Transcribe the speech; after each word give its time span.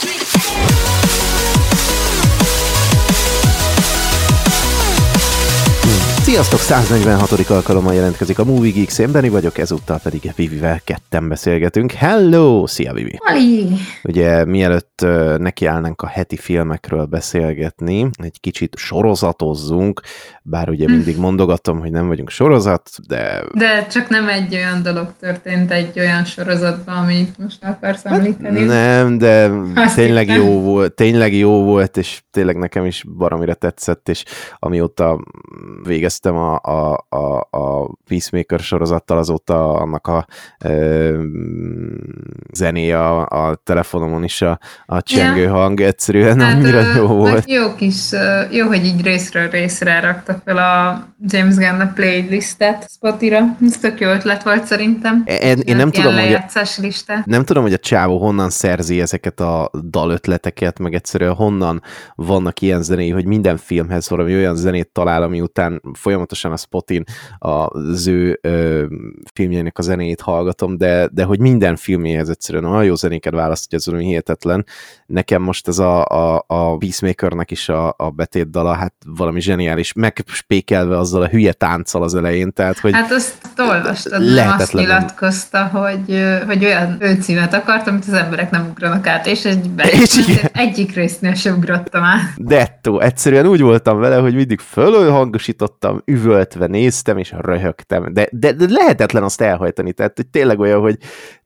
street. 0.00 0.37
Sziasztok! 6.38 6.60
146. 6.60 7.50
alkalommal 7.50 7.94
jelentkezik 7.94 8.38
a 8.38 8.44
Movie 8.44 8.72
Geeks, 8.72 8.98
én 8.98 9.12
Benni 9.12 9.28
vagyok, 9.28 9.58
ezúttal 9.58 10.00
pedig 10.02 10.32
Vivivel 10.36 10.80
ketten 10.84 11.28
beszélgetünk. 11.28 11.92
Hello! 11.92 12.66
Szia, 12.66 12.92
Vivi! 12.92 13.18
Ali! 13.20 13.66
Ugye 14.02 14.44
mielőtt 14.44 15.06
nekiállnánk 15.36 16.02
a 16.02 16.06
heti 16.06 16.36
filmekről 16.36 17.04
beszélgetni, 17.04 18.10
egy 18.22 18.40
kicsit 18.40 18.76
sorozatozzunk, 18.76 20.00
bár 20.42 20.68
ugye 20.68 20.88
mindig 20.88 21.16
mondogatom, 21.16 21.78
hogy 21.78 21.90
nem 21.90 22.06
vagyunk 22.06 22.30
sorozat, 22.30 22.90
de... 23.06 23.44
De 23.54 23.86
csak 23.86 24.08
nem 24.08 24.28
egy 24.28 24.54
olyan 24.54 24.82
dolog 24.82 25.12
történt 25.20 25.70
egy 25.70 25.98
olyan 25.98 26.24
sorozatban, 26.24 26.96
amit 26.96 27.38
most 27.38 27.64
akarsz 27.64 28.04
említeni. 28.04 28.64
Nem, 28.64 29.18
de 29.18 29.50
Azt 29.74 29.94
tényleg 29.94 30.28
hittem. 30.28 30.42
jó 30.42 30.60
volt, 30.60 30.94
tényleg 30.94 31.34
jó 31.34 31.64
volt, 31.64 31.96
és 31.96 32.22
tényleg 32.30 32.56
nekem 32.56 32.84
is 32.84 33.04
baromira 33.16 33.54
tetszett, 33.54 34.08
és 34.08 34.24
amióta 34.58 35.24
végeztem 35.82 36.27
a, 36.36 36.60
a, 36.62 37.06
a, 37.08 37.48
a 37.50 37.94
Peacemaker 38.08 38.60
sorozattal, 38.60 39.18
azóta 39.18 39.72
annak 39.72 40.06
a 40.06 40.26
ö, 40.64 41.22
zenéje 42.52 42.98
a, 42.98 43.48
a 43.48 43.54
telefonomon 43.64 44.24
is 44.24 44.42
a, 44.42 44.58
a 44.86 45.02
csengő 45.02 45.42
ja. 45.42 45.52
hang 45.52 45.80
egyszerűen 45.80 46.40
hát, 46.40 46.54
annyira 46.54 46.94
jó 46.96 47.06
volt. 47.06 47.50
Jó 47.50 47.74
kis, 47.74 48.10
jó, 48.50 48.66
hogy 48.66 48.84
így 48.84 49.02
részről 49.02 49.50
részre 49.50 50.00
raktak 50.00 50.40
fel 50.44 50.56
a 50.56 51.06
James 51.26 51.54
Gunn 51.54 51.80
a 51.80 51.92
playlistet 51.94 52.90
Spotira. 52.90 53.56
Ez 53.66 53.78
tök 53.78 54.00
jó 54.00 54.08
ötlet 54.08 54.42
volt 54.42 54.64
szerintem. 54.64 55.22
Én, 55.26 55.58
én 55.58 55.76
nem 55.76 55.90
tudom, 55.90 56.12
hogy 56.14 56.32
a, 56.32 56.64
lista. 56.76 57.22
nem 57.24 57.44
tudom, 57.44 57.62
hogy 57.62 57.72
a 57.72 57.78
csávó 57.78 58.18
honnan 58.18 58.50
szerzi 58.50 59.00
ezeket 59.00 59.40
a 59.40 59.70
dalötleteket, 59.90 60.78
meg 60.78 60.94
egyszerűen 60.94 61.34
honnan 61.34 61.82
vannak 62.14 62.60
ilyen 62.60 62.82
zenéi, 62.82 63.10
hogy 63.10 63.24
minden 63.24 63.56
filmhez 63.56 64.08
valami 64.08 64.34
olyan 64.34 64.56
zenét 64.56 64.92
talál, 64.92 65.22
ami 65.22 65.40
után 65.40 65.82
folyamatosan 66.08 66.52
a 66.52 66.56
Spotin 66.56 67.04
az 67.38 68.06
ő 68.06 68.38
ö, 68.42 68.84
filmjének 69.34 69.78
a 69.78 69.82
zenéjét 69.82 70.20
hallgatom, 70.20 70.76
de, 70.76 71.08
de 71.12 71.24
hogy 71.24 71.40
minden 71.40 71.76
filmjéhez 71.76 72.28
egyszerűen 72.28 72.64
olyan 72.64 72.84
jó 72.84 72.94
zenéket 72.94 73.32
választ, 73.32 73.66
hogy 73.70 73.78
ez 73.78 73.86
valami 73.86 74.04
hihetetlen. 74.04 74.66
Nekem 75.06 75.42
most 75.42 75.68
ez 75.68 75.78
a, 75.78 76.04
a, 76.04 76.44
a 76.46 76.76
Peacemakernek 76.76 77.50
is 77.50 77.68
a, 77.68 77.94
a 77.96 78.10
betétdala, 78.10 78.72
hát 78.74 78.94
valami 79.06 79.40
zseniális, 79.40 79.92
meg 79.92 80.22
spékelve 80.26 80.98
azzal 80.98 81.22
a 81.22 81.28
hülye 81.28 81.52
tánccal 81.52 82.02
az 82.02 82.14
elején, 82.14 82.52
tehát 82.52 82.78
hogy 82.78 82.92
Hát 82.92 83.12
azt 83.12 83.38
olvastad, 83.58 84.34
nem 84.34 84.54
azt 84.58 84.72
nyilatkozta, 84.72 85.66
hogy, 85.66 86.24
hogy 86.46 86.64
olyan 86.64 86.96
főcímet 87.00 87.54
akart, 87.54 87.86
amit 87.86 88.04
az 88.06 88.12
emberek 88.12 88.50
nem 88.50 88.66
ugranak 88.70 89.06
át, 89.06 89.26
és 89.26 89.44
egy 89.44 89.70
és 90.02 90.16
igen. 90.16 90.50
egyik 90.52 90.94
résznél 90.94 91.34
sem 91.34 91.56
ugrottam 91.56 92.02
át. 92.02 92.20
Dettó, 92.36 93.00
egyszerűen 93.00 93.46
úgy 93.46 93.60
voltam 93.60 93.98
vele, 93.98 94.16
hogy 94.16 94.34
mindig 94.34 94.60
fölhangosítottam, 94.60 95.97
üvöltve 96.04 96.66
néztem, 96.66 97.18
és 97.18 97.34
röhögtem, 97.38 98.12
de, 98.12 98.28
de, 98.32 98.52
de 98.52 98.64
lehetetlen 98.68 99.22
azt 99.22 99.40
elhajtani, 99.40 99.92
tehát 99.92 100.12
hogy 100.16 100.26
tényleg 100.26 100.58
olyan, 100.58 100.80
hogy 100.80 100.98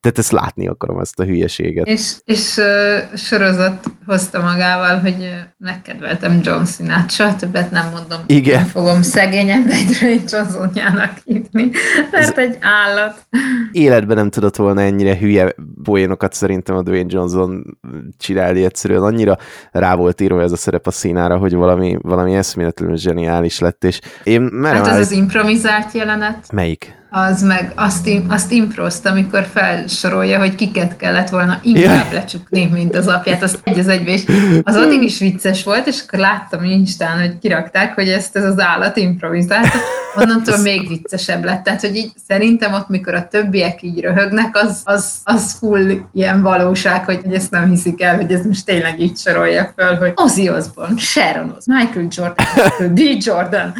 tehát 0.02 0.18
ezt 0.18 0.32
látni 0.32 0.68
akarom, 0.68 1.00
ezt 1.00 1.18
a 1.18 1.24
hülyeséget. 1.24 1.86
És, 1.86 2.12
és 2.24 2.56
uh, 2.56 3.16
sorozat 3.16 3.84
hozta 4.06 4.40
magával, 4.40 4.98
hogy 4.98 5.30
megkedveltem 5.58 6.40
John 6.42 6.64
Cena-t, 6.64 7.10
soha 7.10 7.36
többet 7.36 7.70
nem 7.70 7.90
mondom. 7.90 8.18
Igen. 8.26 8.60
Nem 8.60 8.68
fogom 8.68 9.02
szegény 9.02 9.50
egy 9.50 10.24
Johnsonjának 10.30 11.12
hívni, 11.24 11.70
mert 12.10 12.38
egy 12.38 12.58
állat. 12.60 13.26
Életben 13.72 14.16
nem 14.16 14.30
tudott 14.30 14.56
volna 14.56 14.80
ennyire 14.80 15.18
hülye 15.18 15.54
poénokat 15.82 16.32
szerintem 16.32 16.76
a 16.76 16.82
Dwayne 16.82 17.08
Johnson 17.08 17.78
csinálni 18.18 18.64
egyszerűen. 18.64 19.02
Annyira 19.02 19.38
rá 19.70 19.94
volt 19.94 20.20
írva 20.20 20.42
ez 20.42 20.52
a 20.52 20.56
szerep 20.56 20.86
a 20.86 20.90
színára, 20.90 21.36
hogy 21.36 21.54
valami, 21.54 21.98
valami 22.00 22.34
eszméletlenül 22.34 22.96
zseniális 22.96 23.58
lett, 23.58 23.84
és 23.84 24.00
én 24.22 24.40
merem 24.40 24.82
Hát 24.82 24.92
az 24.92 24.98
az 24.98 25.10
improvizált 25.10 25.92
jelenet. 25.92 26.52
Melyik? 26.52 27.00
Az 27.14 27.42
meg 27.42 27.72
azt, 27.76 28.10
azt 28.28 28.52
improzt, 28.52 29.06
amikor 29.06 29.46
felsorolja, 29.52 30.38
hogy 30.38 30.54
kiket 30.54 30.96
kellett 30.96 31.28
volna 31.28 31.58
inkább 31.62 31.84
yeah. 31.84 32.12
lecsukni, 32.12 32.66
mint 32.72 32.96
az 32.96 33.06
apját, 33.06 33.42
az 33.42 33.58
egy 33.64 33.78
az 33.78 33.88
egybe, 33.88 34.10
és 34.10 34.22
az 34.62 34.76
addig 34.76 35.02
is 35.02 35.18
vicces 35.18 35.64
volt, 35.64 35.86
és 35.86 36.02
akkor 36.06 36.18
láttam 36.18 36.64
Instán, 36.64 37.20
hogy 37.20 37.38
kirakták, 37.38 37.94
hogy 37.94 38.08
ezt 38.08 38.36
ez 38.36 38.44
az 38.44 38.60
állat 38.60 38.96
improvizált, 38.96 39.68
onnantól 40.16 40.58
még 40.58 40.88
viccesebb 40.88 41.44
lett. 41.44 41.62
Tehát, 41.62 41.80
hogy 41.80 41.96
így 41.96 42.12
szerintem 42.28 42.72
ott, 42.72 42.88
mikor 42.88 43.14
a 43.14 43.28
többiek 43.28 43.82
így 43.82 44.00
röhögnek, 44.00 44.56
az, 44.56 44.80
az, 44.84 45.14
az 45.24 45.52
full 45.58 45.90
ilyen 46.12 46.42
valóság, 46.42 47.04
hogy, 47.04 47.20
ezt 47.32 47.50
nem 47.50 47.68
hiszik 47.68 48.02
el, 48.02 48.16
hogy 48.16 48.32
ez 48.32 48.46
most 48.46 48.64
tényleg 48.64 49.00
így 49.00 49.18
sorolja 49.18 49.72
föl, 49.76 49.96
hogy 49.96 50.12
Ozzy 50.14 50.48
Osbourne, 50.48 50.98
Sharon 50.98 51.54
Oz, 51.56 51.66
Michael 51.66 52.06
Jordan, 52.10 52.46
D. 52.94 53.00
Jordan, 53.24 53.74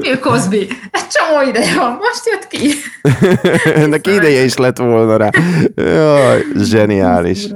Bill 0.00 0.18
Cosby. 0.18 0.58
Egy 0.90 1.06
csomó 1.08 1.48
ideje 1.48 1.74
van, 1.74 1.92
most 1.92 2.26
jött 2.26 2.46
ki. 2.46 2.70
Ennek 3.82 4.06
ideje 4.06 4.42
is 4.42 4.56
lett 4.56 4.78
volna 4.78 5.16
rá. 5.16 5.30
Jaj, 5.74 6.42
zseniális. 6.70 7.46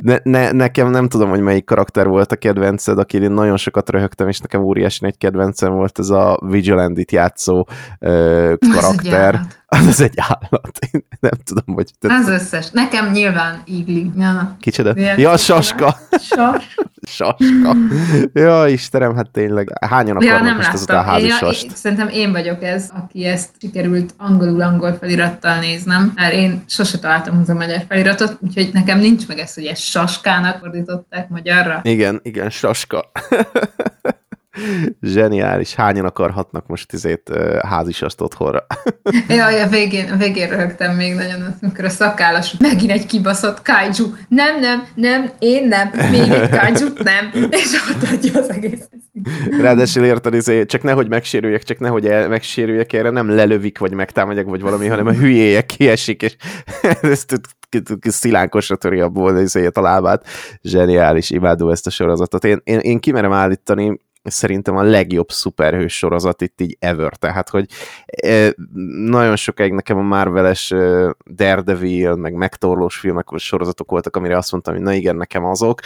Ne, 0.00 0.18
ne, 0.22 0.50
nekem 0.50 0.90
nem 0.90 1.08
tudom, 1.08 1.28
hogy 1.30 1.40
melyik 1.40 1.64
karakter 1.64 2.06
volt 2.06 2.32
a 2.32 2.36
kedvenced, 2.36 2.98
aki 2.98 3.22
én 3.22 3.30
nagyon 3.30 3.56
sokat 3.56 3.90
röhögtem, 3.90 4.28
és 4.28 4.38
nekem 4.38 4.62
óriási 4.62 5.06
egy 5.06 5.18
kedvencem 5.18 5.72
volt 5.72 5.98
ez 5.98 6.08
a 6.08 6.38
Vigilantit 6.46 7.12
játszó 7.12 7.66
ö, 7.98 8.54
karakter. 8.74 9.40
Az, 9.72 9.86
az 9.86 10.00
egy 10.00 10.14
állat. 10.16 10.78
Én 10.90 11.06
nem 11.20 11.32
tudom, 11.44 11.74
hogy... 11.74 11.90
Te... 11.98 12.14
Az 12.14 12.28
összes. 12.28 12.70
Nekem 12.70 13.10
nyilván 13.10 13.62
ígli. 13.64 14.10
Ja. 14.16 14.56
Kicsoda? 14.60 15.00
Ja, 15.16 15.36
saska. 15.36 15.96
Sas. 16.10 16.76
saska. 17.02 17.76
Ja, 18.32 18.68
Istenem, 18.68 19.14
hát 19.14 19.30
tényleg. 19.30 19.72
Hányan 19.86 20.16
akarnak 20.16 20.48
ja, 20.48 20.54
most 20.54 20.72
ezután 20.72 21.04
házi 21.04 21.26
ja, 21.26 21.36
én, 21.46 21.70
Szerintem 21.74 22.08
én 22.08 22.32
vagyok 22.32 22.62
ez, 22.62 22.90
aki 22.94 23.24
ezt 23.24 23.50
sikerült 23.60 24.14
angolul-angol 24.18 24.92
felirattal 24.92 25.58
néznem, 25.58 26.12
mert 26.14 26.34
én 26.34 26.64
sose 26.66 26.98
találtam 26.98 27.36
hozzá 27.36 27.54
magyar 27.54 27.82
feliratot, 27.88 28.36
úgyhogy 28.40 28.70
nekem 28.72 28.98
nincs 28.98 29.28
meg 29.28 29.38
ez, 29.38 29.54
hogy 29.54 29.64
ezt 29.64 29.82
saskának 29.82 30.58
fordították 30.58 31.28
magyarra. 31.28 31.80
Igen, 31.82 32.20
igen, 32.22 32.50
saska. 32.50 33.10
Zseniális. 35.02 35.74
Hányan 35.74 36.04
akarhatnak 36.04 36.66
most 36.66 36.92
izét 36.92 37.30
házisast 37.62 38.20
otthonra? 38.20 38.66
Jaj, 39.28 39.62
a 39.62 39.68
végén, 39.68 40.10
a 40.10 40.16
végén 40.16 40.48
röhögtem 40.48 40.96
még 40.96 41.14
nagyon, 41.14 41.56
amikor 41.62 41.84
a 41.84 41.88
szakállas 41.88 42.54
megint 42.58 42.90
egy 42.90 43.06
kibaszott 43.06 43.62
kaiju. 43.62 44.14
Nem, 44.28 44.60
nem, 44.60 44.86
nem, 44.94 45.30
én 45.38 45.68
nem, 45.68 45.90
még 46.10 46.30
egy 46.30 46.48
kaiju, 46.48 46.88
nem. 47.02 47.30
És 47.50 47.72
ott 47.94 48.10
adja 48.12 48.40
az 48.40 48.50
egész. 48.50 48.88
Ráadásul 49.60 50.04
érted, 50.04 50.34
izé, 50.34 50.64
csak 50.64 50.82
nehogy 50.82 51.08
megsérüljek, 51.08 51.62
csak 51.62 51.78
nehogy 51.78 52.06
el, 52.06 52.28
megsérüljek 52.28 52.92
erre, 52.92 53.10
nem 53.10 53.28
lelövik, 53.28 53.78
vagy 53.78 53.92
megtámadják, 53.92 54.46
vagy 54.46 54.60
valami, 54.60 54.86
hanem 54.86 55.06
a 55.06 55.12
hülyéje 55.12 55.62
kiesik, 55.62 56.22
és 56.22 56.36
ezt 57.00 57.40
szilánkosra 58.02 58.76
töri 58.76 59.00
abból 59.00 59.46
a 59.72 59.80
lábát. 59.80 60.26
Zseniális, 60.62 61.30
imádó 61.30 61.70
ezt 61.70 61.86
a 61.86 61.90
sorozatot. 61.90 62.44
Én, 62.44 62.60
én, 62.64 62.78
én 62.78 63.00
kimerem 63.00 63.32
állítani, 63.32 64.00
szerintem 64.30 64.76
a 64.76 64.82
legjobb 64.82 65.30
szuperhős 65.30 65.96
sorozat 65.96 66.42
itt 66.42 66.60
így 66.60 66.76
ever, 66.78 67.16
tehát 67.16 67.48
hogy 67.48 67.66
nagyon 69.04 69.36
sokáig 69.36 69.72
nekem 69.72 69.98
a 69.98 70.02
Marveles 70.02 70.74
Daredevil, 71.34 72.14
meg 72.14 72.32
megtorlós 72.32 72.96
filmek, 72.96 73.26
sorozatok 73.36 73.90
voltak, 73.90 74.16
amire 74.16 74.36
azt 74.36 74.52
mondtam, 74.52 74.74
hogy 74.74 74.82
na 74.82 74.92
igen, 74.92 75.16
nekem 75.16 75.44
azok, 75.44 75.80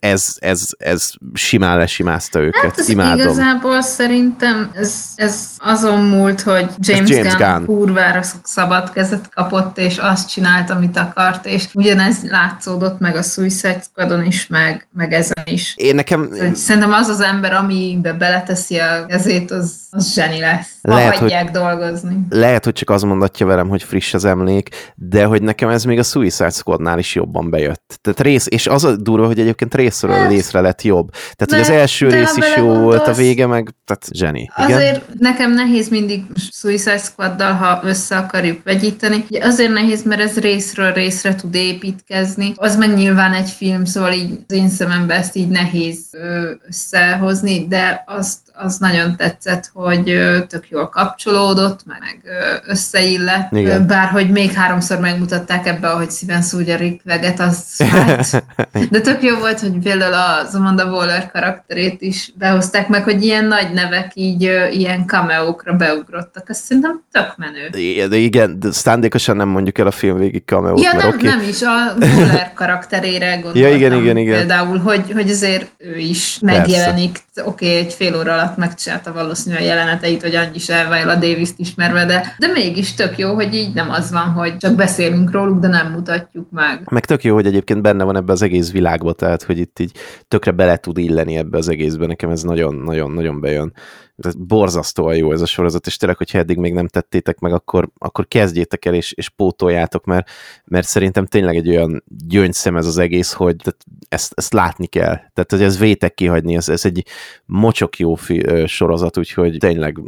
ez, 0.00 0.36
ez, 0.38 0.68
ez 0.78 1.10
simán 1.34 1.78
lesimázta 1.78 2.40
őket, 2.40 2.62
hát 2.62 2.78
ez 2.78 2.88
imádom. 2.88 3.18
igazából 3.18 3.80
szerintem 3.80 4.70
ez, 4.74 5.04
ez 5.14 5.48
azon 5.58 6.04
múlt, 6.04 6.40
hogy 6.40 6.70
James, 6.78 7.10
James 7.10 7.34
Gunn, 7.34 7.52
Gunn 7.52 7.64
kurvára 7.64 8.22
szabad 8.42 8.92
kezet 8.92 9.28
kapott, 9.34 9.78
és 9.78 9.98
azt 9.98 10.28
csinált, 10.28 10.70
amit 10.70 10.96
akart, 10.96 11.46
és 11.46 11.68
ugyanez 11.74 12.22
látszódott 12.22 12.98
meg 12.98 13.16
a 13.16 13.22
Suicide 13.22 13.80
Squadon 13.80 14.24
is, 14.24 14.46
meg, 14.46 14.88
meg 14.92 15.12
ezen 15.12 15.44
is. 15.44 15.74
Én 15.76 15.94
nekem... 15.94 16.30
Szerintem 16.54 16.92
az 16.92 17.08
az 17.08 17.20
ember, 17.20 17.52
amibe 17.66 18.12
beleteszi 18.12 18.78
a 18.78 19.06
kezét, 19.06 19.50
az, 19.50 19.74
az 19.90 20.14
zseni 20.14 20.40
lesz. 20.40 20.74
Lehet, 20.82 21.16
hagyják 21.16 21.42
hogy, 21.42 21.50
dolgozni. 21.50 22.16
Lehet, 22.28 22.64
hogy 22.64 22.72
csak 22.72 22.90
az 22.90 23.02
mondatja 23.02 23.46
velem, 23.46 23.68
hogy 23.68 23.82
friss 23.82 24.14
az 24.14 24.24
emlék, 24.24 24.68
de 24.94 25.24
hogy 25.24 25.42
nekem 25.42 25.68
ez 25.68 25.84
még 25.84 25.98
a 25.98 26.02
Suicide 26.02 26.50
Squadnál 26.50 26.98
is 26.98 27.14
jobban 27.14 27.50
bejött. 27.50 27.98
Tehát 28.02 28.20
rész, 28.20 28.46
és 28.48 28.66
az 28.66 28.84
a 28.84 28.96
durva, 28.96 29.26
hogy 29.26 29.40
egyébként 29.40 29.74
részről 29.74 30.10
hát, 30.10 30.30
részre 30.30 30.60
lett 30.60 30.82
jobb. 30.82 31.10
Tehát, 31.10 31.46
de, 31.46 31.56
hogy 31.56 31.64
az 31.64 31.70
első 31.70 32.08
rész 32.08 32.36
is 32.36 32.56
jó 32.56 32.74
volt, 32.74 33.06
a 33.06 33.12
vége 33.12 33.46
meg, 33.46 33.74
tehát 33.84 34.08
zseni. 34.12 34.50
Igen? 34.64 34.76
Azért 34.76 35.06
nekem 35.18 35.52
nehéz 35.52 35.88
mindig 35.88 36.22
Suicide 36.52 36.98
Squaddal, 36.98 37.52
ha 37.52 37.80
össze 37.84 38.16
akarjuk 38.16 38.62
vegyíteni. 38.64 39.24
Azért 39.40 39.72
nehéz, 39.72 40.02
mert 40.04 40.20
ez 40.20 40.38
részről 40.38 40.92
részre 40.92 41.34
tud 41.34 41.54
építkezni. 41.54 42.52
Az 42.56 42.76
meg 42.76 42.94
nyilván 42.94 43.32
egy 43.32 43.50
film, 43.50 43.84
szóval 43.84 44.12
így 44.12 44.38
az 44.48 44.54
én 44.54 44.68
szememben 44.68 45.18
ezt 45.18 45.36
így 45.36 45.48
nehéz 45.48 45.98
összehozni 46.68 47.45
fogalmazni, 47.46 47.66
de 47.68 48.04
azt 48.06 48.38
az 48.58 48.78
nagyon 48.78 49.16
tetszett, 49.16 49.70
hogy 49.72 50.04
tök 50.48 50.68
jól 50.68 50.88
kapcsolódott, 50.88 51.80
meg 51.86 52.20
összeillett, 52.66 53.52
Igen. 53.52 53.86
bárhogy 53.86 54.30
még 54.30 54.52
háromszor 54.52 54.98
megmutatták 54.98 55.66
ebbe, 55.66 55.88
ahogy 55.88 56.10
szíven 56.10 56.42
szúrja 56.42 56.76
Rick 56.76 57.00
Veget, 57.04 57.40
az 57.40 57.76
hát, 57.78 58.44
de 58.90 59.00
tök 59.00 59.22
jó 59.22 59.38
volt, 59.38 59.60
hogy 59.60 59.78
például 59.82 60.14
az 60.14 60.54
Amanda 60.54 60.84
Waller 60.84 61.30
karakterét 61.30 62.02
is 62.02 62.32
behozták 62.38 62.88
meg, 62.88 63.04
hogy 63.04 63.24
ilyen 63.24 63.44
nagy 63.44 63.72
nevek 63.72 64.10
így 64.14 64.42
ilyen 64.70 65.06
cameókra 65.06 65.72
beugrottak, 65.72 66.48
azt 66.48 66.62
szerintem 66.64 67.02
tök 67.12 67.34
menő. 67.36 67.68
De 68.08 68.16
igen, 68.16 68.60
de 68.60 68.72
szándékosan 68.72 69.36
nem 69.36 69.48
mondjuk 69.48 69.78
el 69.78 69.86
a 69.86 69.90
film 69.90 70.18
végig 70.18 70.42
cameót, 70.44 70.80
ja, 70.80 70.92
nem, 70.92 71.08
okay. 71.08 71.22
nem 71.22 71.40
is, 71.48 71.62
a 71.62 71.94
Waller 72.00 72.52
karakterére 72.54 73.30
gondoltam. 73.30 73.62
Ja, 73.66 73.74
igen, 73.74 73.92
igen, 73.92 74.16
igen. 74.16 74.36
Például, 74.36 74.78
hogy, 74.78 75.12
hogy 75.12 75.30
azért 75.30 75.70
ő 75.78 75.96
is 75.96 76.38
megjelenik, 76.40 77.18
oké, 77.44 77.66
okay, 77.66 77.78
egy 77.78 77.92
fél 77.92 78.16
óra 78.16 78.32
alatt 78.32 78.56
megcsinálta 78.56 79.12
valószínűleg 79.12 79.64
a 79.64 79.66
jeleneteit, 79.66 80.22
hogy 80.22 80.34
annyi 80.34 80.54
is 80.54 80.68
elvájol 80.68 81.08
a 81.08 81.14
davis 81.14 81.48
ismerve, 81.56 82.04
de, 82.04 82.34
de 82.38 82.46
mégis 82.46 82.94
tök 82.94 83.18
jó, 83.18 83.34
hogy 83.34 83.54
így 83.54 83.74
nem 83.74 83.90
az 83.90 84.10
van, 84.10 84.28
hogy 84.28 84.56
csak 84.56 84.74
beszélünk 84.74 85.30
róluk, 85.30 85.60
de 85.60 85.68
nem 85.68 85.92
mutatjuk 85.92 86.50
meg. 86.50 86.88
Meg 86.90 87.04
tök 87.04 87.24
jó, 87.24 87.34
hogy 87.34 87.46
egyébként 87.46 87.82
benne 87.82 88.04
van 88.04 88.16
ebbe 88.16 88.32
az 88.32 88.42
egész 88.42 88.72
világba, 88.72 89.12
tehát 89.12 89.42
hogy 89.42 89.58
itt 89.58 89.78
így 89.78 89.92
tökre 90.28 90.50
bele 90.50 90.76
tud 90.76 90.98
illeni 90.98 91.36
ebbe 91.36 91.58
az 91.58 91.68
egészbe, 91.68 92.06
nekem 92.06 92.30
ez 92.30 92.42
nagyon-nagyon-nagyon 92.42 93.40
bejön 93.40 93.72
borzasztóan 94.38 95.16
jó 95.16 95.32
ez 95.32 95.40
a 95.40 95.46
sorozat, 95.46 95.86
és 95.86 95.96
tényleg, 95.96 96.18
hogyha 96.18 96.38
eddig 96.38 96.56
még 96.56 96.72
nem 96.72 96.88
tettétek 96.88 97.38
meg, 97.38 97.52
akkor, 97.52 97.88
akkor 97.98 98.28
kezdjétek 98.28 98.84
el 98.84 98.94
és, 98.94 99.12
és 99.12 99.28
pótoljátok, 99.28 100.04
mert, 100.04 100.30
mert 100.64 100.86
szerintem 100.86 101.26
tényleg 101.26 101.56
egy 101.56 101.68
olyan 101.68 102.04
gyöngyszem 102.26 102.76
ez 102.76 102.86
az 102.86 102.98
egész, 102.98 103.32
hogy 103.32 103.56
ezt, 104.08 104.32
ezt 104.36 104.52
látni 104.52 104.86
kell. 104.86 105.14
Tehát, 105.14 105.46
hogy 105.50 105.62
ez 105.62 105.78
vétek 105.78 106.14
kihagyni, 106.14 106.56
ez, 106.56 106.68
ez 106.68 106.84
egy 106.84 107.06
mocsok 107.44 107.98
jó 107.98 108.14
fi, 108.14 108.66
sorozat, 108.66 109.18
úgyhogy 109.18 109.56
tényleg, 109.58 110.00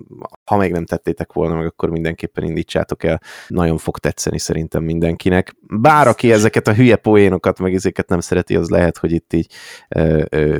ha 0.44 0.56
még 0.56 0.72
nem 0.72 0.84
tettétek 0.84 1.32
volna 1.32 1.55
meg, 1.55 1.66
akkor 1.66 1.90
mindenképpen 1.90 2.44
indítsátok 2.44 3.05
el. 3.05 3.20
Nagyon 3.49 3.78
fog 3.78 3.99
tetszeni 3.99 4.38
szerintem 4.38 4.82
mindenkinek. 4.82 5.56
Bár 5.60 6.08
aki 6.08 6.32
ezeket 6.32 6.69
a 6.69 6.75
hülye 6.75 6.96
poénokat, 6.96 7.58
meg 7.58 7.75
ezeket 7.75 8.08
nem 8.08 8.20
szereti, 8.20 8.56
az 8.56 8.69
lehet, 8.69 8.99
hogy 8.99 9.12
itt 9.12 9.32
így 9.32 9.52
ö, 9.88 10.25
ö, 10.28 10.58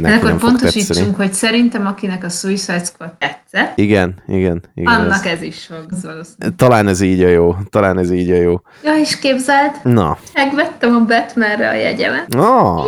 neki 0.00 0.14
akkor 0.14 0.36
pontosítsunk, 0.36 1.16
hogy 1.16 1.32
szerintem 1.32 1.86
akinek 1.86 2.24
a 2.24 2.28
Suicide 2.28 2.71
Squad 2.78 3.12
tetszett. 3.18 3.78
Igen, 3.78 4.14
igen. 4.26 4.62
igen 4.74 4.92
Annak 4.92 5.26
ez, 5.26 5.32
ez 5.32 5.42
is 5.42 5.66
fog 5.66 5.86
valószínűleg. 6.02 6.56
Talán 6.56 6.88
ez 6.88 7.00
így 7.00 7.22
a 7.22 7.28
jó, 7.28 7.56
talán 7.70 7.98
ez 7.98 8.10
így 8.10 8.30
a 8.30 8.36
jó. 8.36 8.60
Ja, 8.84 8.94
és 8.96 9.18
képzeld, 9.18 9.70
Na. 9.82 10.18
megvettem 10.34 10.94
a 10.94 11.04
Batmanre 11.04 11.68
a 11.68 11.74
jegyemet. 11.74 12.34
Ah. 12.34 12.84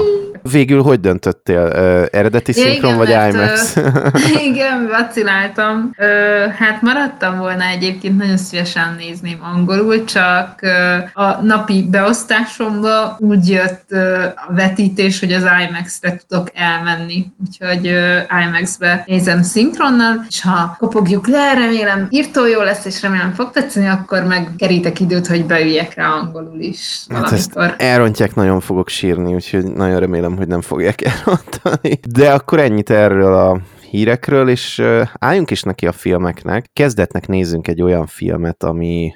Végül 0.51 0.83
hogy 0.83 1.01
döntöttél? 1.01 1.63
Uh, 1.65 2.07
eredeti 2.13 2.53
ja, 2.57 2.67
szinkron 2.67 2.95
igen, 2.95 2.97
vagy 2.97 3.35
IMAX? 3.35 3.77
Uh, 3.77 4.45
igen, 4.51 4.89
vaciláltam. 4.89 5.91
Uh, 5.99 6.53
hát 6.53 6.83
maradtam 6.83 7.39
volna 7.39 7.65
egyébként, 7.65 8.19
nagyon 8.19 8.37
szívesen 8.37 8.95
nézném 8.99 9.39
angolul, 9.55 10.05
csak 10.05 10.59
uh, 10.63 11.25
a 11.27 11.43
napi 11.43 11.89
beosztásomba 11.91 13.17
úgy 13.21 13.49
jött 13.49 13.85
uh, 13.91 14.01
a 14.49 14.53
vetítés, 14.53 15.21
hogy 15.21 15.33
az 15.33 15.43
IMAX-re 15.69 16.21
tudok 16.29 16.51
elmenni. 16.55 17.27
Úgyhogy 17.47 17.87
uh, 17.87 18.45
IMAX-be 18.47 19.05
nézem 19.07 19.43
szinkronnal, 19.75 20.25
és 20.29 20.43
ha 20.43 20.77
kopogjuk 20.79 21.27
le, 21.27 21.55
remélem 21.55 22.07
írtó 22.11 22.47
jó 22.47 22.61
lesz, 22.61 22.85
és 22.85 23.03
remélem 23.03 23.33
fog 23.33 23.51
tetszeni, 23.51 23.87
akkor 23.87 24.23
meg 24.23 24.49
kerítek 24.59 25.01
időt, 25.01 25.27
hogy 25.27 25.47
beüljek 25.47 25.95
rá 25.95 26.09
angolul 26.09 26.61
is. 26.61 27.07
Hát 27.09 27.33
ezt 27.33 27.59
elrontják, 27.77 28.35
nagyon 28.35 28.61
fogok 28.61 28.89
sírni, 28.89 29.35
úgyhogy 29.35 29.65
nagyon 29.65 30.01
remélem 30.01 30.37
hogy 30.37 30.47
nem 30.47 30.61
fogják 30.61 31.03
elrontani. 31.11 32.01
De 32.09 32.31
akkor 32.31 32.59
ennyit 32.59 32.91
erről 32.91 33.35
a 33.35 33.59
hírekről, 33.95 34.49
és 34.49 34.83
álljunk 35.19 35.51
is 35.51 35.63
neki 35.63 35.87
a 35.87 35.93
filmeknek. 35.93 36.71
Kezdetnek 36.73 37.27
nézzünk 37.27 37.69
egy 37.69 37.83
olyan 37.83 38.07
filmet, 38.07 38.63
ami 38.63 39.15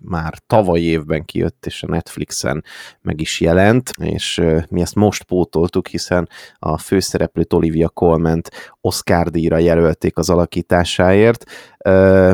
már 0.00 0.34
tavaly 0.46 0.80
évben 0.80 1.24
kijött, 1.24 1.66
és 1.66 1.82
a 1.82 1.86
Netflixen 1.86 2.64
meg 3.02 3.20
is 3.20 3.40
jelent, 3.40 3.90
és 4.00 4.42
mi 4.68 4.80
ezt 4.80 4.94
most 4.94 5.22
pótoltuk, 5.22 5.86
hiszen 5.86 6.28
a 6.54 6.78
főszereplőt 6.78 7.52
Olivia 7.52 7.88
Colment 7.88 8.50
Oscar 8.80 9.30
díjra 9.30 9.58
jelölték 9.58 10.16
az 10.16 10.30
alakításáért. 10.30 11.44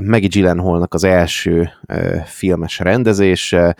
Maggie 0.04 0.28
Gyllenhaalnak 0.28 0.94
az 0.94 1.04
első 1.04 1.70
filmes 2.24 2.78
rendezése, 2.78 3.76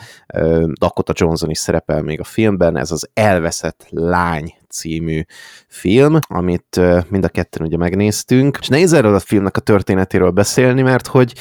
Dakota 0.80 1.12
Johnson 1.16 1.50
is 1.50 1.58
szerepel 1.58 2.02
még 2.02 2.20
a 2.20 2.24
filmben, 2.24 2.78
ez 2.78 2.90
az 2.90 3.08
Elveszett 3.14 3.86
lány 3.90 4.54
című 4.72 5.22
film, 5.68 6.18
amit 6.28 6.80
mind 7.08 7.24
a 7.24 7.28
ketten 7.28 7.66
ugye 7.66 7.76
megnéztünk, 7.76 8.58
és 8.60 8.68
nehéz 8.68 8.92
erről 8.92 9.14
a 9.14 9.20
filmnek 9.20 9.56
a 9.56 9.60
történetéről 9.60 10.30
beszélni, 10.30 10.82
mert 10.82 11.06
hogy 11.06 11.32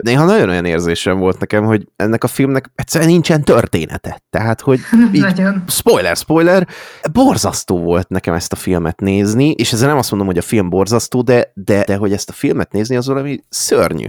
néha 0.00 0.24
nagyon 0.24 0.48
olyan 0.48 0.64
érzésem 0.64 1.18
volt 1.18 1.38
nekem, 1.38 1.64
hogy 1.64 1.86
ennek 1.96 2.24
a 2.24 2.26
filmnek 2.26 2.70
egyszerűen 2.74 3.10
nincsen 3.10 3.42
története. 3.42 4.22
Tehát, 4.30 4.60
hogy 4.60 4.80
így, 5.12 5.42
spoiler, 5.66 6.16
spoiler, 6.16 6.66
borzasztó 7.12 7.78
volt 7.78 8.08
nekem 8.08 8.34
ezt 8.34 8.52
a 8.52 8.56
filmet 8.56 9.00
nézni, 9.00 9.50
és 9.50 9.72
ezzel 9.72 9.88
nem 9.88 9.96
azt 9.96 10.10
mondom, 10.10 10.28
hogy 10.28 10.38
a 10.38 10.42
film 10.42 10.68
borzasztó, 10.68 11.22
de, 11.22 11.52
de, 11.54 11.84
de 11.84 11.96
hogy 11.96 12.12
ezt 12.12 12.28
a 12.28 12.32
filmet 12.32 12.72
nézni 12.72 12.96
az 12.96 13.06
valami 13.06 13.40
szörnyű. 13.48 14.06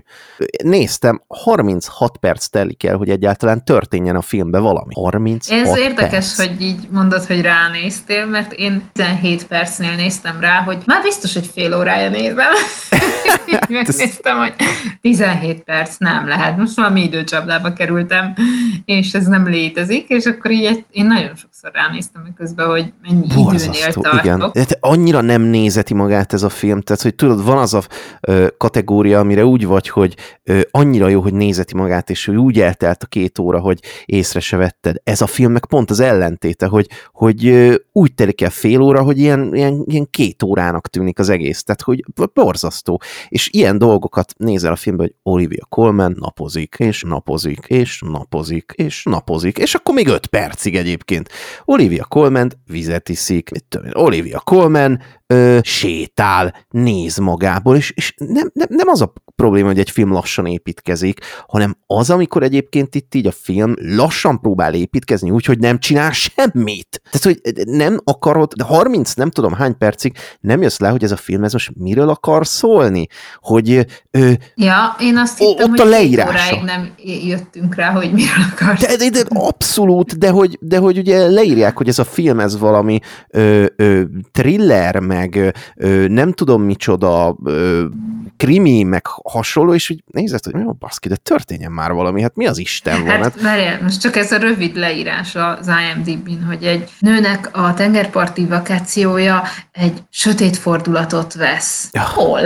Néztem, 0.64 1.22
36 1.28 2.18
perc 2.18 2.48
telik 2.48 2.84
el, 2.84 2.98
hogy 2.98 3.10
egyáltalán 3.10 3.64
történjen 3.64 4.16
a 4.16 4.22
filmbe 4.22 4.60
valami. 4.60 4.94
36 4.94 5.68
Ez 5.68 5.78
érdekes, 5.78 6.36
perc. 6.36 6.48
hogy 6.48 6.62
így 6.62 6.88
mondod, 6.92 7.26
hogy 7.26 7.42
ránéztél, 7.42 8.26
mert 8.26 8.37
én 8.54 8.90
17 8.94 9.48
percnél 9.48 9.96
néztem 9.96 10.40
rá, 10.40 10.62
hogy 10.62 10.78
már 10.86 11.02
biztos, 11.02 11.34
hogy 11.34 11.50
fél 11.54 11.76
órája 11.76 12.10
nézem. 12.10 12.54
Megnéztem, 13.70 14.38
hogy 14.38 14.54
17 15.02 15.48
7 15.48 15.64
perc 15.64 15.98
nem 15.98 16.28
lehet. 16.28 16.58
Most 16.58 16.76
valami 16.76 17.04
időcsapdába 17.04 17.74
kerültem, 17.74 18.34
és 18.86 19.14
ez 19.14 19.26
nem 19.26 19.48
létezik, 19.48 20.08
és 20.08 20.26
akkor 20.26 20.52
így 20.52 20.86
én 20.92 21.06
nagyon 21.06 21.36
sokszor 21.36 21.72
ránéztem 21.74 22.34
közben, 22.38 22.68
hogy 22.68 22.94
mennyi 23.02 23.28
Borzasztó, 23.36 23.72
időnél 23.72 23.94
tartok. 23.94 24.24
Igen. 24.24 24.40
Tehát 24.40 24.78
annyira 24.80 25.22
nem 25.22 25.42
nézeti 25.42 25.94
magát 25.94 26.34
ez 26.34 26.44
a 26.44 26.50
film, 26.50 26.82
tehát 26.82 27.02
hogy 27.02 27.16
tudod, 27.16 27.44
van 27.44 27.58
az 27.58 27.74
a 27.74 27.82
ö, 28.22 28.48
kategória, 28.58 29.20
amire 29.20 29.46
úgy 29.46 29.66
vagy, 29.66 29.90
hogy 29.90 30.16
ö, 30.44 30.60
annyira 30.72 31.08
jó, 31.08 31.22
hogy 31.22 31.34
nézeti 31.34 31.76
magát, 31.76 32.10
és 32.10 32.26
hogy 32.26 32.36
úgy 32.36 32.60
eltelt 32.60 33.04
a 33.04 33.06
két 33.08 33.40
óra, 33.40 33.60
hogy 33.60 33.80
észre 34.06 34.40
se 34.40 34.58
vetted. 34.58 34.96
Ez 35.04 35.22
a 35.22 35.28
film 35.28 35.52
meg 35.52 35.66
pont 35.66 35.90
az 35.90 36.00
ellentéte, 36.00 36.66
hogy, 36.66 36.88
hogy 37.12 37.48
ö, 37.48 37.76
úgy 37.92 38.14
telik 38.28 38.42
el 38.42 38.50
fél 38.50 38.82
óra, 38.82 39.02
hogy 39.02 39.20
ilyen, 39.20 39.56
ilyen, 39.56 39.84
ilyen 39.86 40.08
két 40.10 40.44
órának 40.44 40.88
tűnik 40.88 41.20
az 41.20 41.30
egész. 41.30 41.64
Tehát, 41.64 41.82
hogy 41.82 42.04
borzasztó. 42.34 43.02
És 43.30 43.50
ilyen 43.52 43.78
dolgokat 43.78 44.34
nézel 44.38 44.72
a 44.72 44.76
filmben, 44.76 45.06
hogy 45.06 45.34
Olivia 45.34 45.66
Colman 45.70 46.16
napozik, 46.20 46.76
és 46.78 47.04
napozik, 47.04 47.66
és 47.68 48.02
napozik, 48.02 48.74
és 48.76 49.04
napozik, 49.04 49.58
és 49.58 49.76
akkor 49.76 49.94
még 49.94 50.08
öt 50.08 50.28
percig 50.28 50.76
egyébként. 50.76 51.30
Olivia 51.66 52.06
Colman 52.06 52.52
vizet 52.66 53.10
iszik, 53.10 53.50
mit 53.52 53.66
tudom 53.70 53.90
Olivia 53.94 54.40
Colman 54.40 55.02
ö, 55.28 55.60
sétál, 55.62 56.66
néz 56.70 57.18
magából, 57.18 57.76
és, 57.76 57.92
és 57.96 58.14
nem, 58.18 58.52
nem, 58.54 58.68
nem 58.70 58.88
az 58.88 59.02
a 59.02 59.14
probléma, 59.36 59.68
hogy 59.68 59.80
egy 59.80 59.90
film 59.90 60.12
lassan 60.12 60.46
építkezik, 60.46 61.20
hanem 61.48 61.78
az, 61.88 62.10
amikor 62.10 62.44
egyébként 62.44 62.96
itt 62.96 63.16
így 63.16 63.28
a 63.28 63.32
film 63.32 63.74
lassan 63.82 64.40
próbál 64.40 64.74
építkezni, 64.74 65.30
úgyhogy 65.30 65.60
nem 65.60 65.80
csinál 65.80 66.12
semmit. 66.12 67.02
Tehát, 67.12 67.40
hogy 67.44 67.66
nem 67.66 68.00
akarod, 68.04 68.54
de 68.54 68.64
30 68.64 69.14
nem 69.14 69.30
tudom 69.30 69.54
hány 69.54 69.78
percig 69.78 70.18
nem 70.40 70.62
jössz 70.62 70.80
le, 70.80 70.90
hogy 70.90 71.04
ez 71.04 71.12
a 71.12 71.18
film 71.18 71.44
ez 71.44 71.54
most 71.54 71.72
miről 71.76 72.10
akar 72.10 72.48
szólni, 72.48 73.08
hogy 73.40 73.86
ö, 74.12 74.32
ja, 74.56 74.96
én 75.00 75.18
azt 75.18 75.38
hittem, 75.38 75.72
ott 75.72 75.80
hogy 75.80 75.88
a 75.88 75.90
leírása. 75.90 76.64
nem 76.64 76.94
jöttünk 77.26 77.76
rá, 77.76 77.92
hogy 77.92 78.12
miről 78.12 78.46
akar. 78.52 78.76
De, 78.76 78.96
de, 78.96 79.10
de, 79.10 79.24
abszolút, 79.30 80.18
de 80.18 80.30
hogy, 80.30 80.58
de 80.62 80.78
hogy 80.78 80.98
ugye 80.98 81.28
leírják, 81.28 81.78
hogy 81.78 81.88
ez 81.88 82.00
a 82.00 82.04
film 82.04 82.40
ez 82.40 82.60
valami 82.60 83.00
ö, 83.30 83.66
ö, 83.76 84.02
thriller, 84.32 85.00
meg 85.18 85.54
ö, 85.76 86.08
nem 86.08 86.32
tudom 86.32 86.62
micsoda, 86.62 87.36
ö, 87.44 87.86
krimi, 88.38 88.84
meg 88.84 89.06
hasonló, 89.24 89.74
és 89.74 89.90
úgy 89.90 90.04
nézett, 90.12 90.44
hogy 90.44 90.54
jó, 90.62 90.72
baszki, 90.74 91.08
de 91.08 91.16
történjen 91.16 91.72
már 91.72 91.92
valami, 91.92 92.22
hát 92.22 92.36
mi 92.36 92.48
az 92.48 92.58
Isten 92.58 93.06
van? 93.06 93.22
Hát, 93.22 93.42
hát... 93.42 93.82
most 93.82 94.02
csak 94.02 94.16
ez 94.16 94.32
a 94.32 94.38
rövid 94.38 94.76
leírás 94.76 95.36
az 95.36 95.68
IMDb-n, 95.68 96.44
hogy 96.44 96.64
egy 96.64 96.90
nőnek 97.00 97.50
a 97.52 97.74
tengerparti 97.74 98.46
vakációja 98.46 99.44
egy 99.72 100.04
sötét 100.10 100.58
fordulatot 100.58 101.34
vesz. 101.34 101.90
Ja. 101.92 102.02
Hol? 102.02 102.42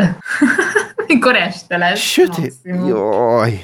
Mikor 1.08 1.36
este 1.36 1.78
lesz. 1.78 2.00
Sötét? 2.00 2.54
Maximum. 2.64 2.88
Jaj. 2.88 3.62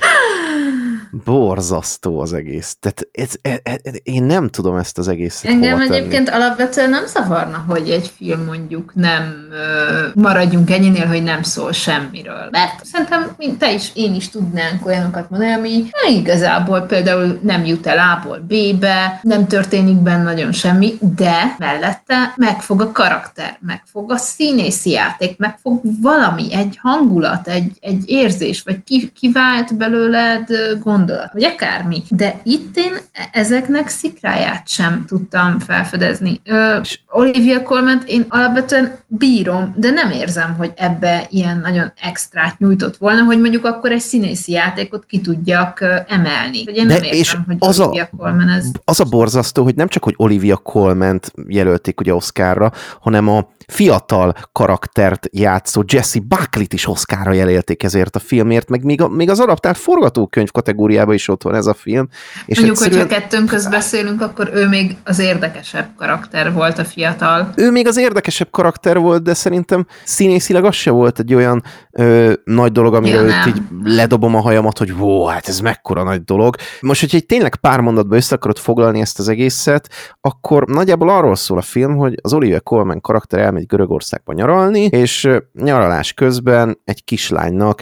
Borzasztó 1.12 2.20
az 2.20 2.34
egész. 2.34 2.78
Tehát 2.80 3.08
ez, 3.12 3.32
ez, 3.64 3.78
ez, 3.84 3.94
én 4.04 4.24
nem 4.24 4.50
tudom 4.50 4.76
ezt 4.76 4.98
az 4.98 5.08
egészet 5.08 5.52
Engem 5.52 5.80
egyébként 5.80 6.30
alapvetően 6.30 6.90
nem 6.90 7.06
zavarna, 7.06 7.66
hogy 7.68 7.90
egy 7.90 8.12
film 8.18 8.44
mondjuk 8.46 8.96
nem 8.96 9.48
ö, 9.52 10.08
maradjunk 10.14 10.72
ennyinél, 10.72 11.06
hogy 11.06 11.24
nem 11.24 11.44
szól 11.44 11.72
semmiről. 11.72 12.48
Mert 12.52 12.86
szerintem 12.86 13.36
te 13.60 13.74
is, 13.74 13.92
én 13.94 14.16
is 14.16 14.30
tudnánk 14.30 14.86
olyanokat 14.86 15.30
mondani, 15.30 15.52
ami 15.52 15.84
igazából 16.10 16.82
például 16.82 17.40
nem 17.42 17.66
jut 17.66 17.88
el 17.88 17.98
A-ból 17.98 18.40
B-be, 18.48 19.20
nem 19.22 19.48
történik 19.48 19.96
benne 19.96 20.24
nagyon 20.24 20.52
semmi, 20.52 20.98
de 21.16 21.56
mellette 21.58 22.34
megfog 22.36 22.82
a 22.82 22.92
karakter, 22.92 23.58
megfog 23.60 24.12
a 24.12 24.18
színészi 24.18 24.90
játék, 24.90 25.38
megfog 25.38 25.82
valami, 26.02 26.54
egy 26.54 26.78
hangulat, 26.82 27.48
egy, 27.48 27.72
egy 27.80 28.04
érzés, 28.06 28.62
vagy 28.62 28.84
ki, 28.84 29.12
kivált 29.20 29.78
belőled 29.78 30.48
gondolat, 30.84 31.07
vagy 31.34 31.44
akármi. 31.44 32.04
De 32.10 32.40
itt 32.44 32.78
én 32.78 32.98
ezeknek 33.32 33.88
szikráját 33.88 34.68
sem 34.68 35.06
tudtam 35.08 35.60
felfedezni. 35.60 36.42
Ö, 36.44 36.80
Olivia 37.10 37.64
Colman 37.64 38.02
én 38.06 38.26
alapvetően 38.30 38.98
bírom, 39.08 39.74
de 39.78 39.90
nem 39.90 40.12
érzem, 40.12 40.56
hogy 40.58 40.72
ebbe 40.76 41.28
ilyen 41.30 41.60
nagyon 41.60 41.92
extrát 42.02 42.60
nyújtott 42.60 42.98
volna, 42.98 43.24
hogy 43.24 43.40
mondjuk 43.40 43.66
akkor 43.66 43.92
egy 43.92 44.00
színészi 44.00 44.52
játékot 44.52 45.06
ki 45.06 45.22
tudjak 45.22 45.82
emelni. 46.08 46.64
Hogy 46.64 46.76
én 46.78 46.88
de 46.88 46.94
nem 46.94 47.04
érzem, 47.04 47.20
és 47.20 47.38
hogy 47.46 47.56
az 47.60 47.80
Olivia 47.80 48.10
a, 48.12 48.18
Colman 48.18 48.50
ez... 48.50 48.66
Az 48.84 49.00
a 49.00 49.04
borzasztó, 49.04 49.64
hogy 49.64 49.76
nem 49.76 49.88
csak, 49.88 50.04
hogy 50.04 50.14
Olivia 50.18 50.58
colman 50.58 51.20
jelölték 51.48 52.00
ugye 52.00 52.14
Oscarra, 52.14 52.72
hanem 53.00 53.28
a 53.28 53.48
fiatal 53.68 54.36
karaktert 54.52 55.28
játszó 55.32 55.84
Jesse 55.88 56.20
Buckley-t 56.20 56.74
is 56.74 56.88
Oscarra 56.88 57.32
jelölték 57.32 57.84
ezért 57.84 58.16
a 58.16 58.20
filmért, 58.20 58.70
meg 58.70 58.84
még, 58.84 59.02
a, 59.02 59.08
még 59.08 59.30
az 59.30 59.40
adaptált 59.40 59.78
forgatókönyv 59.78 60.52
kategóriában 60.52 61.14
is 61.14 61.28
ott 61.28 61.44
van 61.44 61.56
ez 61.56 61.66
a 61.66 61.74
film. 61.74 62.08
És 62.46 62.58
Mondjuk, 62.58 62.78
egyszerűen... 62.78 63.08
hogyha 63.08 63.20
kettőnk 63.20 63.50
közt 63.50 63.70
beszélünk, 63.70 64.22
akkor 64.22 64.50
ő 64.54 64.68
még 64.68 64.96
az 65.04 65.20
érdekesebb 65.20 65.90
karakter 65.98 66.54
volt 66.54 66.78
a 66.78 66.84
fiatal. 66.84 67.52
Ő 67.56 67.72
még 67.72 67.88
az 67.88 67.98
érdekesebb 67.98 68.50
karakter 68.52 68.98
volt, 68.98 69.24
de 69.24 69.34
szerintem 69.34 69.86
színészileg 70.04 70.64
az 70.64 70.76
se 70.76 70.92
volt 70.92 71.20
egy 71.20 71.34
olyan 71.34 71.64
ö, 71.92 72.34
nagy 72.44 72.72
dolog, 72.72 72.94
amiről 72.94 73.28
ja, 73.28 73.44
így 73.48 73.62
ledobom 73.84 74.36
a 74.36 74.42
hajamat, 74.42 74.78
hogy 74.78 74.94
ó, 75.00 75.26
hát 75.26 75.48
ez 75.48 75.60
mekkora 75.60 76.04
nagy 76.04 76.24
dolog. 76.24 76.56
Most, 76.82 77.00
hogyha 77.00 77.18
egy 77.18 77.26
tényleg 77.26 77.56
pár 77.56 77.80
mondatba 77.80 78.16
össze 78.16 78.36
akarod 78.36 78.58
foglalni 78.58 79.02
ezt 79.02 79.20
az 79.20 79.28
egészet, 79.28 79.90
akkor 80.22 80.66
nagyjából 80.66 81.10
arról 81.10 81.36
szól 81.36 81.58
a 81.58 81.62
film, 81.62 81.96
hogy 81.96 82.20
az 82.22 82.34
Oliver 82.34 82.64
Colman 82.64 83.02
karakter 83.02 83.40
elmegy 83.40 83.57
Görögországba 83.66 84.34
nyaralni, 84.34 84.82
és 84.82 85.30
nyaralás 85.54 86.14
közben 86.14 86.80
egy 86.84 87.04
kislánynak 87.04 87.82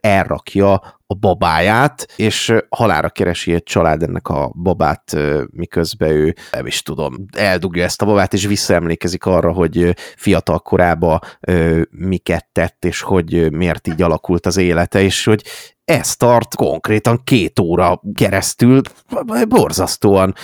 elrakja 0.00 0.80
a 1.06 1.14
babáját, 1.14 2.06
és 2.16 2.54
halára 2.68 3.10
keresi 3.10 3.52
egy 3.52 3.62
család 3.62 4.02
ennek 4.02 4.28
a 4.28 4.52
babát, 4.62 5.16
miközben 5.50 6.10
ő, 6.10 6.34
nem 6.52 6.66
is 6.66 6.82
tudom, 6.82 7.14
eldugja 7.36 7.84
ezt 7.84 8.02
a 8.02 8.06
babát, 8.06 8.32
és 8.32 8.46
visszaemlékezik 8.46 9.26
arra, 9.26 9.52
hogy 9.52 9.94
fiatal 10.16 10.58
korában 10.58 11.20
miket 11.90 12.46
tett, 12.52 12.84
és 12.84 13.00
hogy 13.00 13.52
miért 13.52 13.88
így 13.88 14.02
alakult 14.02 14.46
az 14.46 14.56
élete, 14.56 15.02
és 15.02 15.24
hogy 15.24 15.44
ez 15.84 16.16
tart 16.16 16.54
konkrétan 16.54 17.20
két 17.24 17.58
óra 17.58 18.02
keresztül, 18.14 18.80
borzasztóan 19.48 20.34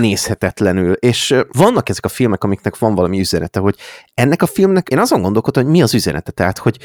nézhetetlenül, 0.00 0.92
és 0.92 1.34
vannak 1.52 1.88
ezek 1.88 2.04
a 2.04 2.08
filmek, 2.08 2.44
amiknek 2.44 2.78
van 2.78 2.94
valami 2.94 3.20
üzenete, 3.20 3.60
hogy 3.60 3.76
ennek 4.14 4.42
a 4.42 4.46
filmnek, 4.46 4.88
én 4.88 4.98
azon 4.98 5.22
gondolkodtam, 5.22 5.62
hogy 5.62 5.72
mi 5.72 5.82
az 5.82 5.94
üzenete, 5.94 6.30
tehát, 6.30 6.58
hogy 6.58 6.78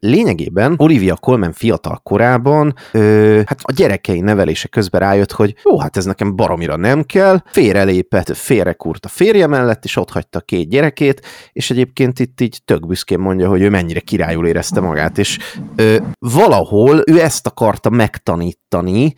lényegében 0.00 0.74
Olivia 0.76 1.16
Colman 1.16 1.52
fiatal 1.52 2.00
korában, 2.04 2.74
ö, 2.92 3.40
hát 3.46 3.58
a 3.62 3.72
gyerekei 3.72 4.20
nevelése 4.20 4.68
közben 4.68 5.00
rájött, 5.00 5.32
hogy 5.32 5.54
jó, 5.64 5.78
hát 5.78 5.96
ez 5.96 6.04
nekem 6.04 6.36
baromira 6.36 6.76
nem 6.76 7.02
kell, 7.02 7.42
félrelépett, 7.46 8.36
félrekúrt 8.36 9.04
a 9.04 9.08
férje 9.08 9.46
mellett, 9.46 9.84
és 9.84 9.96
ott 9.96 10.10
hagyta 10.10 10.40
két 10.40 10.68
gyerekét, 10.68 11.26
és 11.52 11.70
egyébként 11.70 12.18
itt 12.18 12.40
így 12.40 12.58
tök 12.64 12.86
büszkén 12.86 13.18
mondja, 13.18 13.48
hogy 13.48 13.62
ő 13.62 13.70
mennyire 13.70 14.00
királyul 14.00 14.46
érezte 14.46 14.80
magát, 14.80 15.18
és 15.18 15.38
ö, 15.76 15.96
valahol 16.18 16.84
ahol 16.84 17.02
ő 17.06 17.20
ezt 17.20 17.46
akarta 17.46 17.90
megtanítani, 17.90 19.14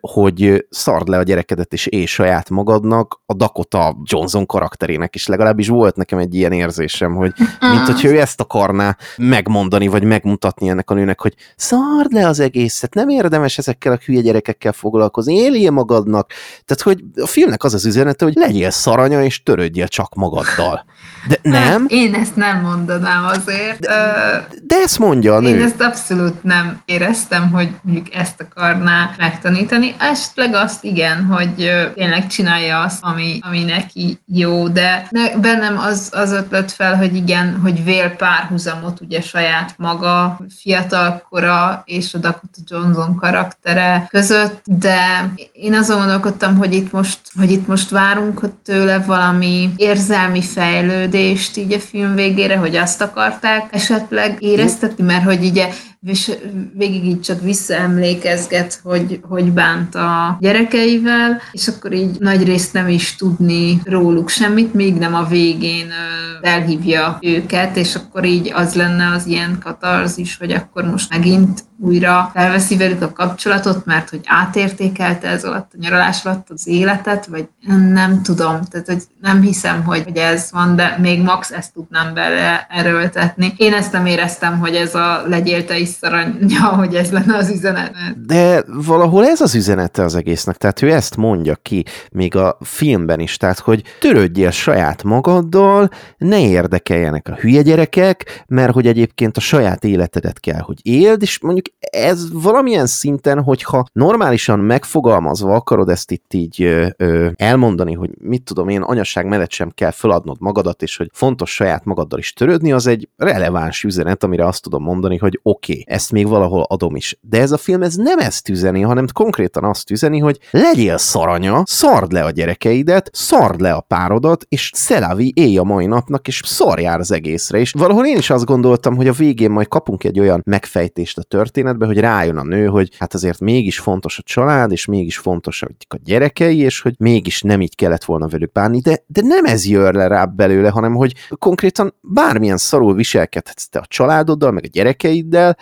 hogy 0.00 0.66
szard 0.70 1.08
le 1.08 1.18
a 1.18 1.22
gyerekedet 1.22 1.72
és 1.72 1.86
éj 1.86 2.04
saját 2.04 2.50
magadnak, 2.50 3.20
a 3.26 3.34
Dakota 3.34 3.96
Johnson 4.02 4.46
karakterének 4.46 5.14
is 5.14 5.26
legalábbis 5.26 5.68
volt 5.68 5.96
nekem 5.96 6.18
egy 6.18 6.34
ilyen 6.34 6.52
érzésem, 6.52 7.14
hogy 7.14 7.32
mint 7.60 7.86
hogyha 7.86 8.08
ő 8.08 8.20
ezt 8.20 8.40
akarná 8.40 8.96
megmondani, 9.16 9.86
vagy 9.86 10.02
megmutatni 10.02 10.68
ennek 10.68 10.90
a 10.90 10.94
nőnek, 10.94 11.20
hogy 11.20 11.34
szard 11.56 12.12
le 12.16 12.28
az 12.28 12.40
egészet, 12.40 12.94
nem 12.94 13.08
érdemes 13.08 13.58
ezekkel 13.58 13.92
a 13.92 13.98
hülye 14.04 14.20
gyerekekkel 14.20 14.72
foglalkozni, 14.72 15.34
éljél 15.34 15.70
magadnak. 15.70 16.30
Tehát, 16.64 16.82
hogy 16.82 17.22
a 17.22 17.26
filmnek 17.26 17.64
az 17.64 17.74
az 17.74 17.86
üzenete, 17.86 18.24
hogy 18.24 18.34
legyél 18.34 18.70
szaranya, 18.70 19.22
és 19.22 19.42
törődjél 19.42 19.88
csak 19.88 20.14
magaddal. 20.14 20.84
De 21.28 21.38
nem? 21.58 21.80
Hát, 21.80 21.90
én 21.90 22.14
ezt 22.14 22.36
nem 22.36 22.60
mondanám 22.60 23.24
azért. 23.24 23.78
De, 23.78 24.46
de 24.62 24.76
ezt 24.76 24.98
mondja 24.98 25.34
a 25.34 25.40
nő. 25.40 25.48
Én 25.48 25.62
ezt 25.62 25.80
abszolút 25.80 26.42
nem 26.42 26.82
éreztem, 26.84 27.50
hogy 27.50 27.68
mondjuk 27.82 28.14
ezt 28.14 28.40
akarná 28.40 29.14
megtanítani. 29.18 29.94
Esetleg 29.98 30.54
azt 30.54 30.84
igen, 30.84 31.24
hogy 31.24 31.54
tényleg 31.94 32.26
csinálja 32.26 32.80
azt, 32.80 32.98
ami, 33.02 33.38
ami 33.42 33.64
neki 33.64 34.20
jó, 34.26 34.68
de 34.68 35.08
bennem 35.40 35.78
az, 35.78 36.10
az 36.12 36.32
ötlet 36.32 36.72
fel, 36.72 36.96
hogy 36.96 37.14
igen, 37.14 37.60
hogy 37.62 37.84
vél 37.84 38.10
párhuzamot 38.10 39.00
ugye 39.00 39.20
saját 39.20 39.74
maga, 39.76 40.38
fiatalkora 40.58 41.82
és 41.84 42.05
a 42.14 42.18
Dakota 42.18 42.58
Johnson 42.66 43.16
karaktere 43.16 44.06
között, 44.10 44.62
de 44.64 45.30
én 45.52 45.74
azon 45.74 45.98
gondolkodtam, 45.98 46.56
hogy 46.56 46.74
itt 46.74 46.92
most, 46.92 47.18
hogy 47.38 47.50
itt 47.50 47.66
most 47.66 47.90
várunk 47.90 48.40
tőle 48.64 48.98
valami 48.98 49.70
érzelmi 49.76 50.42
fejlődést 50.42 51.56
így 51.56 51.72
a 51.72 51.80
film 51.80 52.14
végére, 52.14 52.56
hogy 52.56 52.76
azt 52.76 53.00
akarták 53.00 53.68
esetleg 53.70 54.36
éreztetni, 54.42 55.04
mert 55.04 55.24
hogy 55.24 55.44
ugye 55.44 55.68
és 56.06 56.32
végig 56.74 57.04
így 57.04 57.20
csak 57.20 57.42
visszaemlékezget, 57.42 58.80
hogy, 58.82 59.20
hogy 59.22 59.52
bánt 59.52 59.94
a 59.94 60.36
gyerekeivel, 60.40 61.40
és 61.52 61.68
akkor 61.68 61.92
így 61.92 62.16
nagy 62.18 62.44
részt 62.44 62.72
nem 62.72 62.88
is 62.88 63.16
tudni 63.16 63.80
róluk 63.84 64.28
semmit, 64.28 64.74
még 64.74 64.94
nem 64.94 65.14
a 65.14 65.24
végén 65.24 65.92
elhívja 66.40 67.18
őket, 67.20 67.76
és 67.76 67.94
akkor 67.94 68.24
így 68.24 68.52
az 68.54 68.74
lenne 68.74 69.10
az 69.10 69.26
ilyen 69.26 69.58
katarzis, 69.62 70.36
hogy 70.36 70.52
akkor 70.52 70.84
most 70.84 71.10
megint 71.10 71.64
újra 71.78 72.30
felveszi 72.34 72.76
velük 72.76 73.02
a 73.02 73.12
kapcsolatot, 73.12 73.84
mert 73.84 74.10
hogy 74.10 74.20
átértékelte 74.24 75.28
ez 75.28 75.44
alatt 75.44 75.70
a 75.74 75.76
nyaralás 75.80 76.24
alatt 76.24 76.50
az 76.50 76.66
életet, 76.66 77.26
vagy 77.26 77.48
nem 77.92 78.22
tudom, 78.22 78.60
tehát 78.70 78.86
hogy 78.86 79.02
nem 79.20 79.40
hiszem, 79.40 79.84
hogy, 79.84 80.02
hogy 80.04 80.16
ez 80.16 80.48
van, 80.52 80.76
de 80.76 80.96
még 81.00 81.22
max 81.22 81.50
ezt 81.50 81.72
tudnám 81.72 82.14
bele 82.14 82.66
erőltetni. 82.70 83.54
Én 83.56 83.72
ezt 83.72 83.92
nem 83.92 84.06
éreztem, 84.06 84.58
hogy 84.58 84.74
ez 84.74 84.94
a 84.94 85.22
legyél 85.26 85.64
te 85.64 85.78
is 85.78 85.88
szaranya, 86.00 86.66
hogy 86.78 86.94
ez 86.94 87.10
lenne 87.10 87.36
az 87.36 87.50
üzenet. 87.50 87.92
De 88.26 88.64
valahol 88.66 89.24
ez 89.26 89.40
az 89.40 89.54
üzenete 89.54 90.02
az 90.02 90.14
egésznek, 90.14 90.56
tehát 90.56 90.82
ő 90.82 90.92
ezt 90.92 91.16
mondja 91.16 91.54
ki 91.62 91.84
még 92.12 92.36
a 92.36 92.58
filmben 92.60 93.20
is, 93.20 93.36
tehát 93.36 93.58
hogy 93.58 93.82
törődjél 94.00 94.50
saját 94.50 95.02
magaddal, 95.02 95.90
ne 96.18 96.40
érdekeljenek 96.40 97.28
a 97.28 97.34
hülye 97.34 97.62
gyerekek, 97.62 98.44
mert 98.48 98.72
hogy 98.72 98.86
egyébként 98.86 99.36
a 99.36 99.40
saját 99.40 99.84
életedet 99.84 100.40
kell, 100.40 100.60
hogy 100.60 100.78
éld, 100.82 101.22
és 101.22 101.40
mondjuk 101.40 101.66
ez 101.78 102.32
valamilyen 102.32 102.86
szinten, 102.86 103.42
hogyha 103.42 103.86
normálisan 103.92 104.58
megfogalmazva 104.58 105.54
akarod 105.54 105.88
ezt 105.88 106.10
itt 106.10 106.34
így 106.34 106.62
ö, 106.62 106.86
ö, 106.96 107.28
elmondani, 107.36 107.94
hogy 107.94 108.10
mit 108.20 108.42
tudom 108.42 108.68
én, 108.68 108.82
anyasság 108.82 109.26
mellett 109.26 109.50
sem 109.50 109.70
kell 109.70 109.90
feladnod 109.90 110.36
magadat, 110.40 110.82
és 110.82 110.96
hogy 110.96 111.10
fontos 111.12 111.54
saját 111.54 111.84
magaddal 111.84 112.18
is 112.18 112.32
törődni, 112.32 112.72
az 112.72 112.86
egy 112.86 113.08
releváns 113.16 113.82
üzenet, 113.82 114.24
amire 114.24 114.46
azt 114.46 114.62
tudom 114.62 114.82
mondani, 114.82 115.16
hogy 115.16 115.40
oké, 115.42 115.75
ezt 115.86 116.12
még 116.12 116.28
valahol 116.28 116.62
adom 116.62 116.96
is. 116.96 117.18
De 117.20 117.40
ez 117.40 117.52
a 117.52 117.56
film 117.56 117.82
ez 117.82 117.94
nem 117.94 118.18
ezt 118.18 118.48
üzeni, 118.48 118.80
hanem 118.80 119.06
konkrétan 119.12 119.64
azt 119.64 119.90
üzeni, 119.90 120.18
hogy 120.18 120.38
legyél 120.50 120.98
szaranya, 120.98 121.62
szard 121.66 122.12
le 122.12 122.24
a 122.24 122.30
gyerekeidet, 122.30 123.10
szard 123.12 123.60
le 123.60 123.72
a 123.72 123.80
párodat, 123.80 124.46
és 124.48 124.70
szelavi 124.74 125.32
élj 125.36 125.58
a 125.58 125.62
mai 125.62 125.86
napnak, 125.86 126.28
és 126.28 126.40
szarjár 126.44 126.98
az 126.98 127.12
egészre. 127.12 127.58
És 127.58 127.72
valahol 127.72 128.06
én 128.06 128.16
is 128.16 128.30
azt 128.30 128.44
gondoltam, 128.44 128.96
hogy 128.96 129.08
a 129.08 129.12
végén 129.12 129.50
majd 129.50 129.68
kapunk 129.68 130.04
egy 130.04 130.20
olyan 130.20 130.42
megfejtést 130.44 131.18
a 131.18 131.22
történet, 131.22 131.64
történetbe, 131.66 131.86
hogy 131.86 131.98
rájön 131.98 132.36
a 132.36 132.42
nő, 132.42 132.66
hogy 132.66 132.90
hát 132.98 133.14
azért 133.14 133.40
mégis 133.40 133.78
fontos 133.78 134.18
a 134.18 134.22
család, 134.22 134.72
és 134.72 134.84
mégis 134.84 135.18
fontos 135.18 135.62
a 135.62 135.96
gyerekei, 136.04 136.58
és 136.58 136.80
hogy 136.80 136.94
mégis 136.98 137.42
nem 137.42 137.60
így 137.60 137.74
kellett 137.74 138.04
volna 138.04 138.28
velük 138.28 138.52
bánni, 138.52 138.80
de, 138.80 139.04
de 139.06 139.20
nem 139.24 139.44
ez 139.44 139.66
jön 139.66 139.94
le 139.94 140.06
rá 140.06 140.24
belőle, 140.24 140.68
hanem 140.68 140.94
hogy 140.94 141.12
konkrétan 141.38 141.94
bármilyen 142.00 142.56
szarul 142.56 142.94
viselkedhetsz 142.94 143.66
te 143.66 143.78
a 143.78 143.84
családoddal, 143.88 144.50
meg 144.50 144.64
a 144.64 144.70
gyerekeiddel, 144.72 145.56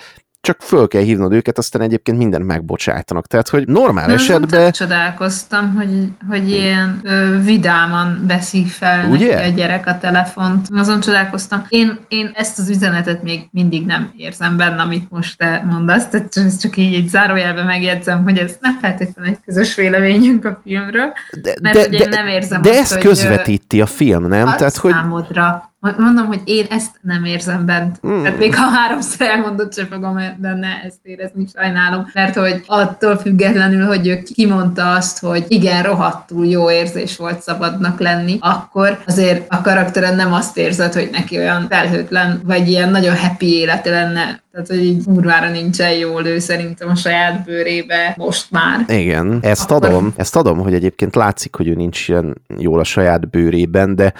csak 0.44 0.62
föl 0.62 0.88
kell 0.88 1.02
hívnod 1.02 1.32
őket, 1.32 1.58
aztán 1.58 1.82
egyébként 1.82 2.18
mindent 2.18 2.44
megbocsájtanak. 2.44 3.26
Tehát, 3.26 3.48
hogy 3.48 3.68
normál 3.68 4.06
Na, 4.06 4.12
esetben... 4.12 4.72
csodálkoztam, 4.72 5.74
hogy, 5.74 6.08
hogy 6.28 6.50
ilyen 6.50 7.00
ö, 7.02 7.40
vidáman 7.42 8.24
veszik 8.26 8.68
fel 8.68 9.08
Ugye? 9.08 9.34
neki 9.34 9.50
a 9.50 9.54
gyerek 9.54 9.86
a 9.86 9.98
telefont. 9.98 10.68
Azon 10.74 11.00
csodálkoztam. 11.00 11.66
Én, 11.68 11.98
én 12.08 12.30
ezt 12.34 12.58
az 12.58 12.68
üzenetet 12.68 13.22
még 13.22 13.48
mindig 13.50 13.86
nem 13.86 14.12
érzem 14.16 14.56
benne, 14.56 14.82
amit 14.82 15.10
most 15.10 15.38
te 15.38 15.64
mondasz, 15.70 16.08
tehát 16.08 16.36
ez 16.36 16.58
csak 16.58 16.76
így 16.76 16.94
egy 16.94 17.08
zárójelben 17.08 17.66
megjegyzem, 17.66 18.22
hogy 18.22 18.38
ez 18.38 18.56
nem 18.60 18.78
feltétlenül 18.80 19.30
egy 19.30 19.40
közös 19.44 19.74
véleményünk 19.74 20.44
a 20.44 20.60
filmről, 20.64 21.12
de, 21.42 21.54
mert 21.62 21.90
de, 21.90 21.98
de, 21.98 22.08
nem 22.08 22.26
érzem 22.26 22.62
De 22.62 22.70
azt, 22.70 22.78
ezt 22.78 22.92
hogy, 22.92 23.02
közvetíti 23.02 23.80
a 23.80 23.86
film, 23.86 24.26
nem? 24.26 24.44
Tehát, 24.44 24.76
hogy... 24.76 24.92
Számodra 24.92 25.73
Mondom, 25.98 26.26
hogy 26.26 26.40
én 26.44 26.66
ezt 26.70 26.90
nem 27.00 27.24
érzem 27.24 27.66
bent. 27.66 28.06
Mm. 28.06 28.22
Tehát 28.22 28.38
még 28.38 28.54
ha 28.54 28.68
háromszor 28.68 29.26
elmondott, 29.26 29.74
sem 29.74 29.86
fogom 29.86 30.20
benne 30.36 30.82
ezt 30.84 30.98
érezni, 31.02 31.46
sajnálom. 31.54 32.10
Mert 32.12 32.34
hogy 32.34 32.62
attól 32.66 33.16
függetlenül, 33.16 33.86
hogy 33.86 34.06
ő 34.08 34.22
kimondta 34.34 34.92
azt, 34.92 35.18
hogy 35.18 35.44
igen, 35.48 35.82
rohadtul 35.82 36.46
jó 36.46 36.70
érzés 36.70 37.16
volt 37.16 37.42
szabadnak 37.42 38.00
lenni, 38.00 38.36
akkor 38.40 39.02
azért 39.06 39.44
a 39.48 39.60
karakteren 39.60 40.16
nem 40.16 40.32
azt 40.32 40.58
érzed, 40.58 40.92
hogy 40.92 41.08
neki 41.12 41.36
olyan 41.38 41.66
felhőtlen, 41.68 42.40
vagy 42.44 42.68
ilyen 42.68 42.90
nagyon 42.90 43.16
happy 43.16 43.58
élete 43.58 43.90
lenne. 43.90 44.42
Tehát, 44.52 44.68
hogy 44.68 44.84
így 44.84 45.04
kurvára 45.04 45.50
nincsen 45.50 45.90
jól 45.90 46.26
ő 46.26 46.38
szerintem 46.38 46.88
a 46.88 46.94
saját 46.94 47.44
bőrébe 47.44 48.14
most 48.16 48.50
már. 48.50 48.84
Igen, 48.88 49.38
ezt 49.42 49.70
akkor... 49.70 49.88
adom, 49.88 50.12
ezt 50.16 50.36
adom, 50.36 50.58
hogy 50.58 50.74
egyébként 50.74 51.14
látszik, 51.14 51.54
hogy 51.54 51.68
ő 51.68 51.74
nincs 51.74 52.08
ilyen 52.08 52.34
jól 52.58 52.80
a 52.80 52.84
saját 52.84 53.30
bőrében, 53.30 53.94
de 53.94 54.12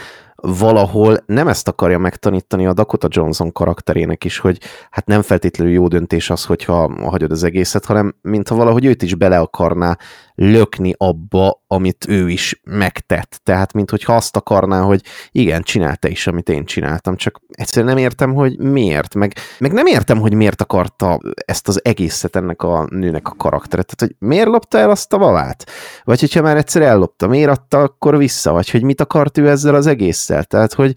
valahol 0.46 1.18
nem 1.26 1.48
ezt 1.48 1.68
akarja 1.68 1.98
megtanítani 1.98 2.66
a 2.66 2.72
Dakota 2.72 3.08
Johnson 3.10 3.52
karakterének 3.52 4.24
is, 4.24 4.38
hogy 4.38 4.60
hát 4.90 5.06
nem 5.06 5.22
feltétlenül 5.22 5.72
jó 5.72 5.88
döntés 5.88 6.30
az, 6.30 6.44
hogyha 6.44 6.90
hagyod 7.02 7.30
az 7.30 7.42
egészet, 7.42 7.84
hanem 7.84 8.14
mintha 8.22 8.54
valahogy 8.54 8.84
őt 8.84 9.02
is 9.02 9.14
bele 9.14 9.38
akarná 9.38 9.98
lökni 10.34 10.94
abba, 10.96 11.62
amit 11.66 12.08
ő 12.08 12.30
is 12.30 12.60
megtett. 12.64 13.40
Tehát, 13.42 13.72
mint 13.72 13.90
hogyha 13.90 14.14
azt 14.14 14.36
akarná, 14.36 14.80
hogy 14.80 15.00
igen, 15.30 15.62
csinálta 15.62 16.08
is, 16.08 16.26
amit 16.26 16.48
én 16.48 16.64
csináltam, 16.64 17.16
csak 17.16 17.40
egyszerűen 17.48 17.94
nem 17.94 18.02
értem, 18.02 18.34
hogy 18.34 18.58
miért, 18.58 19.14
meg, 19.14 19.32
meg 19.58 19.72
nem 19.72 19.86
értem, 19.86 20.18
hogy 20.18 20.34
miért 20.34 20.60
akarta 20.60 21.20
ezt 21.34 21.68
az 21.68 21.84
egészet 21.84 22.36
ennek 22.36 22.62
a 22.62 22.86
nőnek 22.90 23.28
a 23.28 23.34
karakteret. 23.36 23.86
Tehát, 23.86 24.12
hogy 24.12 24.28
miért 24.28 24.46
lopta 24.46 24.78
el 24.78 24.90
azt 24.90 25.12
a 25.12 25.18
babát? 25.18 25.70
Vagy 26.04 26.20
hogyha 26.20 26.42
már 26.42 26.56
egyszer 26.56 26.82
ellopta, 26.82 27.26
miért 27.26 27.50
adta 27.50 27.78
akkor 27.78 28.18
vissza? 28.18 28.52
Vagy 28.52 28.70
hogy 28.70 28.82
mit 28.82 29.00
akart 29.00 29.38
ő 29.38 29.48
ezzel 29.48 29.74
az 29.74 29.86
egésszel? 29.86 30.44
Tehát, 30.44 30.72
hogy 30.72 30.94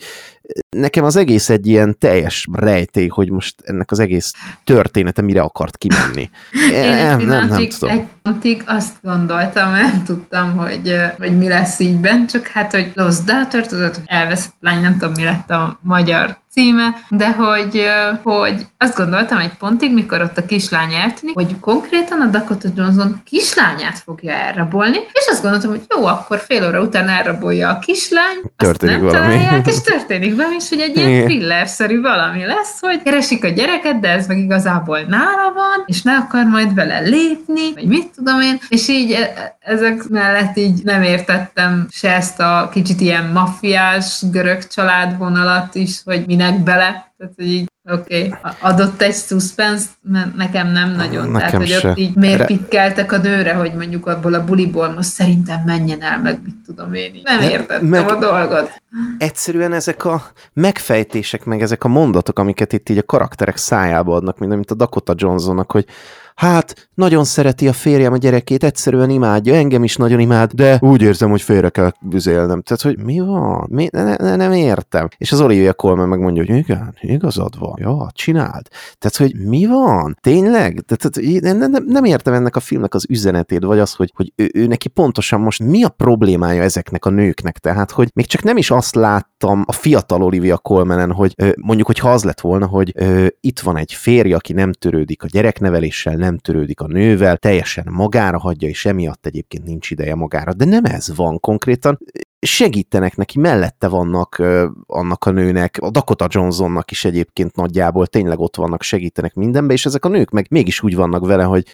nekem 0.69 1.03
az 1.03 1.15
egész 1.15 1.49
egy 1.49 1.67
ilyen 1.67 1.97
teljes 1.99 2.47
rejtély, 2.51 3.07
hogy 3.07 3.31
most 3.31 3.55
ennek 3.63 3.91
az 3.91 3.99
egész 3.99 4.33
története 4.63 5.21
mire 5.21 5.41
akart 5.41 5.77
kimenni. 5.77 6.29
Én 6.73 6.89
nem, 6.89 7.21
nem, 7.21 7.47
nem 7.47 7.67
tudom. 7.67 7.97
Egy 7.97 8.05
pontig 8.21 8.63
azt 8.65 8.95
gondoltam, 9.01 9.71
nem 9.71 10.03
tudtam, 10.03 10.57
hogy, 10.57 10.95
hogy 11.17 11.37
mi 11.37 11.47
lesz 11.47 11.79
ígyben, 11.79 12.27
csak 12.27 12.47
hát, 12.47 12.71
hogy 12.71 12.91
Lost 12.93 13.23
Daughter, 13.23 13.67
tudod, 13.67 13.95
hogy 13.95 14.03
elveszett 14.05 14.53
lány, 14.59 14.81
nem 14.81 14.97
tudom, 14.97 15.13
mi 15.13 15.23
lett 15.23 15.49
a 15.49 15.79
magyar 15.81 16.37
címe, 16.51 16.95
de 17.09 17.31
hogy, 17.31 17.85
hogy 18.23 18.65
azt 18.77 18.97
gondoltam 18.97 19.37
egy 19.37 19.53
pontig, 19.59 19.93
mikor 19.93 20.21
ott 20.21 20.37
a 20.37 20.45
kislány 20.45 20.93
eltűnik, 20.93 21.35
hogy 21.35 21.59
konkrétan 21.59 22.21
a 22.21 22.25
Dakota 22.25 22.67
Johnson 22.75 23.21
kislányát 23.25 23.97
fogja 23.97 24.31
elrabolni, 24.31 24.97
és 24.97 25.25
azt 25.29 25.41
gondoltam, 25.41 25.69
hogy 25.69 25.81
jó, 25.95 26.05
akkor 26.05 26.39
fél 26.39 26.67
óra 26.67 26.81
után 26.81 27.09
elrabolja 27.09 27.69
a 27.69 27.79
kislány, 27.79 28.41
történik 28.55 28.95
azt 28.95 29.03
nem 29.03 29.11
valami. 29.11 29.37
találják, 29.37 29.67
és 29.67 29.81
történik 29.81 30.35
valami, 30.35 30.55
és 30.55 30.69
hogy 30.69 30.79
egy 30.79 30.97
ilyen 30.97 31.23
thriller-szerű 31.23 32.01
valami 32.01 32.45
lesz, 32.45 32.79
hogy 32.79 33.01
keresik 33.03 33.43
a 33.43 33.47
gyereket, 33.47 33.99
de 33.99 34.09
ez 34.09 34.27
meg 34.27 34.37
igazából 34.37 34.99
nála 34.99 35.51
van, 35.53 35.83
és 35.85 36.01
ne 36.01 36.15
akar 36.15 36.45
majd 36.45 36.73
vele 36.73 36.99
lépni, 36.99 37.73
vagy 37.73 37.87
mit 37.87 38.11
tudom 38.15 38.41
én, 38.41 38.59
és 38.69 38.87
így 38.87 39.11
e, 39.11 39.57
ezek 39.59 40.07
mellett 40.09 40.57
így 40.57 40.83
nem 40.83 41.01
értettem 41.01 41.87
se 41.91 42.13
ezt 42.13 42.39
a 42.39 42.69
kicsit 42.73 43.01
ilyen 43.01 43.25
maffiás 43.33 44.21
görög 44.31 44.67
családvonalat 44.67 45.75
is, 45.75 46.01
hogy 46.05 46.23
minek 46.37 46.63
bele, 46.63 47.13
tehát 47.17 47.33
hogy 47.35 47.45
így 47.45 47.67
Oké, 47.91 48.27
okay. 48.27 48.51
adott 48.59 49.01
egy 49.01 49.15
suspense 49.15 49.85
mert 50.01 50.35
nekem 50.35 50.67
nem 50.67 50.91
nagyon. 50.91 51.31
Nekem 51.31 51.49
Tehát, 51.49 51.55
hogy 51.55 51.67
se. 51.67 51.89
ott 51.89 51.97
így 51.97 52.15
miért 52.15 52.37
Re... 52.37 52.45
pikkeltek 52.45 53.11
a 53.11 53.17
nőre, 53.17 53.53
hogy 53.53 53.73
mondjuk 53.73 54.07
abból 54.07 54.33
a 54.33 54.43
buliból 54.43 54.89
most 54.89 55.09
szerintem 55.09 55.61
menjen 55.65 56.01
el, 56.01 56.19
meg 56.21 56.39
mit 56.43 56.55
tudom 56.65 56.93
én 56.93 57.15
így. 57.15 57.23
Nem 57.23 57.41
értettem 57.41 57.85
meg... 57.85 58.09
a 58.09 58.19
dolgot. 58.19 58.81
Egyszerűen 59.17 59.73
ezek 59.73 60.05
a 60.05 60.23
megfejtések, 60.53 61.45
meg 61.45 61.61
ezek 61.61 61.83
a 61.83 61.87
mondatok, 61.87 62.39
amiket 62.39 62.73
itt 62.73 62.89
így 62.89 62.97
a 62.97 63.03
karakterek 63.03 63.57
szájába 63.57 64.15
adnak, 64.15 64.37
mint 64.37 64.71
a 64.71 64.75
Dakota 64.75 65.13
Johnsonnak, 65.15 65.71
hogy 65.71 65.85
hát 66.37 66.89
nagyon 66.93 67.23
szereti 67.23 67.67
a 67.67 67.73
férjem 67.73 68.13
a 68.13 68.17
gyerekét, 68.17 68.63
egyszerűen 68.63 69.09
imádja, 69.09 69.55
engem 69.55 69.83
is 69.83 69.95
nagyon 69.95 70.19
imád, 70.19 70.51
de 70.51 70.77
úgy 70.81 71.01
érzem, 71.01 71.29
hogy 71.29 71.41
félre 71.41 71.69
kell 71.69 71.91
büzélnem. 72.01 72.61
Tehát, 72.61 72.81
hogy 72.81 73.05
mi 73.05 73.19
van? 73.19 73.67
Mi? 73.69 73.87
Ne, 73.91 74.15
ne, 74.15 74.35
nem 74.35 74.51
értem. 74.51 75.07
És 75.17 75.31
az 75.31 75.41
Olivia 75.41 75.73
Colman 75.73 76.07
megmondja, 76.07 76.45
hogy 76.45 76.55
igen, 76.55 76.95
igazad 77.01 77.59
van, 77.59 77.73
ja, 77.77 78.07
csináld. 78.13 78.67
Tehát, 78.97 79.17
hogy 79.17 79.47
mi 79.47 79.65
van? 79.65 80.17
Tényleg? 80.21 80.83
Tehát, 80.85 81.41
nem, 81.57 81.71
nem, 81.71 81.83
nem 81.85 82.03
értem 82.03 82.33
ennek 82.33 82.55
a 82.55 82.59
filmnek 82.59 82.93
az 82.93 83.05
üzenetét, 83.09 83.63
vagy 83.63 83.79
az, 83.79 83.93
hogy, 83.93 84.11
hogy 84.15 84.33
ő, 84.35 84.49
ő 84.53 84.67
neki 84.67 84.87
pontosan 84.87 85.39
most 85.39 85.63
mi 85.63 85.83
a 85.83 85.89
problémája 85.89 86.63
ezeknek 86.63 87.05
a 87.05 87.09
nőknek. 87.09 87.57
Tehát, 87.57 87.91
hogy 87.91 88.09
még 88.13 88.25
csak 88.25 88.43
nem 88.43 88.57
is 88.57 88.71
azt 88.71 88.95
láttam 88.95 89.63
a 89.67 89.71
fiatal 89.71 90.23
Olivia 90.23 90.57
Colmanen, 90.57 91.11
hogy 91.11 91.35
mondjuk, 91.55 91.87
hogy 91.87 91.99
ha 91.99 92.11
az 92.11 92.23
lett 92.23 92.41
volna, 92.41 92.65
hogy 92.65 92.95
itt 93.39 93.59
van 93.59 93.77
egy 93.77 93.93
férj, 93.93 94.33
aki 94.33 94.53
nem 94.53 94.71
törődik 94.71 95.23
a 95.23 95.27
gyerekneveléssel, 95.27 96.15
nem 96.27 96.37
törődik 96.37 96.79
a 96.79 96.87
nővel, 96.87 97.37
teljesen 97.37 97.87
magára 97.91 98.39
hagyja, 98.39 98.67
és 98.67 98.85
emiatt 98.85 99.25
egyébként 99.25 99.63
nincs 99.65 99.91
ideje 99.91 100.15
magára. 100.15 100.53
De 100.53 100.65
nem 100.65 100.85
ez 100.85 101.15
van 101.15 101.39
konkrétan 101.39 101.99
segítenek 102.39 103.15
neki, 103.15 103.39
mellette 103.39 103.87
vannak 103.87 104.37
ö, 104.39 104.67
annak 104.85 105.25
a 105.25 105.31
nőnek, 105.31 105.77
a 105.81 105.89
Dakota 105.89 106.27
Johnsonnak 106.29 106.91
is 106.91 107.05
egyébként 107.05 107.55
nagyjából 107.55 108.07
tényleg 108.07 108.39
ott 108.39 108.55
vannak, 108.55 108.81
segítenek 108.81 109.33
mindenbe, 109.33 109.73
és 109.73 109.85
ezek 109.85 110.05
a 110.05 110.09
nők 110.09 110.29
meg 110.29 110.47
mégis 110.49 110.83
úgy 110.83 110.95
vannak 110.95 111.25
vele, 111.25 111.43
hogy 111.43 111.65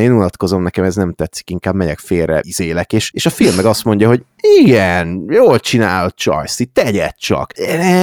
én 0.00 0.12
unatkozom, 0.12 0.62
nekem 0.62 0.84
ez 0.84 0.94
nem 0.94 1.12
tetszik, 1.12 1.50
inkább 1.50 1.74
megyek 1.74 1.98
félre, 1.98 2.40
izélek, 2.42 2.92
és, 2.92 3.10
és 3.12 3.26
a 3.26 3.30
film 3.30 3.54
meg 3.54 3.64
azt 3.64 3.84
mondja, 3.84 4.08
hogy 4.08 4.24
igen, 4.44 5.24
jól 5.28 5.58
csinál 5.58 6.10
Csajci, 6.10 6.64
tegyed 6.64 7.14
csak. 7.16 7.52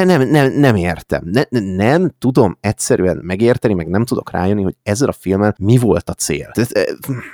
Nem, 0.03 0.29
nem, 0.29 0.51
nem 0.53 0.75
értem. 0.75 1.21
Ne, 1.23 1.59
nem 1.75 2.11
tudom 2.19 2.57
egyszerűen 2.61 3.19
megérteni, 3.21 3.73
meg 3.73 3.87
nem 3.87 4.05
tudok 4.05 4.31
rájönni, 4.31 4.63
hogy 4.63 4.75
ezzel 4.83 5.07
a 5.07 5.11
filmmel 5.11 5.55
mi 5.59 5.77
volt 5.77 6.09
a 6.09 6.13
cél. 6.13 6.51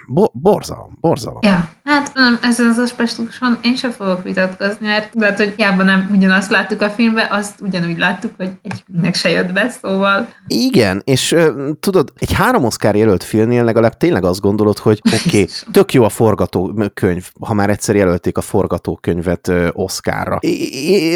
Bo- 0.07 0.31
borzalom, 0.33 0.97
borzalom. 1.01 1.39
Ja, 1.41 1.69
hát 1.83 2.13
nem, 2.13 2.39
ezen 2.41 2.67
az 2.67 2.77
aspektuson 2.77 3.57
én 3.61 3.75
sem 3.75 3.91
fogok 3.91 4.23
vitatkozni, 4.23 4.87
mert 4.87 5.13
lehet, 5.13 5.37
hogy 5.37 5.53
hiába 5.55 5.83
nem 5.83 6.09
ugyanazt 6.15 6.51
láttuk 6.51 6.81
a 6.81 6.89
filmben, 6.89 7.27
azt 7.29 7.61
ugyanúgy 7.61 7.97
láttuk, 7.97 8.31
hogy 8.37 8.49
egyiknek 8.61 9.15
se 9.15 9.29
jött 9.29 9.53
be, 9.53 9.69
szóval... 9.81 10.27
Igen, 10.47 11.01
és 11.05 11.35
tudod, 11.79 12.13
egy 12.15 12.33
három 12.33 12.63
Oscar 12.63 12.95
jelölt 12.95 13.23
filmnél 13.23 13.63
legalább 13.63 13.97
tényleg 13.97 14.23
azt 14.23 14.41
gondolod, 14.41 14.77
hogy 14.77 15.01
oké, 15.05 15.17
okay, 15.27 15.47
tök 15.71 15.93
jó 15.93 16.03
a 16.03 16.09
forgatókönyv, 16.09 17.29
ha 17.39 17.53
már 17.53 17.69
egyszer 17.69 17.95
jelölték 17.95 18.37
a 18.37 18.41
forgató 18.41 18.96
forgatókönyvet 19.01 19.51
Oscarra. 19.73 20.39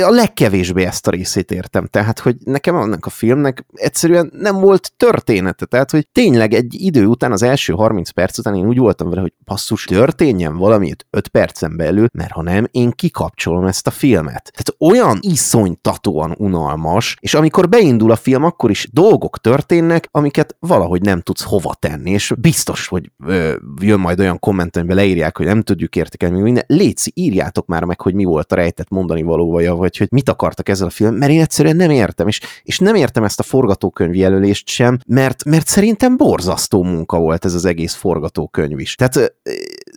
A 0.05 0.09
legkevésbé 0.09 0.83
ezt 0.83 1.07
a 1.07 1.11
részét 1.11 1.51
értem, 1.51 1.85
tehát, 1.85 2.19
hogy 2.19 2.35
nekem 2.43 2.75
annak 2.75 3.05
a 3.05 3.09
filmnek 3.09 3.65
egyszerűen 3.73 4.31
nem 4.33 4.59
volt 4.59 4.93
története, 4.97 5.65
tehát, 5.65 5.91
hogy 5.91 6.07
tényleg 6.11 6.53
egy 6.53 6.75
idő 6.77 7.05
után, 7.05 7.31
az 7.31 7.41
első 7.41 7.73
30 7.73 8.09
perc 8.09 8.37
után 8.37 8.55
én 8.55 8.67
úgy 8.67 8.77
voltam 8.77 9.09
vele, 9.09 9.21
hogy 9.21 9.33
passzus, 9.45 9.85
történjen 9.85 10.57
valamit 10.57 11.05
5 11.09 11.27
percen 11.27 11.77
belül, 11.77 12.07
mert 12.13 12.31
ha 12.31 12.41
nem, 12.41 12.67
én 12.71 12.91
kikapcsolom 12.91 13.65
ezt 13.65 13.87
a 13.87 13.91
filmet. 13.91 14.51
Tehát 14.53 14.95
olyan 14.95 15.17
iszonytatóan 15.21 16.35
unalmas, 16.37 17.17
és 17.19 17.33
amikor 17.33 17.69
beindul 17.69 18.11
a 18.11 18.15
film, 18.15 18.43
akkor 18.43 18.69
is 18.69 18.87
dolgok 18.91 19.37
történnek, 19.37 20.07
amiket 20.11 20.55
valahogy 20.59 21.01
nem 21.01 21.21
tudsz 21.21 21.43
hova 21.43 21.75
tenni, 21.79 22.11
és 22.11 22.33
biztos, 22.39 22.87
hogy 22.87 23.11
ö, 23.25 23.55
jön 23.81 23.99
majd 23.99 24.19
olyan 24.19 24.39
komment, 24.39 24.77
amiben 24.77 24.95
leírják, 24.95 25.37
hogy 25.37 25.45
nem 25.45 25.61
tudjuk 25.61 25.95
értékelni, 25.95 26.41
minden. 26.41 26.63
Léci, 26.67 27.11
írjátok 27.15 27.65
már 27.71 27.83
meg, 27.83 28.01
hogy 28.01 28.13
mi 28.13 28.23
volt 28.23 28.51
a 28.51 28.55
rejtett 28.55 28.89
mondani 28.89 29.21
valója, 29.21 29.75
vagy 29.75 29.97
hogy 29.97 30.07
mit 30.11 30.29
akartak 30.29 30.69
ezzel 30.69 30.87
a 30.87 30.89
film, 30.89 31.15
mert 31.15 31.31
én 31.31 31.41
egyszerűen 31.41 31.75
nem 31.75 31.89
értem, 31.89 32.27
és, 32.27 32.39
és 32.63 32.79
nem 32.79 32.95
értem 32.95 33.23
ezt 33.23 33.39
a 33.39 33.43
forgatókönyv 33.43 34.15
jelölést 34.15 34.67
sem, 34.67 34.99
mert, 35.07 35.43
mert 35.43 35.67
szerintem 35.67 36.17
borzasztó 36.17 36.83
munka 36.83 37.19
volt 37.19 37.45
ez 37.45 37.53
az 37.53 37.65
egész 37.65 37.93
forgatókönyv 37.93 38.79
is. 38.79 38.95
Tehát 38.95 39.33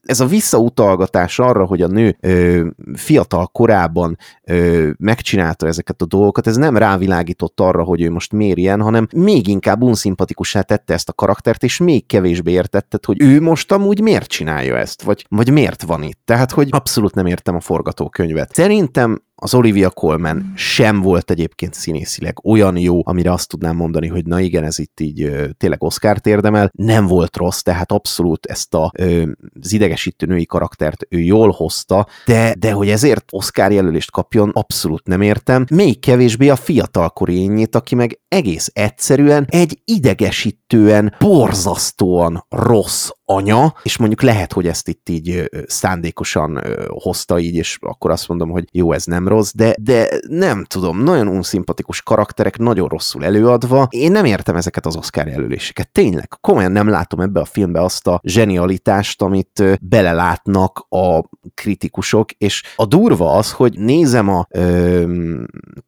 ez 0.05 0.21
a 0.21 0.27
visszautalgatás 0.27 1.39
arra, 1.39 1.65
hogy 1.65 1.83
a 1.83 1.87
nő 1.87 2.17
ö, 2.21 2.67
fiatal 2.95 3.47
korában 3.47 4.17
ö, 4.45 4.91
megcsinálta 4.99 5.67
ezeket 5.67 6.03
a 6.03 6.07
dolgokat, 6.07 6.47
ez 6.47 6.57
nem 6.57 6.77
rávilágított 6.77 7.61
arra, 7.61 7.83
hogy 7.83 8.03
ő 8.03 8.11
most 8.11 8.33
miért 8.33 8.59
ilyen, 8.59 8.81
hanem 8.81 9.09
még 9.15 9.47
inkább 9.47 9.83
unszimpatikussá 9.83 10.61
tette 10.61 10.95
ezt 10.95 11.09
a 11.09 11.13
karaktert, 11.13 11.63
és 11.63 11.79
még 11.79 12.07
kevésbé 12.07 12.53
értetted, 12.53 13.05
hogy 13.05 13.23
ő 13.23 13.41
most 13.41 13.73
amúgy 13.73 14.01
miért 14.01 14.29
csinálja 14.29 14.77
ezt, 14.77 15.03
vagy, 15.03 15.27
vagy 15.29 15.53
miért 15.53 15.83
van 15.83 16.03
itt. 16.03 16.21
Tehát, 16.25 16.51
hogy 16.51 16.69
abszolút 16.71 17.15
nem 17.15 17.27
értem 17.27 17.55
a 17.55 17.61
forgatókönyvet. 17.61 18.55
Szerintem 18.55 19.23
az 19.35 19.55
Olivia 19.55 19.91
Colman 19.91 20.53
sem 20.57 21.01
volt 21.01 21.31
egyébként 21.31 21.75
színészileg 21.75 22.45
olyan 22.45 22.77
jó, 22.77 23.01
amire 23.05 23.33
azt 23.33 23.49
tudnám 23.49 23.77
mondani, 23.77 24.07
hogy 24.07 24.27
na 24.27 24.41
igen, 24.41 24.65
ez 24.65 24.79
itt 24.79 25.01
így 25.01 25.23
ö, 25.23 25.47
tényleg 25.57 25.83
Oscar-t 25.83 26.27
érdemel. 26.27 26.71
Nem 26.73 27.07
volt 27.07 27.37
rossz, 27.37 27.61
tehát 27.61 27.93
abszolút 27.93 28.47
ezt 28.47 28.75
a, 28.75 28.93
ö, 28.99 29.23
az 29.61 29.73
idegesítő 29.73 30.27
női 30.27 30.47
karaktert 30.47 31.07
ő 31.09 31.21
jól 31.21 31.51
hozta, 31.51 32.07
de, 32.27 32.55
de 32.59 32.73
hogy 32.73 32.89
ezért 32.89 33.25
Oscar 33.33 33.73
jelölést 33.73 34.11
kapjon, 34.11 34.51
abszolút 34.51 35.07
nem 35.07 35.21
értem. 35.21 35.65
Még 35.71 36.01
kevésbé 36.01 36.49
a 36.49 36.57
fiatalkori 36.57 37.35
ényét, 37.35 37.75
aki 37.75 37.95
meg 37.95 38.21
egész 38.35 38.71
egyszerűen 38.73 39.47
egy 39.49 39.81
idegesítően, 39.85 41.15
borzasztóan 41.19 42.47
rossz 42.49 43.11
anya, 43.25 43.75
és 43.83 43.97
mondjuk 43.97 44.23
lehet, 44.23 44.53
hogy 44.53 44.67
ezt 44.67 44.89
itt 44.89 45.09
így 45.09 45.51
szándékosan 45.67 46.61
hozta 46.89 47.39
így, 47.39 47.55
és 47.55 47.79
akkor 47.81 48.11
azt 48.11 48.29
mondom, 48.29 48.51
hogy 48.51 48.65
jó, 48.73 48.93
ez 48.93 49.05
nem 49.05 49.29
rossz, 49.29 49.53
de, 49.55 49.75
de 49.81 50.09
nem 50.29 50.65
tudom, 50.65 51.03
nagyon 51.03 51.29
unszimpatikus 51.29 52.03
karakterek, 52.03 52.59
nagyon 52.59 52.89
rosszul 52.89 53.25
előadva. 53.25 53.87
Én 53.91 54.13
nem 54.13 54.25
értem 54.25 54.57
ezeket 54.57 54.87
az 54.87 54.97
Oscar 54.97 55.27
jelöléseket. 55.27 55.93
Tényleg, 55.93 56.29
komolyan 56.41 56.73
nem 56.73 56.89
látom 56.89 57.21
ebbe 57.21 57.41
a 57.41 57.45
filmbe 57.45 57.83
azt 57.83 58.07
a 58.07 58.21
zsenialitást, 58.23 59.23
amit 59.23 59.79
belelátnak 59.81 60.87
a 60.89 61.29
kritikusok, 61.55 62.31
és 62.33 62.63
a 62.77 62.87
durva 62.87 63.33
az, 63.33 63.53
hogy 63.53 63.79
nézem 63.79 64.29
a 64.29 64.47
ö, 64.51 65.03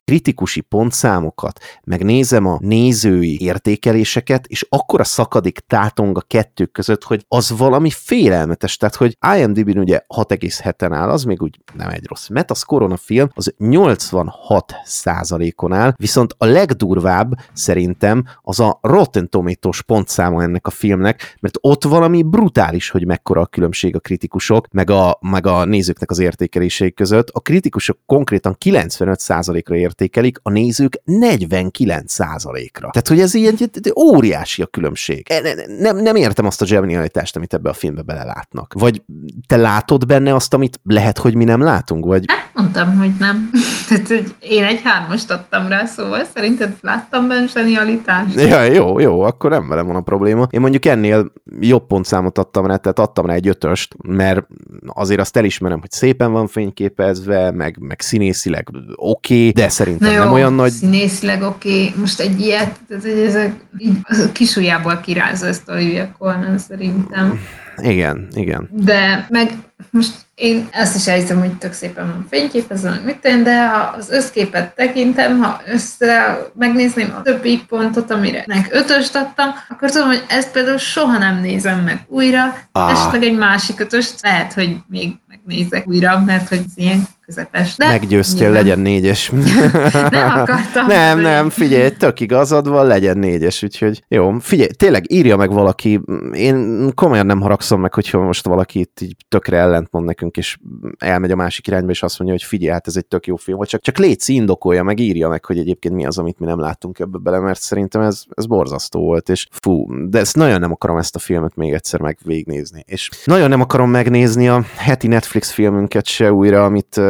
kritikusi 0.04 0.60
pontszámokat, 0.60 1.60
meg 1.84 2.04
nézem 2.04 2.35
a 2.44 2.58
nézői 2.60 3.40
értékeléseket, 3.40 4.46
és 4.46 4.66
akkor 4.68 5.00
a 5.00 5.04
szakadék 5.04 5.58
tátong 5.58 6.16
a 6.16 6.20
kettő 6.26 6.64
között, 6.64 7.04
hogy 7.04 7.24
az 7.28 7.56
valami 7.56 7.90
félelmetes, 7.90 8.76
tehát 8.76 8.94
hogy 8.94 9.16
IMDb-n 9.36 9.78
ugye 9.78 10.00
6,7-en 10.14 10.90
áll, 10.92 11.08
az 11.10 11.24
még 11.24 11.42
úgy 11.42 11.60
nem 11.74 11.88
egy 11.88 12.06
rossz. 12.06 12.28
Metascore 12.28 12.84
a 12.84 12.96
film 12.96 13.28
az 13.34 13.54
86 13.58 14.74
százalékon 14.84 15.72
áll, 15.72 15.94
viszont 15.96 16.34
a 16.38 16.44
legdurvább 16.44 17.32
szerintem 17.52 18.24
az 18.42 18.60
a 18.60 18.78
Rotten 18.82 19.28
Tomatoes 19.28 19.82
pontszáma 19.82 20.42
ennek 20.42 20.66
a 20.66 20.70
filmnek, 20.70 21.36
mert 21.40 21.58
ott 21.60 21.84
valami 21.84 22.22
brutális, 22.22 22.90
hogy 22.90 23.06
mekkora 23.06 23.40
a 23.40 23.46
különbség 23.46 23.94
a 23.94 23.98
kritikusok, 23.98 24.66
meg 24.72 24.90
a, 24.90 25.18
meg 25.20 25.46
a 25.46 25.64
nézőknek 25.64 26.10
az 26.10 26.18
értékelései 26.18 26.92
között. 26.92 27.28
A 27.32 27.40
kritikusok 27.40 27.98
konkrétan 28.06 28.54
95 28.58 29.20
százalékra 29.20 29.76
értékelik, 29.76 30.38
a 30.42 30.50
nézők 30.50 31.00
49 31.04 32.12
százalékra. 32.26 32.90
Tehát, 32.90 33.08
hogy 33.08 33.20
ez 33.20 33.34
ilyen 33.34 33.56
óriási 33.98 34.62
a 34.62 34.66
különbség. 34.66 35.26
E, 35.30 35.54
nem, 35.78 35.96
nem 35.96 36.16
értem 36.16 36.46
azt 36.46 36.62
a 36.62 36.64
kreativitást, 36.64 37.36
amit 37.36 37.54
ebbe 37.54 37.70
a 37.70 37.72
filmbe 37.72 38.02
belelátnak. 38.02 38.72
Vagy 38.78 39.02
te 39.46 39.56
látod 39.56 40.06
benne 40.06 40.34
azt, 40.34 40.54
amit 40.54 40.80
lehet, 40.84 41.18
hogy 41.18 41.34
mi 41.34 41.44
nem 41.44 41.60
látunk? 41.60 42.04
Vagy... 42.04 42.24
Hát, 42.26 42.50
mondtam, 42.54 42.98
hogy 42.98 43.12
nem. 43.18 43.50
Tehát, 43.88 44.08
hogy 44.08 44.34
én 44.40 44.64
egy 44.64 44.80
hármast 44.84 45.30
adtam 45.30 45.68
rá, 45.68 45.84
szóval 45.84 46.24
szerinted 46.34 46.76
láttam 46.80 47.28
benne 47.28 47.46
zsenialitást? 47.46 48.34
Ja, 48.34 48.62
jó, 48.62 48.98
jó, 48.98 49.20
akkor 49.20 49.50
nem 49.50 49.68
velem 49.68 49.86
van 49.86 49.96
a 49.96 50.00
probléma. 50.00 50.46
Én 50.50 50.60
mondjuk 50.60 50.84
ennél 50.84 51.32
jobb 51.60 51.86
pontszámot 51.86 52.38
adtam 52.38 52.66
rá, 52.66 52.76
tehát 52.76 52.98
adtam 52.98 53.26
rá 53.26 53.34
egy 53.34 53.48
ötöst, 53.48 53.94
mert 54.02 54.46
azért 54.86 55.20
azt 55.20 55.36
elismerem, 55.36 55.80
hogy 55.80 55.90
szépen 55.90 56.32
van 56.32 56.46
fényképezve, 56.46 57.50
meg, 57.50 57.76
meg 57.80 58.00
színészileg 58.00 58.68
oké, 58.94 59.48
okay, 59.48 59.50
de 59.50 59.68
szerintem 59.68 60.12
jó, 60.12 60.18
nem 60.18 60.32
olyan 60.32 60.52
nagy... 60.52 60.70
színészileg 60.70 61.42
oké. 61.42 61.68
Okay. 61.68 61.94
Most 62.00 62.15
egy 62.20 62.40
ilyet, 62.40 62.76
ez, 62.88 63.04
ez, 63.04 63.34
ez, 63.34 63.50
így, 63.78 63.98
a 64.02 64.32
kisujjából 64.32 65.00
kirázza 65.00 65.46
ezt 65.46 65.68
Olivia 65.68 66.12
Colman 66.18 66.58
szerintem. 66.58 67.40
Igen, 67.76 68.28
igen. 68.34 68.68
De 68.72 69.26
meg 69.28 69.52
most 69.90 70.12
én 70.34 70.68
ezt 70.70 70.96
is 70.96 71.06
elhiszem, 71.06 71.38
hogy 71.38 71.52
tök 71.52 71.72
szépen 71.72 72.06
van 72.06 72.26
fényképezve, 72.30 72.90
meg 72.90 73.04
mit 73.04 73.18
tenni, 73.18 73.42
de 73.42 73.68
ha 73.68 73.94
az 73.98 74.10
összképet 74.10 74.74
tekintem, 74.74 75.38
ha 75.38 75.60
össze 75.66 76.38
megnézném 76.54 77.14
a 77.16 77.22
többi 77.22 77.64
pontot, 77.68 78.10
amire 78.10 78.44
nek 78.46 78.68
ötöst 78.70 79.16
adtam, 79.16 79.48
akkor 79.68 79.90
tudom, 79.90 80.06
hogy 80.06 80.24
ezt 80.28 80.52
például 80.52 80.78
soha 80.78 81.18
nem 81.18 81.40
nézem 81.40 81.80
meg 81.80 82.04
újra, 82.08 82.56
ah. 82.72 82.90
esetleg 82.90 83.22
egy 83.22 83.36
másik 83.36 83.80
ötöst 83.80 84.22
lehet, 84.22 84.52
hogy 84.52 84.76
még 84.88 85.12
megnézek 85.28 85.88
újra, 85.88 86.22
mert 86.26 86.48
hogy 86.48 86.64
ilyen 86.74 87.06
közepes. 87.26 87.76
De 87.76 87.86
Meggyőztél, 87.86 88.38
nyilván. 88.40 88.62
legyen 88.62 88.78
négyes. 88.78 89.30
nem 90.10 90.30
akartam. 90.30 90.86
nem, 90.86 91.20
nem, 91.20 91.50
figyelj, 91.50 91.90
tök 91.90 92.20
igazad 92.20 92.68
van, 92.68 92.86
legyen 92.86 93.18
négyes, 93.18 93.62
úgyhogy 93.62 94.04
jó. 94.08 94.38
Figyelj, 94.38 94.68
tényleg 94.68 95.12
írja 95.12 95.36
meg 95.36 95.52
valaki, 95.52 96.00
én 96.32 96.90
komolyan 96.94 97.26
nem 97.26 97.40
haragszom 97.40 97.80
meg, 97.80 97.94
hogyha 97.94 98.20
most 98.20 98.46
valaki 98.46 98.78
itt 98.78 99.00
így 99.00 99.16
tökre 99.28 99.56
ellentmond 99.56 100.04
nekünk, 100.04 100.36
és 100.36 100.56
elmegy 100.98 101.30
a 101.30 101.36
másik 101.36 101.66
irányba, 101.66 101.90
és 101.90 102.02
azt 102.02 102.18
mondja, 102.18 102.36
hogy 102.38 102.46
figyelj, 102.48 102.72
hát 102.72 102.86
ez 102.86 102.96
egy 102.96 103.06
tök 103.06 103.26
jó 103.26 103.36
film, 103.36 103.58
vagy 103.58 103.68
csak, 103.68 103.80
csak 103.80 103.98
légy 103.98 104.22
indokolja, 104.26 104.82
meg 104.82 104.98
írja 104.98 105.28
meg, 105.28 105.44
hogy 105.44 105.58
egyébként 105.58 105.94
mi 105.94 106.06
az, 106.06 106.18
amit 106.18 106.38
mi 106.38 106.46
nem 106.46 106.60
láttunk 106.60 106.98
ebbe 106.98 107.18
bele, 107.18 107.38
mert 107.38 107.60
szerintem 107.60 108.00
ez, 108.00 108.22
ez 108.34 108.46
borzasztó 108.46 109.00
volt, 109.00 109.28
és 109.28 109.46
fú, 109.50 109.86
de 110.08 110.18
ezt 110.18 110.36
nagyon 110.36 110.60
nem 110.60 110.72
akarom 110.72 110.96
ezt 110.96 111.16
a 111.16 111.18
filmet 111.18 111.56
még 111.56 111.72
egyszer 111.72 112.00
meg 112.00 112.18
végignézni. 112.24 112.84
És 112.86 113.10
nagyon 113.24 113.48
nem 113.48 113.60
akarom 113.60 113.90
megnézni 113.90 114.48
a 114.48 114.64
heti 114.76 115.06
Netflix 115.06 115.50
filmünket 115.50 116.06
se 116.06 116.32
újra, 116.32 116.64
amit 116.64 117.00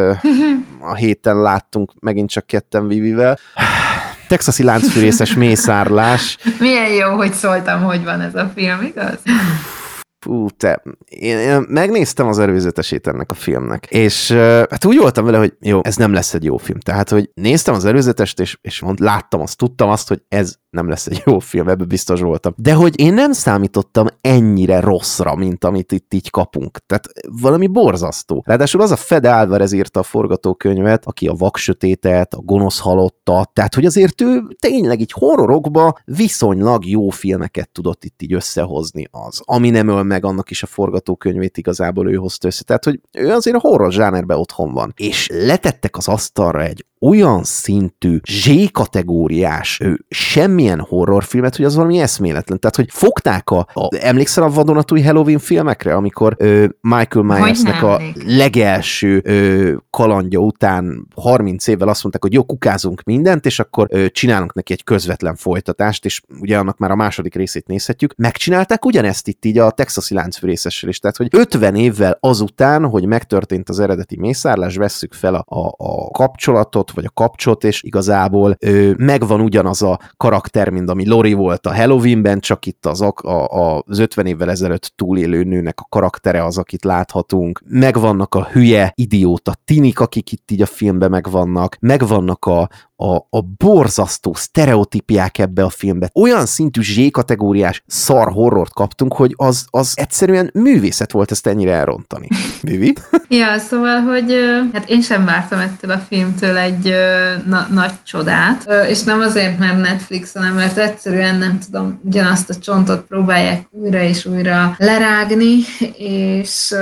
a 0.81 0.95
héten 0.95 1.41
láttunk 1.41 1.93
megint 2.01 2.31
csak 2.31 2.47
ketten 2.47 2.89
Vivivel. 2.89 3.39
Texasi 4.29 4.63
láncfűrészes 4.63 5.35
mészárlás. 5.35 6.39
Milyen 6.59 6.91
jó, 6.91 7.17
hogy 7.17 7.33
szóltam, 7.33 7.83
hogy 7.83 8.05
van 8.05 8.21
ez 8.21 8.35
a 8.35 8.51
film, 8.55 8.83
igaz? 8.83 9.19
Fú, 10.27 10.49
te, 10.51 10.83
én, 11.09 11.39
én 11.39 11.65
megnéztem 11.69 12.27
az 12.27 12.39
előzetesét 12.39 13.07
ennek 13.07 13.31
a 13.31 13.35
filmnek, 13.35 13.87
és 13.91 14.33
hát 14.71 14.85
úgy 14.85 14.99
voltam 14.99 15.25
vele, 15.25 15.39
hogy 15.39 15.57
jó, 15.61 15.81
ez 15.83 15.97
nem 15.97 16.13
lesz 16.13 16.35
egy 16.35 16.45
jó 16.45 16.57
film. 16.57 16.79
Tehát, 16.79 17.09
hogy 17.11 17.31
néztem 17.35 17.75
az 17.75 17.85
előzetest, 17.85 18.41
és, 18.41 18.59
és 18.61 18.81
mond, 18.81 19.01
láttam 19.01 19.41
azt, 19.41 19.57
tudtam 19.57 19.89
azt, 19.89 20.09
hogy 20.09 20.23
ez 20.29 20.57
nem 20.77 20.89
lesz 20.89 21.07
egy 21.07 21.23
jó 21.25 21.39
film, 21.39 21.69
ebbe 21.69 21.85
biztos 21.85 22.21
voltam. 22.21 22.53
De 22.57 22.75
hogy 22.75 23.01
én 23.01 23.15
nem 23.15 23.33
számítottam 23.33 24.07
ennyire 24.21 24.81
rosszra, 24.81 25.35
mint 25.35 25.65
amit 25.65 25.93
itt 25.93 26.15
így 26.15 26.31
kapunk. 26.31 26.79
Tehát 26.87 27.09
valami 27.41 27.67
borzasztó. 27.67 28.43
Ráadásul 28.47 28.81
az 28.81 28.91
a 28.91 28.97
Fede 28.97 29.29
Álvarez 29.29 29.73
írta 29.73 30.01
a 30.01 30.03
forgatókönyvet, 30.03 31.07
aki 31.07 31.27
a 31.27 31.35
vaksötétet, 31.35 32.35
a 32.35 32.41
gonosz 32.41 32.79
halottat, 32.79 33.51
tehát 33.53 33.75
hogy 33.75 33.85
azért 33.85 34.21
ő 34.21 34.43
tényleg 34.61 35.01
így 35.01 35.13
horrorokba 35.13 35.99
viszonylag 36.05 36.87
jó 36.87 37.09
filmeket 37.09 37.71
tudott 37.71 38.05
itt 38.05 38.23
így 38.23 38.33
összehozni 38.33 39.09
az. 39.11 39.41
Ami 39.45 39.71
nem 39.71 39.89
öl 39.89 40.03
meg, 40.03 40.16
annak 40.25 40.51
is 40.51 40.63
a 40.63 40.67
forgatókönyvét 40.67 41.57
igazából 41.57 42.11
ő 42.11 42.15
hozta 42.15 42.47
össze. 42.47 42.65
Tehát, 42.65 42.85
hogy 42.85 43.01
ő 43.13 43.31
azért 43.31 43.57
a 43.57 43.61
horror 43.61 43.93
zsánerben 43.93 44.39
otthon 44.39 44.73
van. 44.73 44.93
És 44.97 45.29
letettek 45.33 45.97
az 45.97 46.09
asztalra 46.09 46.63
egy 46.63 46.85
olyan 47.07 47.45
szintű 47.45 48.19
Z-kategóriás, 48.29 49.81
semmilyen 50.09 50.81
horrorfilmet, 50.81 51.57
hogy 51.57 51.65
az 51.65 51.75
valami 51.75 51.99
eszméletlen. 51.99 52.59
Tehát, 52.59 52.77
hogy 52.77 52.89
fogták 52.91 53.51
a, 53.51 53.59
a 53.73 53.89
emlékszel 54.01 54.45
a 54.45 54.51
vadonatúj 54.51 55.03
Halloween 55.03 55.39
filmekre, 55.39 55.95
amikor 55.95 56.35
ö, 56.39 56.67
Michael 56.81 57.25
Myersnek 57.25 57.83
a 57.83 58.01
legelső 58.27 59.21
ö, 59.25 59.73
kalandja 59.91 60.39
után 60.39 61.07
30 61.15 61.67
évvel 61.67 61.89
azt 61.89 62.03
mondták, 62.03 62.23
hogy 62.23 62.33
jó, 62.33 62.43
kukázunk 62.43 63.03
mindent, 63.03 63.47
és 63.47 63.59
akkor 63.59 63.87
ö, 63.91 64.09
csinálunk 64.09 64.55
neki 64.55 64.73
egy 64.73 64.85
közvetlen 64.85 65.35
folytatást, 65.37 66.05
és 66.05 66.23
ugye 66.41 66.59
annak 66.59 66.79
már 66.79 66.91
a 66.91 66.97
második 66.97 67.35
részét 67.35 67.67
nézhetjük. 67.67 68.15
Megcsinálták 68.17 68.85
ugyanezt 68.85 69.29
itt 69.29 69.45
így 69.45 69.59
a 69.59 69.71
texasi 69.71 70.15
láncfűrészessel 70.15 70.89
is, 70.89 70.99
tehát, 70.99 71.17
hogy 71.17 71.29
50 71.31 71.75
évvel 71.75 72.17
azután, 72.21 72.89
hogy 72.89 73.07
megtörtént 73.07 73.69
az 73.69 73.81
eredeti 73.81 74.17
mészárlás, 74.19 74.77
vesszük 74.77 75.15
fel 75.15 75.35
a, 75.35 75.45
a, 75.49 75.75
a 75.77 76.11
kapcsolatot, 76.11 76.91
vagy 76.97 77.05
a 77.05 77.11
kapcsot, 77.15 77.65
és 77.65 77.83
igazából 77.83 78.57
ö, 78.59 78.93
megvan 78.97 79.41
ugyanaz 79.41 79.83
a 79.83 80.01
karakter, 80.17 80.69
mint 80.69 80.91
ami 80.91 81.09
Lori 81.09 81.33
volt 81.33 81.67
a 81.67 81.75
Halloweenben, 81.75 82.41
csak 82.41 82.67
itt 82.67 82.87
az, 82.87 83.01
a, 83.01 83.13
a, 83.23 83.83
az 83.87 83.99
50 83.99 84.27
évvel 84.27 84.51
ezelőtt 84.51 84.93
túlélő 84.97 85.43
nőnek 85.43 85.81
a 85.81 85.87
karaktere 85.89 86.45
az, 86.45 86.59
akit 86.59 86.85
láthatunk. 86.85 87.63
Megvannak 87.69 88.35
a 88.35 88.49
hülye, 88.53 88.93
idióta 88.95 89.55
tinik, 89.65 90.01
akik 90.01 90.33
itt 90.33 90.51
így 90.51 90.63
a 90.63 90.67
filmben 90.67 91.11
megvannak, 91.11 91.77
megvannak 91.81 92.45
a, 92.45 92.69
a, 92.97 93.15
a 93.17 93.41
borzasztó 93.57 94.35
sztereotípiák 94.35 95.39
ebbe 95.39 95.65
a 95.65 95.69
filmbe. 95.69 96.11
Olyan 96.15 96.47
szintű 96.47 96.83
Z-kategóriás 96.83 97.83
szar 97.87 98.33
horrort 98.33 98.73
kaptunk, 98.73 99.15
hogy 99.15 99.35
az, 99.37 99.67
az 99.71 99.93
egyszerűen 99.95 100.51
művészet 100.55 101.13
volt 101.13 101.31
ezt 101.31 101.47
ennyire 101.47 101.73
elrontani. 101.73 102.29
Vivi? 102.61 102.95
ja, 103.29 103.59
szóval, 103.59 104.01
hogy 104.01 104.35
hát 104.73 104.89
én 104.89 105.01
sem 105.01 105.25
vártam 105.25 105.59
ettől 105.59 105.91
a 105.91 105.99
filmtől 106.09 106.57
egy 106.57 106.95
na, 107.47 107.67
nagy 107.71 107.93
csodát, 108.05 108.69
és 108.89 109.03
nem 109.03 109.21
azért, 109.21 109.59
mert 109.59 109.81
Netflix, 109.81 110.35
hanem 110.35 110.55
mert 110.55 110.79
egyszerűen 110.79 111.37
nem 111.37 111.59
tudom, 111.65 112.01
ugyanazt 112.05 112.51
a 112.51 112.55
csontot 112.55 113.01
próbálják 113.01 113.67
újra 113.71 114.01
és 114.01 114.25
újra 114.25 114.75
lerágni, 114.79 115.55
és, 115.99 116.75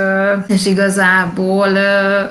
és 0.47 0.65
igazából 0.65 1.75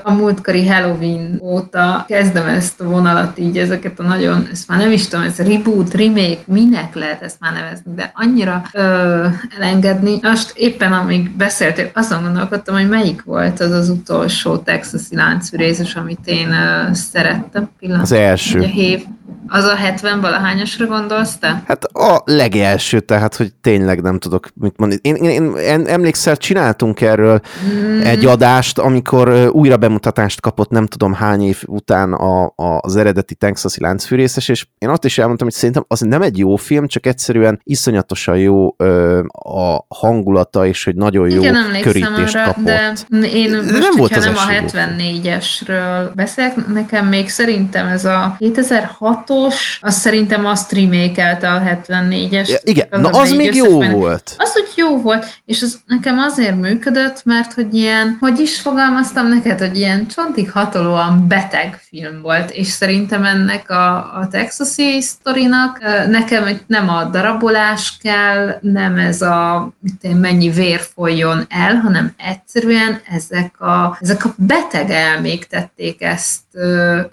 a 0.03 0.11
múltkori 0.13 0.67
Halloween 0.67 1.39
óta 1.41 2.05
kezdem 2.07 2.47
ezt 2.47 2.81
a 2.81 2.83
vonalat 2.83 3.39
így, 3.39 3.57
ezeket 3.57 3.99
a 3.99 4.03
nagyon, 4.03 4.47
ezt 4.51 4.67
már 4.67 4.79
nem 4.79 4.91
is 4.91 5.07
tudom, 5.07 5.25
ez 5.25 5.37
reboot, 5.37 5.93
remake, 5.93 6.39
minek 6.45 6.95
lehet 6.95 7.21
ezt 7.21 7.39
már 7.39 7.53
nevezni, 7.53 7.91
de 7.95 8.11
annyira 8.15 8.63
ö, 8.73 9.25
elengedni. 9.57 10.19
Most 10.21 10.51
éppen 10.55 10.93
amíg 10.93 11.31
beszéltél, 11.31 11.89
azon 11.93 12.23
gondolkodtam, 12.23 12.75
hogy 12.75 12.89
melyik 12.89 13.23
volt 13.23 13.34
az 13.59 13.71
az 13.71 13.89
utolsó 13.89 14.57
texasi 14.57 15.15
láncfűrészes, 15.15 15.95
amit 15.95 16.19
én 16.25 16.53
szerettem. 16.93 17.69
Pillanat. 17.79 18.03
Az 18.03 18.11
első. 18.11 18.57
Ugye, 18.57 18.67
hév, 18.67 19.03
az 19.47 19.63
a 19.63 19.75
70 19.75 20.21
valahányosra 20.21 20.85
gondolsz 20.85 21.37
te? 21.37 21.63
Hát 21.67 21.83
a 21.83 22.21
legelső, 22.25 22.99
tehát, 22.99 23.35
hogy 23.35 23.53
tényleg 23.61 24.01
nem 24.01 24.19
tudok 24.19 24.47
mit 24.53 24.77
mondani. 24.77 25.01
Én, 25.03 25.15
én, 25.15 25.55
én 25.55 25.85
emlékszel, 25.87 26.37
csináltunk 26.37 27.01
erről 27.01 27.39
mm. 27.65 28.01
egy 28.01 28.25
adást, 28.25 28.79
amikor 28.79 29.49
újra 29.51 29.77
bemutatást 29.77 30.41
kapott 30.41 30.69
nem 30.69 30.85
tudom 30.85 31.13
hány 31.13 31.41
év 31.41 31.63
után 31.65 32.13
a, 32.13 32.43
a, 32.45 32.79
az 32.81 32.95
eredeti 32.95 33.35
Texasi 33.35 33.81
láncfűrészes, 33.81 34.47
és 34.49 34.67
én 34.77 34.89
ott 34.89 35.05
is 35.05 35.17
elmondtam, 35.17 35.47
hogy 35.47 35.55
szerintem 35.55 35.85
az 35.87 35.99
nem 35.99 36.21
egy 36.21 36.37
jó 36.37 36.55
film, 36.55 36.87
csak 36.87 37.05
egyszerűen 37.05 37.59
iszonyatosan 37.63 38.37
jó 38.37 38.75
ö, 38.77 39.19
a 39.27 39.85
hangulata, 39.87 40.65
és 40.65 40.83
hogy 40.83 40.95
nagyon 40.95 41.29
jó 41.29 41.41
Igen, 41.41 41.81
körítést 41.81 42.35
arra, 42.35 42.45
kapott. 42.45 42.63
De 42.63 42.93
én 43.33 43.55
most, 43.55 43.71
nem 43.71 43.93
volt 43.97 44.15
az 44.15 44.25
nem 44.25 44.33
a 44.35 44.51
74-esről 44.51 46.11
beszélek, 46.15 46.67
nekem 46.67 47.07
még 47.07 47.29
szerintem 47.29 47.87
ez 47.87 48.05
a 48.05 48.35
2006 48.39 49.29
6-os, 49.35 49.55
az 49.79 49.95
szerintem 49.95 50.45
azt 50.45 50.71
remékelte 50.71 51.51
a 51.51 51.61
74-es. 51.61 52.47
Ja, 52.47 52.57
igen, 52.63 52.87
az 52.89 52.99
na 52.99 53.09
az 53.09 53.31
még 53.31 53.55
jó 53.55 53.81
volt. 53.81 54.35
Az, 54.37 54.53
hogy 54.53 54.67
jó 54.75 55.01
volt, 55.01 55.25
és 55.45 55.61
az 55.61 55.79
nekem 55.85 56.19
azért 56.19 56.55
működött, 56.55 57.23
mert 57.23 57.53
hogy 57.53 57.73
ilyen, 57.73 58.17
hogy 58.19 58.39
is 58.39 58.61
fogalmaztam 58.61 59.27
neked, 59.27 59.59
hogy 59.59 59.77
ilyen 59.77 60.07
csontig 60.07 60.51
hatolóan 60.51 61.27
beteg 61.27 61.81
film 61.89 62.21
volt, 62.21 62.51
és 62.51 62.67
szerintem 62.67 63.23
ennek 63.23 63.69
a, 63.69 63.95
a 63.95 64.27
Texasi 64.31 65.01
sztorinak 65.01 65.79
nekem 66.09 66.59
nem 66.67 66.89
a 66.89 67.03
darabolás 67.03 67.97
kell, 68.01 68.57
nem 68.61 68.97
ez 68.97 69.21
a 69.21 69.69
én, 70.01 70.15
mennyi 70.15 70.49
vér 70.49 70.79
folyjon 70.95 71.45
el, 71.49 71.75
hanem 71.75 72.13
egyszerűen 72.17 73.01
ezek 73.11 73.61
a, 73.61 73.97
ezek 74.01 74.25
a 74.25 74.33
beteg 74.37 74.89
elmék 74.89 75.45
tették 75.45 76.01
ezt, 76.01 76.39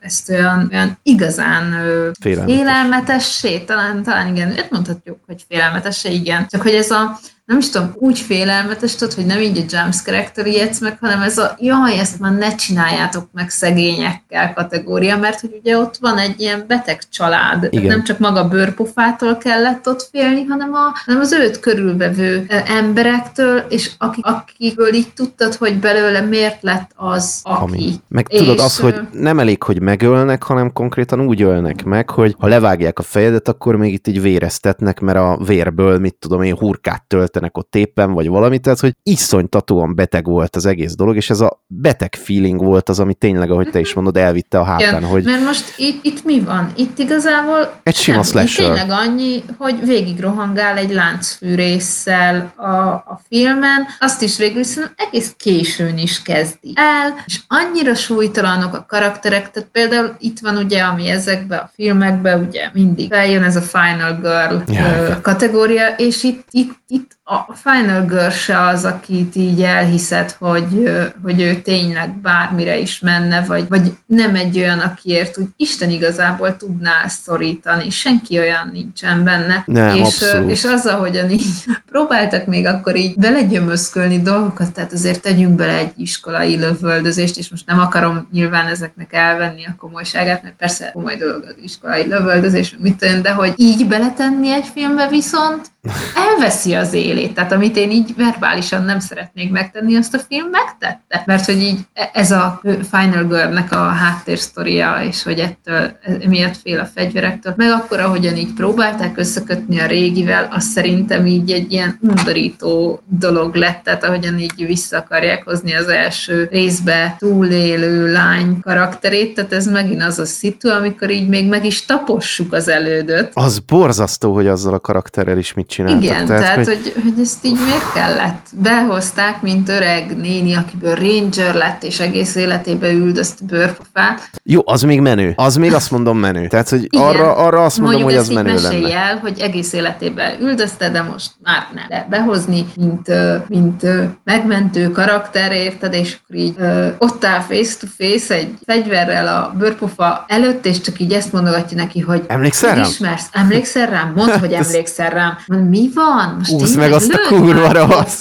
ezt 0.01 0.31
olyan, 0.31 0.69
olyan 0.73 0.99
igazán 1.03 1.73
Félelmetes. 2.21 2.57
félelmetessé, 2.57 3.59
talán, 3.59 4.03
talán 4.03 4.37
igen, 4.37 4.55
mondhatjuk, 4.71 5.19
hogy 5.27 5.45
félelmetessé, 5.49 6.13
igen. 6.13 6.47
Csak 6.49 6.63
hogy 6.63 6.75
ez 6.75 6.91
a, 6.91 7.19
nem 7.53 7.61
is 7.61 7.71
tudom, 7.71 7.95
úgy 7.95 8.19
félelmetes, 8.19 8.95
tudod, 8.95 9.15
hogy 9.15 9.27
nem 9.27 9.41
így 9.41 9.59
a 9.59 9.79
jumpscare-ektől 9.79 10.47
ijedsz 10.47 10.81
meg, 10.81 10.97
hanem 11.01 11.23
ez 11.23 11.39
a 11.39 11.55
jaj, 11.59 11.99
ezt 11.99 12.21
már 12.21 12.33
ne 12.33 12.55
csináljátok 12.55 13.29
meg 13.33 13.51
szegényekkel 13.51 14.53
kategória, 14.53 15.17
mert 15.17 15.41
hogy 15.41 15.59
ugye 15.61 15.79
ott 15.79 15.97
van 16.01 16.19
egy 16.19 16.41
ilyen 16.41 16.65
beteg 16.69 17.09
család. 17.09 17.69
Igen. 17.71 17.87
Nem 17.87 18.05
csak 18.05 18.19
maga 18.19 18.49
bőrpufától 18.49 19.37
kellett 19.37 19.89
ott 19.89 20.09
félni, 20.11 20.45
hanem, 20.45 20.73
a, 20.73 20.93
hanem 21.05 21.21
az 21.21 21.33
őt 21.33 21.61
körülvevő 21.61 22.47
emberektől, 22.67 23.59
és 23.69 23.91
akik, 23.99 24.27
akikből 24.27 24.95
így 24.95 25.13
tudtad, 25.15 25.55
hogy 25.55 25.79
belőle 25.79 26.21
miért 26.21 26.63
lett 26.63 26.91
az, 26.95 27.41
aki. 27.43 27.63
Ami. 27.63 27.93
Meg 28.09 28.27
és, 28.29 28.39
tudod 28.39 28.59
az, 28.59 28.79
hogy 28.79 29.01
nem 29.13 29.39
elég, 29.39 29.63
hogy 29.63 29.81
megölnek, 29.81 30.43
hanem 30.43 30.73
konkrétan 30.73 31.21
úgy 31.21 31.43
ölnek 31.43 31.85
meg, 31.85 32.11
hogy 32.11 32.35
ha 32.39 32.47
levágják 32.47 32.99
a 32.99 33.03
fejedet, 33.03 33.49
akkor 33.49 33.77
még 33.77 33.93
itt 33.93 34.07
így 34.07 34.23
véreztetnek, 34.23 35.01
mert 35.01 35.19
a 35.19 35.39
vérből, 35.47 35.99
mit 35.99 36.15
tudom 36.15 36.43
én, 36.43 36.57
hurkát 36.57 37.05
töltenek 37.43 37.59
ott 37.59 37.75
éppen, 37.75 38.13
vagy 38.13 38.29
valami, 38.29 38.59
tehát 38.59 38.81
hogy 38.81 38.95
iszonytatóan 39.03 39.95
beteg 39.95 40.25
volt 40.25 40.57
az 40.57 40.67
egész 40.67 40.95
dolog, 40.95 41.17
és 41.17 41.31
ez 41.31 41.41
a 41.41 41.63
beteg 41.67 42.15
feeling 42.15 42.65
volt 42.65 42.89
az, 42.89 43.01
ami 43.01 43.15
tényleg, 43.15 43.51
ahogy 43.51 43.71
te 43.71 43.81
is 43.81 43.95
mondod, 43.95 44.17
elvitte 44.17 44.59
a 44.59 44.65
hátán, 44.65 44.89
Igen, 44.89 45.05
hogy... 45.05 45.25
Mert 45.25 45.45
most 45.45 45.75
itt, 45.77 46.05
itt 46.05 46.25
mi 46.25 46.41
van? 46.41 46.73
Itt 46.77 46.99
igazából 46.99 47.81
egy 47.83 47.95
sima 47.95 48.17
nem, 48.17 48.25
slasher. 48.25 48.65
tényleg 48.65 48.91
annyi, 48.91 49.43
hogy 49.59 49.87
végig 49.87 50.21
rohangál 50.21 50.77
egy 50.77 50.93
láncfűrészsel 50.93 52.53
a, 52.57 52.73
a 52.87 53.21
filmen, 53.29 53.87
azt 54.01 54.23
is 54.23 54.37
végül 54.37 54.63
szerintem 54.63 55.07
egész 55.09 55.35
későn 55.37 55.99
is 55.99 56.23
kezdi 56.23 56.73
el, 56.75 57.15
és 57.27 57.41
annyira 57.49 57.95
súlytalanok 57.95 58.75
a 58.75 58.85
karakterek, 58.89 59.51
tehát 59.51 59.69
például 59.73 60.15
itt 60.19 60.39
van 60.39 60.57
ugye, 60.57 60.83
ami 60.83 61.09
ezekben 61.09 61.59
a 61.59 61.71
filmekben 61.75 62.47
ugye 62.49 62.71
mindig 62.73 63.09
feljön 63.09 63.43
ez 63.43 63.57
a 63.57 63.61
Final 63.61 64.15
Girl 64.21 64.73
ja, 64.73 65.21
kategória, 65.21 65.87
és 65.97 66.23
itt, 66.23 66.47
itt, 66.51 66.75
itt 66.89 67.21
a 67.25 67.55
Final 67.55 68.05
Girl 68.07 68.29
se 68.29 68.61
az, 68.61 68.85
akit 68.85 69.37
így 69.37 69.63
elhiszed, 69.63 70.31
hogy, 70.31 70.91
hogy 71.23 71.41
ő 71.41 71.55
tényleg 71.55 72.21
bármire 72.21 72.79
is 72.79 73.01
menne, 73.01 73.45
vagy, 73.45 73.69
vagy 73.69 73.97
nem 74.07 74.35
egy 74.35 74.59
olyan, 74.59 74.79
akiért 74.79 75.39
úgy 75.39 75.47
Isten 75.57 75.91
igazából 75.91 76.57
tudná 76.57 77.07
szorítani. 77.07 77.91
Senki 77.91 78.39
olyan 78.39 78.71
nincsen 78.73 79.25
benne. 79.25 79.63
Nem, 79.67 79.97
és, 79.97 80.03
abszolút. 80.03 80.51
és 80.51 80.65
az, 80.65 80.87
ahogyan 80.87 81.31
így 81.31 81.45
próbáltak 81.93 82.47
még 82.47 82.67
akkor 82.67 82.97
így 82.97 83.19
belegyömözkölni 83.19 84.23
dolgokat, 84.23 84.73
tehát 84.73 84.93
azért 84.93 85.23
tegyünk 85.23 85.55
bele 85.55 85.77
egy 85.77 85.93
iskolai 85.97 86.57
lövöldözést, 86.57 87.39
és 87.39 87.49
most 87.49 87.67
nem 87.67 87.79
akarom 87.79 88.29
nyilván 88.33 88.67
ezeknek 88.67 89.13
elvenni 89.13 89.65
a 89.65 89.75
komolyságát, 89.79 90.43
mert 90.43 90.57
persze 90.57 90.91
komoly 90.93 91.17
dolog 91.17 91.45
az 91.45 91.55
iskolai 91.63 92.07
lövöldözés, 92.07 92.77
mit 92.81 92.97
tudom, 92.97 93.23
de 93.23 93.33
hogy 93.33 93.53
így 93.57 93.87
beletenni 93.87 94.53
egy 94.53 94.67
filmbe 94.75 95.09
viszont 95.09 95.72
elveszi 96.15 96.75
az 96.75 96.93
élét. 96.93 97.35
Tehát 97.35 97.53
amit 97.53 97.77
én 97.77 97.91
így 97.91 98.15
verbálisan 98.17 98.85
nem 98.85 98.99
szeretnék 98.99 99.51
megtenni, 99.51 99.97
azt 99.97 100.15
a 100.15 100.19
film 100.19 100.49
megtette. 100.51 101.23
Mert 101.27 101.45
hogy 101.45 101.63
így 101.63 101.79
e- 101.93 102.11
ez 102.13 102.31
a 102.31 102.61
Final 102.91 103.25
Girl-nek 103.25 103.73
a 103.73 103.89
háttérsztoria, 103.89 105.01
és 105.03 105.23
hogy 105.23 105.39
ettől 105.39 105.99
miatt 106.29 106.57
fél 106.57 106.81
a 106.81 106.85
fegyverektől, 106.85 107.55
meg 107.57 107.71
akkor, 107.71 108.01
ahogyan 108.01 108.37
így 108.37 108.53
próbálták 108.53 109.19
összekötni 109.19 109.81
a 109.81 109.87
régivel, 109.87 110.49
az 110.51 110.65
szerintem 110.65 111.27
így 111.27 111.51
egy 111.51 111.73
ilyen 111.73 111.99
undorító 112.01 113.01
dolog 113.07 113.55
lett, 113.55 113.83
tehát 113.83 114.05
ahogyan 114.05 114.39
így 114.39 114.67
vissza 114.67 114.97
akarják 114.97 115.45
hozni 115.45 115.75
az 115.75 115.89
első 115.89 116.49
részbe 116.51 117.17
túlélő 117.19 118.13
lány 118.13 118.61
karakterét, 118.61 119.35
tehát 119.35 119.53
ez 119.53 119.67
megint 119.67 120.03
az 120.03 120.19
a 120.19 120.25
szitu, 120.25 120.69
amikor 120.69 121.11
így 121.11 121.29
még 121.29 121.49
meg 121.49 121.65
is 121.65 121.85
tapossuk 121.85 122.53
az 122.53 122.69
elődöt. 122.69 123.31
Az 123.35 123.59
borzasztó, 123.59 124.35
hogy 124.35 124.47
azzal 124.47 124.75
a 124.75 124.81
karakterrel 124.81 125.39
is 125.39 125.55
mit 125.55 125.72
csináltak. 125.73 126.03
Igen, 126.03 126.27
tehát, 126.27 126.43
tehát 126.43 126.67
hogy... 126.67 126.93
Hogy, 126.95 127.03
hogy 127.03 127.21
ezt 127.21 127.45
így 127.45 127.59
miért 127.65 127.93
kellett? 127.93 128.47
Behozták, 128.53 129.43
mint 129.43 129.69
öreg 129.69 130.17
néni, 130.17 130.55
akiből 130.55 130.95
ranger 130.95 131.55
lett, 131.55 131.83
és 131.83 132.01
egész 132.01 132.35
életébe 132.35 132.93
üldözt 132.93 133.45
bőrpofát. 133.45 134.31
Jó, 134.43 134.61
az 134.65 134.83
még 134.83 135.01
menő. 135.01 135.33
Az 135.37 135.57
még 135.57 135.75
azt 135.75 135.91
mondom 135.91 136.19
menő. 136.19 136.47
Tehát, 136.47 136.69
hogy 136.69 136.85
Igen. 136.85 137.07
arra, 137.07 137.37
arra 137.37 137.65
azt 137.65 137.79
mondom, 137.79 138.01
Mondjuk 138.01 138.21
hogy 138.21 138.29
az 138.29 138.43
menő 138.43 138.61
lenne. 138.61 138.97
el, 138.97 139.17
hogy 139.17 139.41
egész 139.41 139.73
életében 139.73 140.41
üldözte, 140.41 140.91
de 140.91 141.03
most 141.03 141.31
már 141.43 141.67
nem. 141.75 141.85
De 141.89 142.07
behozni, 142.11 142.67
mint, 142.77 143.11
mint 143.49 143.87
megmentő 144.25 144.91
karakter, 144.91 145.53
érted, 145.53 145.95
és 145.95 146.17
akkor 146.23 146.37
így 146.37 146.55
ott 146.99 147.25
áll 147.25 147.41
face 147.41 147.77
to 147.81 147.87
face 147.99 148.35
egy 148.35 148.55
fegyverrel 148.67 149.27
a 149.27 149.55
bőrpofa 149.59 150.25
előtt, 150.29 150.67
és 150.67 150.81
csak 150.81 151.01
így 151.01 151.13
ezt 151.13 151.33
mondogatja 151.33 151.77
neki, 151.77 152.01
hogy 152.01 152.25
emlékszel 152.27 152.75
rám? 152.75 152.85
Ismersz, 152.85 153.29
emlékszel 153.33 153.87
rám? 153.87 154.13
Mondd, 154.17 154.39
hogy 154.39 154.53
emlékszel 154.63 155.11
rám. 155.11 155.39
Mi 155.69 155.91
van? 155.95 156.35
Most 156.39 156.53
Úsz 156.53 156.75
meg 156.75 156.93
azt 156.93 157.13
a 157.13 157.19
kurva 157.29 157.73
rossz. 157.73 158.19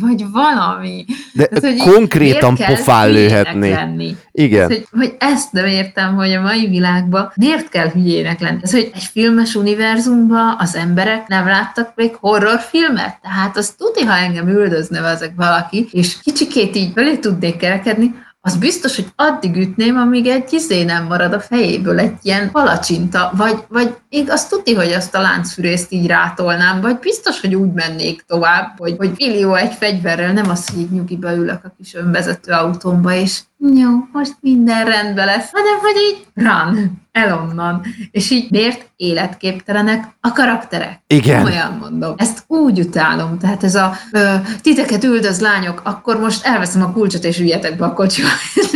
vagy 0.00 0.24
valami. 0.32 1.04
De 1.32 1.46
Tehát, 1.46 1.76
konkrétan 1.78 2.56
pofán 2.56 3.10
lőhetni. 3.10 3.70
Lenni. 3.70 4.16
Igen. 4.32 4.62
Ez, 4.62 4.76
hogy, 4.76 4.86
hogy 4.90 5.14
ezt 5.18 5.52
nem 5.52 5.66
értem, 5.66 6.14
hogy 6.14 6.32
a 6.32 6.40
mai 6.40 6.68
világban 6.68 7.32
miért 7.34 7.68
kell 7.68 7.88
hülyének 7.88 8.40
lenni. 8.40 8.60
Ez, 8.62 8.72
hogy 8.72 8.90
egy 8.94 9.04
filmes 9.04 9.54
univerzumban 9.54 10.56
az 10.58 10.74
emberek 10.76 11.28
nem 11.28 11.46
láttak 11.46 11.92
még 11.94 12.14
horrorfilmet, 12.20 13.18
tehát 13.22 13.56
az 13.56 13.74
tudja, 13.78 14.10
ha 14.10 14.16
engem 14.16 14.48
üldözne 14.48 15.00
ezek 15.04 15.32
valaki, 15.36 15.88
és 15.90 16.20
kicsikét 16.22 16.76
így 16.76 16.92
belé 16.92 17.16
tudnék 17.16 17.56
kerekedni, 17.56 18.14
az 18.44 18.56
biztos, 18.56 18.96
hogy 18.96 19.12
addig 19.16 19.56
ütném, 19.56 19.96
amíg 19.96 20.26
egy 20.26 20.52
izé 20.52 20.82
nem 20.82 21.04
marad 21.04 21.32
a 21.32 21.40
fejéből, 21.40 21.98
egy 21.98 22.14
ilyen 22.22 22.50
palacsinta, 22.50 23.32
vagy, 23.36 23.64
vagy 23.68 23.94
még 24.08 24.30
azt 24.30 24.50
tudni, 24.50 24.74
hogy 24.74 24.92
azt 24.92 25.14
a 25.14 25.20
láncfűrészt 25.20 25.92
így 25.92 26.06
rátolnám, 26.06 26.80
vagy 26.80 26.98
biztos, 26.98 27.40
hogy 27.40 27.54
úgy 27.54 27.72
mennék 27.72 28.24
tovább, 28.26 28.78
hogy, 28.78 28.94
hogy 28.96 29.12
millió 29.16 29.54
egy 29.54 29.72
fegyverrel, 29.72 30.32
nem 30.32 30.50
az, 30.50 30.68
hogy 30.68 30.80
így 30.80 30.90
nyugiba 30.90 31.34
ülök 31.34 31.64
a 31.64 31.74
kis 31.76 31.94
önvezető 31.94 32.52
autómba, 32.52 33.12
és 33.12 33.40
jó, 33.74 33.90
most 34.12 34.36
minden 34.40 34.84
rendben 34.84 35.26
lesz, 35.26 35.50
hanem 35.52 35.78
hogy 35.78 35.96
így 35.96 36.26
run, 36.34 37.02
el 37.12 37.38
onnan. 37.38 37.82
És 38.10 38.30
így 38.30 38.50
miért 38.50 38.90
életképtelenek 38.96 40.04
a 40.20 40.32
karakterek? 40.32 41.00
Igen. 41.06 41.44
Olyan 41.44 41.76
mondom. 41.80 42.14
Ezt 42.16 42.44
úgy 42.46 42.80
utálom. 42.80 43.38
Tehát 43.38 43.64
ez 43.64 43.74
a 43.74 43.96
ö, 44.12 44.34
titeket 44.60 45.04
üldöz 45.04 45.40
lányok, 45.40 45.80
akkor 45.84 46.20
most 46.20 46.46
elveszem 46.46 46.82
a 46.82 46.92
kulcsot 46.92 47.24
és 47.24 47.40
üljetek 47.40 47.76
be 47.76 47.84
a 47.84 47.92
kocsiba. 47.92 48.28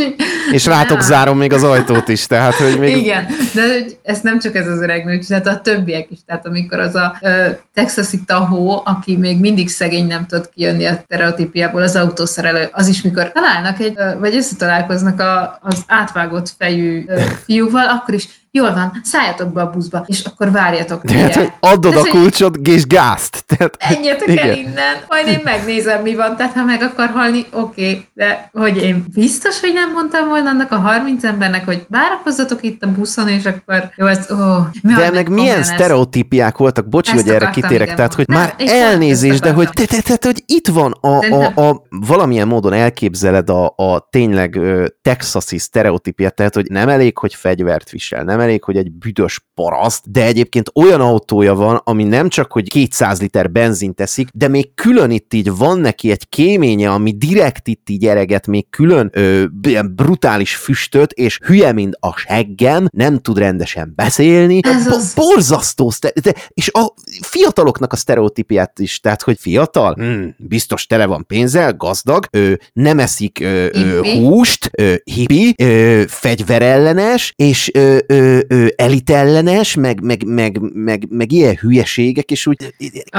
és 0.53 0.66
rátok 0.66 1.01
zárom 1.01 1.38
még 1.38 1.53
az 1.53 1.62
ajtót 1.62 2.09
is, 2.09 2.27
tehát 2.27 2.55
hogy 2.55 2.79
még... 2.79 2.96
Igen, 2.96 3.27
de 3.55 3.62
ez 4.03 4.20
nem 4.20 4.38
csak 4.38 4.55
ez 4.55 4.68
az 4.68 4.81
öreg 4.81 5.05
nő, 5.05 5.18
tehát 5.18 5.46
a 5.46 5.61
többiek 5.61 6.11
is. 6.11 6.18
Tehát 6.27 6.46
amikor 6.46 6.81
az 6.81 6.94
a 6.94 7.16
ö, 7.20 7.49
texasi 7.75 8.25
tahó, 8.25 8.83
aki 8.85 9.16
még 9.16 9.40
mindig 9.40 9.68
szegény 9.68 10.07
nem 10.07 10.27
tud 10.27 10.49
kijönni 10.55 10.85
a 10.85 11.03
stereotípiából, 11.05 11.83
az 11.83 11.96
autószerelő, 11.96 12.68
az 12.72 12.88
is 12.88 13.03
mikor 13.03 13.33
találnak 13.33 13.81
egy, 13.81 13.92
ö, 13.96 14.18
vagy 14.18 14.35
összetalálkoznak 14.77 15.21
a, 15.21 15.59
az 15.62 15.85
átvágott 15.87 16.49
fejű 16.49 17.05
fiúval, 17.45 17.89
akkor 17.89 18.15
is 18.15 18.29
jól 18.57 18.75
van, 18.75 19.01
szálljatok 19.03 19.53
be 19.53 19.61
a 19.61 19.71
buszba, 19.71 20.05
és 20.07 20.25
akkor 20.25 20.51
várjatok. 20.51 21.03
Tehát, 21.03 21.35
hogy 21.35 21.53
adod 21.61 21.97
a 21.97 22.03
kulcsot, 22.03 22.57
és 22.57 22.87
gázt. 22.87 23.45
Tehát, 23.47 23.77
Menjetek 23.90 24.29
igen. 24.29 24.49
el 24.49 24.57
innen, 24.57 24.97
majd 25.09 25.27
én 25.27 25.40
megnézem, 25.45 26.03
mi 26.03 26.14
van. 26.14 26.37
Tehát, 26.37 26.53
ha 26.53 26.64
meg 26.64 26.83
akar 26.83 27.09
halni, 27.09 27.47
oké, 27.53 27.90
okay. 27.90 28.07
de 28.14 28.51
hogy 28.53 28.83
én 28.83 29.05
biztos, 29.14 29.61
hogy 29.61 29.73
nem 29.73 29.92
mondtam 29.92 30.29
volna 30.29 30.51
annak 30.51 30.73
a 30.73 30.77
30 30.77 31.25
embernek, 31.25 31.64
hogy 31.64 31.87
várakozzatok 31.88 32.62
itt 32.62 32.83
a 32.83 32.92
buszon, 32.92 33.29
és 33.29 33.45
akkor 33.45 33.90
jó, 33.97 34.07
ez, 34.07 34.31
ó, 34.31 34.37
mi 34.83 34.92
De 34.92 35.11
meg 35.11 35.29
milyen 35.29 35.62
sztereotípiák 35.62 36.57
voltak, 36.57 36.88
bocsi, 36.88 37.12
hogy 37.12 37.29
erre 37.29 37.51
kitérek, 37.51 37.95
tehát, 37.95 38.14
hogy 38.14 38.27
nem, 38.29 38.38
már 38.38 38.55
elnézés, 38.59 39.40
de 39.40 39.53
hogy, 39.53 39.69
te, 39.71 39.85
te, 39.87 40.16
te, 40.16 40.16
hogy 40.21 40.42
itt 40.47 40.69
van 40.69 40.92
a, 41.01 41.35
a, 41.35 41.69
a, 41.69 41.83
valamilyen 41.90 42.49
módon 42.49 42.73
elképzeled 42.73 43.51
a, 43.51 43.75
a 43.77 44.09
tényleg 44.11 44.59
texasi 45.03 45.59
sztereotípiát, 45.59 46.35
tehát, 46.35 46.55
hogy 46.55 46.66
nem 46.71 46.88
elég, 46.88 47.19
hogy 47.19 47.35
fegyvert 47.35 47.90
visel, 47.90 48.23
nem 48.23 48.40
elég, 48.47 48.65
hogy 48.65 48.77
egy 48.77 48.93
büdös 48.93 49.41
paraszt, 49.55 50.11
de 50.11 50.25
egyébként 50.25 50.71
olyan 50.75 51.01
autója 51.01 51.55
van, 51.55 51.81
ami 51.85 52.05
nem 52.05 52.29
csak, 52.29 52.53
hogy 52.53 52.69
200 52.69 53.21
liter 53.21 53.51
benzin 53.51 53.95
teszik, 53.95 54.29
de 54.33 54.49
még 54.49 54.75
külön 54.75 55.11
itt 55.11 55.35
így 55.35 55.57
van 55.57 55.79
neki 55.79 56.11
egy 56.11 56.29
kéménye, 56.29 56.91
ami 56.91 57.13
direkt 57.13 57.69
itt 57.69 57.89
így 57.89 58.07
ereget, 58.07 58.47
még 58.47 58.71
külön 58.71 59.11
ö, 59.13 59.45
ilyen 59.63 59.93
brutális 59.95 60.57
füstöt, 60.57 61.13
és 61.13 61.39
hülye, 61.45 61.73
mint 61.73 61.97
a 62.01 62.17
seggem, 62.17 62.89
nem 62.93 63.19
tud 63.19 63.39
rendesen 63.39 63.93
beszélni. 63.97 64.61
Ez 64.63 64.87
az... 64.87 65.15
Borzasztó, 65.15 65.93
de, 66.01 66.35
és 66.49 66.71
a 66.73 66.95
fiataloknak 67.21 67.93
a 67.93 67.97
sztereotípiát 67.97 68.79
is, 68.79 69.01
tehát, 69.01 69.23
hogy 69.23 69.39
fiatal, 69.39 69.95
hmm, 69.95 70.35
biztos 70.39 70.87
tele 70.87 71.07
van 71.07 71.27
pénzzel, 71.27 71.73
gazdag, 71.77 72.27
ő 72.31 72.61
nem 72.73 72.99
eszik 72.99 73.41
ö, 73.41 73.67
ö, 73.73 74.01
húst, 74.03 74.71
ö, 74.73 74.95
hippi, 75.05 75.55
ö, 75.57 76.03
fegyverellenes, 76.07 77.33
és 77.37 77.71
ö, 77.75 77.99
ö, 78.07 78.26
ö, 78.49 78.67
elitellenes, 78.77 79.75
meg, 79.75 80.01
meg, 80.01 80.25
meg, 80.25 80.59
meg, 80.75 81.07
meg 81.11 81.33
ilyen 81.33 81.55
hülyeségek, 81.55 82.31
és 82.31 82.47
úgy 82.47 82.75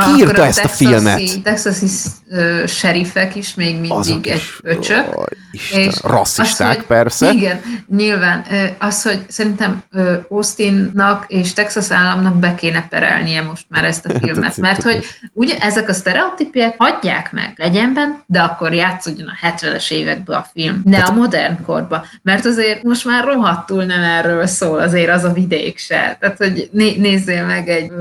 kiírta 0.06 0.46
ezt 0.46 0.64
a 0.64 0.68
filmet. 0.68 1.42
Texasi 1.44 1.86
uh, 2.30 2.66
serifek 2.66 3.36
is 3.36 3.54
még 3.56 3.74
mindig 3.74 3.92
Azok 3.92 4.28
egy 4.28 4.42
pöcsök. 4.62 5.06
és 5.52 5.96
rasszisták, 6.04 6.70
az, 6.70 6.76
hogy, 6.76 6.86
persze. 6.86 7.32
Igen, 7.32 7.62
nyilván. 7.88 8.46
Az, 8.80 9.04
hogy 9.04 9.20
szerintem 9.28 9.84
Austinnak 10.30 11.26
és 11.28 11.54
Texas 11.54 11.92
államnak 11.92 12.36
be 12.36 12.56
kéne 12.56 12.88
perelnie 12.88 13.42
most 13.42 13.66
már 13.70 13.86
ezt 13.86 14.06
a 14.06 14.14
filmet, 14.20 14.58
mert 14.58 14.84
hogy 14.84 15.06
ugye 15.34 15.58
ezek 15.58 15.90
a 15.90 15.94
sztereotípiák 15.94 16.76
hagyják 16.78 17.32
meg, 17.32 17.54
legyen 17.56 17.94
benne, 17.94 18.24
de 18.26 18.40
akkor 18.40 18.74
játszódjon 18.74 19.28
a 19.28 19.48
70-es 19.48 19.92
években 19.92 20.38
a 20.38 20.46
film, 20.54 20.82
ne 20.86 21.00
a 21.00 21.12
modern 21.12 21.64
korba, 21.66 22.06
mert 22.22 22.46
azért 22.46 22.84
most 22.84 23.06
már 23.06 23.24
rohadtul 23.24 23.84
nem 23.84 24.02
erről 24.02 24.46
szól 24.46 24.80
azért 24.98 25.16
az 25.16 25.24
a 25.24 25.34
vidék 25.34 25.78
se. 25.78 26.18
Tehát, 26.20 26.38
hogy 26.38 26.70
né- 26.72 26.98
nézzél 26.98 27.46
meg 27.46 27.70
egy, 27.70 27.92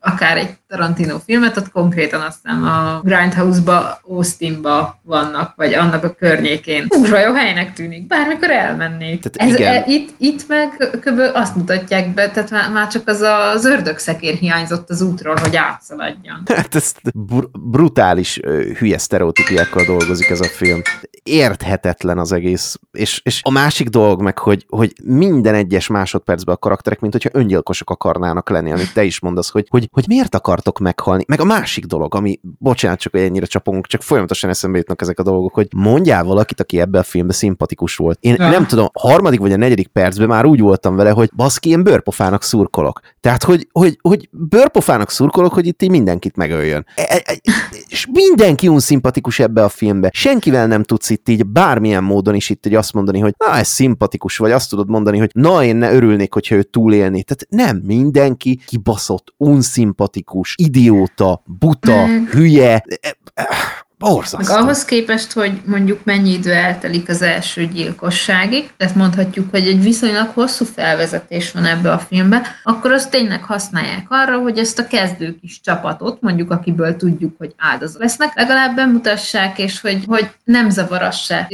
akár 0.00 0.36
egy 0.36 0.58
Tarantino 0.70 1.18
filmet, 1.18 1.56
ott 1.56 1.70
konkrétan 1.70 2.20
aztán 2.20 2.62
a 2.62 3.00
Grindhouse-ba, 3.04 4.00
Austinba 4.08 5.00
vannak, 5.02 5.52
vagy 5.56 5.74
annak 5.74 6.04
a 6.04 6.10
környékén. 6.10 6.86
Húzva 6.88 7.18
jó 7.18 7.32
helynek 7.32 7.72
tűnik, 7.72 8.06
bármikor 8.06 8.50
elmennék. 8.50 9.20
Tehát 9.20 9.52
Ez, 9.52 9.58
igen. 9.58 9.74
E, 9.74 9.84
itt, 9.86 10.14
itt 10.18 10.48
meg 10.48 10.90
kb. 11.00 11.20
azt 11.34 11.56
mutatják 11.56 12.14
be, 12.14 12.30
tehát 12.30 12.50
már, 12.50 12.70
már 12.70 12.88
csak 12.88 13.08
az 13.08 13.20
az 13.20 13.64
ördögszekér 13.64 14.34
hiányzott 14.34 14.90
az 14.90 15.02
útról, 15.02 15.36
hogy 15.36 15.56
átszaladjon. 15.56 16.42
Hát 16.60 16.74
ez 16.74 16.92
br- 17.14 17.60
brutális 17.60 18.40
hülye 18.78 18.98
sztereotípiákkal 18.98 19.84
dolgozik 19.84 20.30
ez 20.30 20.40
a 20.40 20.48
film. 20.48 20.82
Érthetetlen 21.22 22.18
az 22.18 22.32
egész. 22.32 22.78
És, 22.92 23.20
és 23.24 23.40
a 23.42 23.50
másik 23.50 23.88
dolog 23.88 24.22
meg, 24.22 24.38
hogy, 24.38 24.66
hogy 24.68 24.92
minden 25.04 25.54
egyes 25.54 25.86
másodpercben 25.86 26.54
a 26.54 26.58
karakterek, 26.58 27.00
mint 27.00 27.12
hogyha 27.12 27.30
öngyilkosok 27.32 27.90
akarnának 27.90 28.50
lenni, 28.50 28.72
amit 28.72 28.92
te 28.92 29.04
is 29.04 29.20
mondasz, 29.20 29.50
hogy, 29.50 29.66
hogy, 29.70 29.88
hogy 29.92 30.04
miért 30.08 30.34
akartok 30.60 30.78
meghalni. 30.78 31.24
Meg 31.26 31.40
a 31.40 31.44
másik 31.44 31.84
dolog, 31.84 32.14
ami, 32.14 32.40
bocsánat, 32.58 32.98
csak 32.98 33.16
ennyire 33.16 33.46
csapunk, 33.46 33.86
csak 33.86 34.02
folyamatosan 34.02 34.50
eszembe 34.50 34.78
jutnak 34.78 35.00
ezek 35.00 35.18
a 35.18 35.22
dolgok, 35.22 35.54
hogy 35.54 35.68
mondjál 35.74 36.24
valakit, 36.24 36.60
aki 36.60 36.80
ebbe 36.80 36.98
a 36.98 37.02
filmbe 37.02 37.32
szimpatikus 37.32 37.96
volt. 37.96 38.18
Én 38.20 38.34
ja. 38.38 38.48
nem 38.48 38.66
tudom, 38.66 38.88
a 38.92 39.08
harmadik 39.08 39.40
vagy 39.40 39.52
a 39.52 39.56
negyedik 39.56 39.88
percben 39.88 40.28
már 40.28 40.44
úgy 40.44 40.60
voltam 40.60 40.96
vele, 40.96 41.10
hogy 41.10 41.30
baszki, 41.36 41.68
én 41.68 41.82
bőrpofának 41.82 42.42
szurkolok. 42.42 43.00
Tehát, 43.20 43.42
hogy, 43.42 43.68
hogy, 43.72 43.98
hogy 44.00 44.28
bőrpofának 44.32 45.10
szurkolok, 45.10 45.52
hogy 45.52 45.66
itt 45.66 45.82
így 45.82 45.90
mindenkit 45.90 46.36
megöljön. 46.36 46.86
E, 46.94 47.02
e, 47.08 47.22
e, 47.24 47.40
és 47.88 48.06
mindenki 48.12 48.68
unszimpatikus 48.68 49.38
ebbe 49.38 49.64
a 49.64 49.68
filmbe. 49.68 50.10
Senkivel 50.12 50.66
nem 50.66 50.82
tudsz 50.82 51.10
itt 51.10 51.28
így 51.28 51.46
bármilyen 51.46 52.04
módon 52.04 52.34
is 52.34 52.50
itt 52.50 52.66
így 52.66 52.74
azt 52.74 52.92
mondani, 52.92 53.18
hogy 53.18 53.34
na, 53.38 53.56
ez 53.56 53.68
szimpatikus, 53.68 54.36
vagy 54.36 54.50
azt 54.50 54.70
tudod 54.70 54.88
mondani, 54.88 55.18
hogy 55.18 55.30
na, 55.32 55.64
én 55.64 55.76
ne 55.76 55.92
örülnék, 55.92 56.32
hogyha 56.32 56.54
ő 56.54 56.62
túlélni. 56.62 57.22
Tehát 57.22 57.46
nem, 57.48 57.82
mindenki 57.84 58.60
kibaszott, 58.66 59.34
unszimpatikus, 59.36 60.49
idióta, 60.56 61.42
buta, 61.58 62.06
hülye, 62.06 62.84
Borzasztó. 64.00 64.54
Meg 64.54 64.62
ahhoz 64.62 64.84
képest, 64.84 65.32
hogy 65.32 65.60
mondjuk 65.64 66.04
mennyi 66.04 66.32
idő 66.32 66.52
eltelik 66.52 67.08
az 67.08 67.22
első 67.22 67.66
gyilkosságig, 67.66 68.70
tehát 68.76 68.94
mondhatjuk, 68.94 69.50
hogy 69.50 69.66
egy 69.66 69.82
viszonylag 69.82 70.28
hosszú 70.28 70.64
felvezetés 70.64 71.52
van 71.52 71.64
ebbe 71.64 71.92
a 71.92 71.98
filmbe, 71.98 72.42
akkor 72.62 72.92
azt 72.92 73.10
tényleg 73.10 73.44
használják 73.44 74.06
arra, 74.08 74.38
hogy 74.38 74.58
ezt 74.58 74.78
a 74.78 74.86
kezdő 74.86 75.36
kis 75.40 75.60
csapatot, 75.60 76.20
mondjuk 76.20 76.50
akiből 76.50 76.96
tudjuk, 76.96 77.34
hogy 77.38 77.54
áldozat 77.56 78.00
lesznek, 78.00 78.32
legalább 78.34 78.74
bemutassák, 78.74 79.58
és 79.58 79.80
hogy, 79.80 80.04
hogy 80.06 80.30
nem 80.44 80.70
zavarassá 80.70 81.46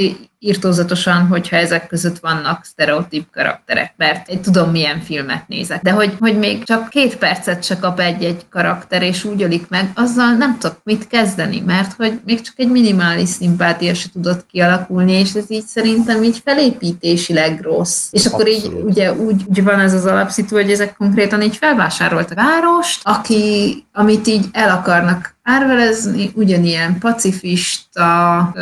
írtózatosan, 0.46 1.26
hogyha 1.26 1.56
ezek 1.56 1.86
között 1.86 2.18
vannak 2.18 2.64
sztereotíp 2.64 3.30
karakterek, 3.32 3.92
mert 3.96 4.28
én 4.28 4.40
tudom, 4.40 4.70
milyen 4.70 5.00
filmet 5.00 5.48
nézek. 5.48 5.82
De 5.82 5.90
hogy, 5.90 6.16
hogy 6.20 6.38
még 6.38 6.64
csak 6.64 6.88
két 6.88 7.16
percet 7.16 7.64
se 7.64 7.78
kap 7.78 8.00
egy-egy 8.00 8.46
karakter, 8.50 9.02
és 9.02 9.24
úgy 9.24 9.42
ölik 9.42 9.68
meg, 9.68 9.90
azzal 9.94 10.32
nem 10.32 10.58
tudok 10.58 10.80
mit 10.84 11.06
kezdeni, 11.06 11.62
mert 11.66 11.92
hogy 11.92 12.20
még 12.24 12.40
csak 12.40 12.54
egy 12.56 12.70
minimális 12.70 13.28
szimpátia 13.28 13.94
se 13.94 14.08
tudott 14.12 14.46
kialakulni, 14.46 15.12
és 15.12 15.32
ez 15.32 15.50
így 15.50 15.66
szerintem 15.66 16.22
így 16.22 16.40
felépítésileg 16.44 17.60
rossz. 17.60 18.08
És 18.10 18.26
akkor 18.26 18.48
Abszolút. 18.48 18.78
így 18.78 18.84
ugye 18.84 19.12
úgy, 19.12 19.42
úgy 19.46 19.64
van 19.64 19.80
ez 19.80 19.94
az 19.94 20.04
alapszitu, 20.06 20.54
hogy 20.54 20.70
ezek 20.70 20.96
konkrétan 20.96 21.42
így 21.42 21.56
felvásároltak 21.56 22.36
várost, 22.36 23.00
aki, 23.02 23.84
amit 23.92 24.26
így 24.26 24.44
el 24.52 24.70
akarnak 24.70 25.35
árvelezni, 25.46 26.30
ugyanilyen 26.34 26.98
pacifista, 26.98 28.52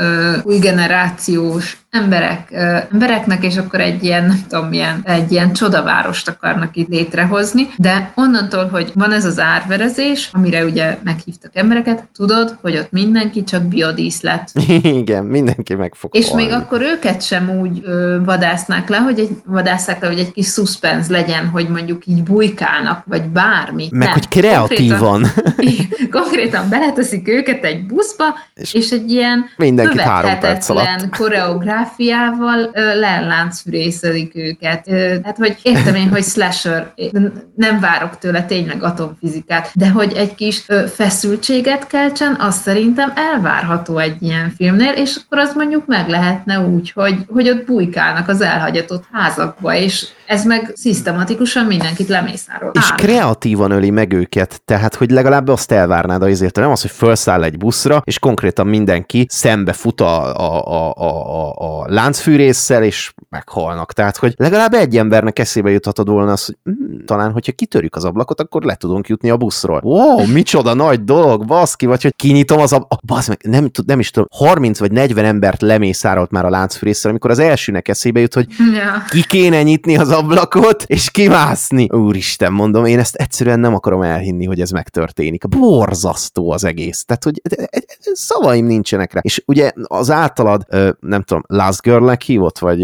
új 0.43 0.59
generációs 0.59 1.84
emberek, 1.95 2.53
embereknek, 2.93 3.45
és 3.45 3.57
akkor 3.57 3.81
egy 3.81 4.05
ilyen, 4.05 4.25
nem 4.25 4.45
tudom 4.49 4.69
milyen, 4.69 5.01
egy 5.05 5.33
ilyen 5.33 5.53
csodavárost 5.53 6.29
akarnak 6.29 6.77
itt 6.77 6.89
létrehozni, 6.89 7.69
de 7.77 8.13
onnantól, 8.15 8.69
hogy 8.69 8.91
van 8.95 9.13
ez 9.13 9.25
az 9.25 9.39
árverezés, 9.39 10.31
amire 10.33 10.65
ugye 10.65 10.99
meghívtak 11.05 11.51
embereket, 11.55 12.09
tudod, 12.17 12.59
hogy 12.61 12.77
ott 12.77 12.91
mindenki 12.91 13.45
csak 13.45 13.63
biodíszlet. 13.63 14.51
Igen, 14.83 15.25
mindenki 15.25 15.75
meg 15.75 15.95
fog 15.95 16.17
És 16.17 16.29
halni. 16.29 16.45
még 16.45 16.53
akkor 16.53 16.81
őket 16.83 17.23
sem 17.23 17.51
úgy 17.61 17.81
ö, 17.85 18.19
vadásznák 18.25 18.89
le, 18.89 18.97
hogy 18.97 19.19
egy, 19.19 19.31
vadászák 19.47 20.01
le, 20.01 20.09
hogy 20.09 20.19
egy 20.19 20.33
kis 20.33 20.47
suspense 20.47 21.13
legyen, 21.13 21.49
hogy 21.49 21.69
mondjuk 21.69 22.07
így 22.07 22.23
bujkálnak, 22.23 23.05
vagy 23.07 23.23
bármi. 23.23 23.89
Meg, 23.91 24.01
Nem. 24.01 24.13
hogy 24.13 24.29
kreatívan. 24.29 25.27
Konkrétan, 25.35 26.11
konkrétan 26.21 26.69
beleteszik 26.69 27.29
őket 27.29 27.65
egy 27.65 27.87
buszba, 27.87 28.25
és, 28.55 28.75
és 28.75 28.91
egy 28.91 29.11
ilyen 29.11 29.45
követhetetlen 29.57 31.11
koreográfiával 31.85 32.71
leláncfűrészelik 32.99 34.37
őket. 34.37 34.89
Hát, 35.25 35.37
hogy 35.37 35.57
értem 35.63 35.95
én, 35.95 36.09
hogy 36.09 36.23
slasher, 36.23 36.93
nem 37.55 37.81
várok 37.81 38.19
tőle 38.19 38.43
tényleg 38.45 38.83
atomfizikát, 38.83 39.71
de 39.75 39.91
hogy 39.91 40.13
egy 40.13 40.35
kis 40.35 40.67
feszültséget 40.95 41.87
keltsen, 41.87 42.37
az 42.41 42.55
szerintem 42.55 43.13
elvárható 43.15 43.99
egy 43.99 44.23
ilyen 44.23 44.53
filmnél, 44.57 44.93
és 44.93 45.17
akkor 45.25 45.39
az 45.39 45.55
mondjuk 45.55 45.87
meg 45.87 46.09
lehetne 46.09 46.61
úgy, 46.61 46.91
hogy, 46.91 47.17
hogy 47.29 47.49
ott 47.49 47.65
bujkálnak 47.65 48.29
az 48.29 48.41
elhagyatott 48.41 49.05
házakba, 49.13 49.75
és 49.75 50.07
ez 50.27 50.45
meg 50.45 50.73
szisztematikusan 50.75 51.67
mindenkit 51.67 52.09
lemészárol. 52.09 52.71
És 52.75 52.93
kreatívan 52.97 53.71
öli 53.71 53.91
meg 53.91 54.13
őket, 54.13 54.61
tehát 54.65 54.95
hogy 54.95 55.11
legalább 55.11 55.49
azt 55.49 55.73
elvárnád 55.73 56.23
azért, 56.23 56.57
nem 56.57 56.71
az, 56.71 56.81
hogy 56.81 56.91
felszáll 56.91 57.43
egy 57.43 57.59
buszra, 57.59 58.03
és 58.05 58.19
konkrétan 58.19 58.67
mindenki 58.67 59.27
szembe 59.31 59.73
fut 59.73 60.01
a, 60.01 60.37
a, 60.37 60.67
a, 60.67 60.95
a, 60.95 61.53
a 61.57 61.74
láncfűrészsel, 61.87 62.83
és 62.83 63.13
meghalnak. 63.29 63.93
Tehát, 63.93 64.17
hogy 64.17 64.35
legalább 64.37 64.75
egy 64.75 64.97
embernek 64.97 65.39
eszébe 65.39 65.71
juthatod 65.71 66.09
volna 66.09 66.33
az, 66.33 66.45
hogy 66.45 66.57
hm, 66.65 67.05
talán, 67.05 67.33
hogyha 67.33 67.53
kitörjük 67.53 67.97
az 67.97 68.05
ablakot, 68.05 68.41
akkor 68.41 68.63
le 68.63 68.75
tudunk 68.75 69.09
jutni 69.09 69.31
a 69.31 69.37
buszról. 69.37 69.81
Wow, 69.85 70.27
micsoda 70.27 70.75
nagy 70.75 71.05
dolog, 71.05 71.47
baszki, 71.47 71.87
vagy 71.87 72.03
hogy 72.03 72.17
kinyitom 72.17 72.61
az 72.61 72.73
ablakot, 72.73 73.11
oh, 73.11 73.29
meg, 73.29 73.39
nem, 73.43 73.71
nem 73.87 73.99
is 73.99 74.11
tudom, 74.11 74.29
30 74.31 74.79
vagy 74.79 74.93
40 74.93 75.25
embert 75.25 75.63
lemészárolt 75.63 76.31
már 76.31 76.45
a 76.45 76.51
láncfűrészsel, 76.51 77.11
amikor 77.11 77.31
az 77.31 77.39
elsőnek 77.39 77.89
eszébe 77.89 78.21
jut, 78.21 78.35
hogy 78.35 78.47
ja. 78.75 79.05
ki 79.09 79.25
kéne 79.27 79.63
nyitni 79.63 79.97
az 79.97 80.11
ablakot, 80.11 80.85
és 80.87 81.11
kimászni. 81.11 81.89
Úristen, 81.91 82.53
mondom, 82.53 82.85
én 82.85 82.99
ezt 82.99 83.15
egyszerűen 83.15 83.61
nem 83.61 83.75
akarom 83.75 84.03
elhinni, 84.03 84.45
hogy 84.45 84.61
ez 84.61 84.71
megtörténik. 84.71 85.49
Borzasztó 85.49 86.51
az 86.51 86.65
egész. 86.65 87.05
Tehát, 87.05 87.25
hogy 87.25 87.43
szavaim 88.13 88.67
nincsenek 88.67 89.13
rá. 89.13 89.21
És 89.23 89.43
ugye 89.47 89.73
az 89.83 90.11
általad, 90.11 90.67
nem 91.01 91.23
tudom, 91.23 91.43
Last 91.55 91.83
Girl-nek 91.83 92.23
hívott, 92.23 92.59
vagy 92.59 92.83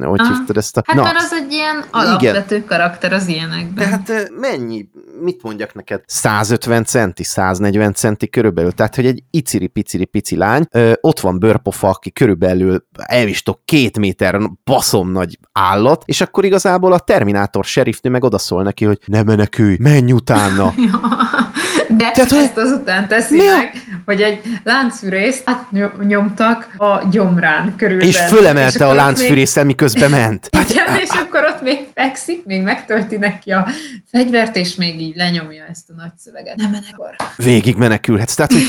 hogy 0.00 0.20
ah, 0.20 0.28
hívtad 0.28 0.56
ezt 0.56 0.76
a... 0.76 0.82
Hát 0.86 0.96
Na, 0.96 1.02
mert 1.02 1.16
az 1.16 1.32
egy 1.32 1.52
ilyen 1.52 1.84
alapvető 1.90 2.56
igen. 2.56 2.68
karakter 2.68 3.12
az 3.12 3.28
ilyenekben. 3.28 3.74
De 3.74 3.86
hát 3.86 4.30
mennyi, 4.40 4.88
mit 5.20 5.42
mondjak 5.42 5.74
neked? 5.74 6.02
150 6.06 6.84
centi, 6.84 7.24
140 7.24 7.92
centi 7.92 8.28
körülbelül. 8.28 8.72
Tehát, 8.72 8.94
hogy 8.94 9.06
egy 9.06 9.22
iciri-piciri-pici 9.30 10.36
lány, 10.36 10.66
ott 11.00 11.20
van 11.20 11.38
bőrpofa, 11.38 11.88
aki 11.88 12.12
körülbelül 12.12 12.86
elvistok 12.96 13.60
két 13.64 13.98
méter 13.98 14.40
baszom 14.64 15.10
nagy 15.12 15.38
állat, 15.52 16.02
és 16.06 16.20
akkor 16.20 16.44
igazából 16.44 16.92
a 16.92 16.98
Terminátor 16.98 17.64
sheriffnő 17.64 18.10
meg 18.10 18.24
odaszól 18.24 18.62
neki, 18.62 18.84
hogy 18.84 18.98
ne 19.06 19.22
menekülj, 19.22 19.76
menj 19.80 20.12
utána. 20.12 20.74
De 21.88 22.10
Tehát, 22.10 22.32
ezt 22.32 22.56
azután 22.56 23.08
teszi 23.08 23.36
mi? 23.36 23.44
meg, 23.44 23.72
hogy 24.04 24.22
egy 24.22 24.40
láncfűrészt 24.64 25.42
átnyomtak 25.44 26.74
a 26.76 27.08
gyomrán 27.10 27.76
körülbelül. 27.76 28.12
És 28.12 28.18
fölemelte 28.18 28.84
és 28.84 28.90
a 28.90 28.94
láncfűrészt, 28.94 29.56
még... 29.56 29.64
miközben 29.64 30.10
ment. 30.10 30.48
Hát, 30.56 30.70
Igen, 30.78 30.96
és 31.00 31.08
akkor 31.08 31.44
ott 31.44 31.62
még 31.62 31.86
fekszik, 31.94 32.44
még 32.44 32.62
megtölti 32.62 33.16
neki 33.16 33.50
a 33.50 33.66
fegyvert, 34.10 34.56
és 34.56 34.74
még 34.74 35.00
így 35.00 35.16
lenyomja 35.16 35.64
ezt 35.70 35.90
a 35.90 35.92
nagy 35.96 36.12
szöveget. 36.16 36.56
Nem 36.56 36.70
menekor. 36.70 37.16
Végig 37.36 37.76
menekülhetsz. 37.76 38.34
Tehát, 38.34 38.52
hogy 38.52 38.62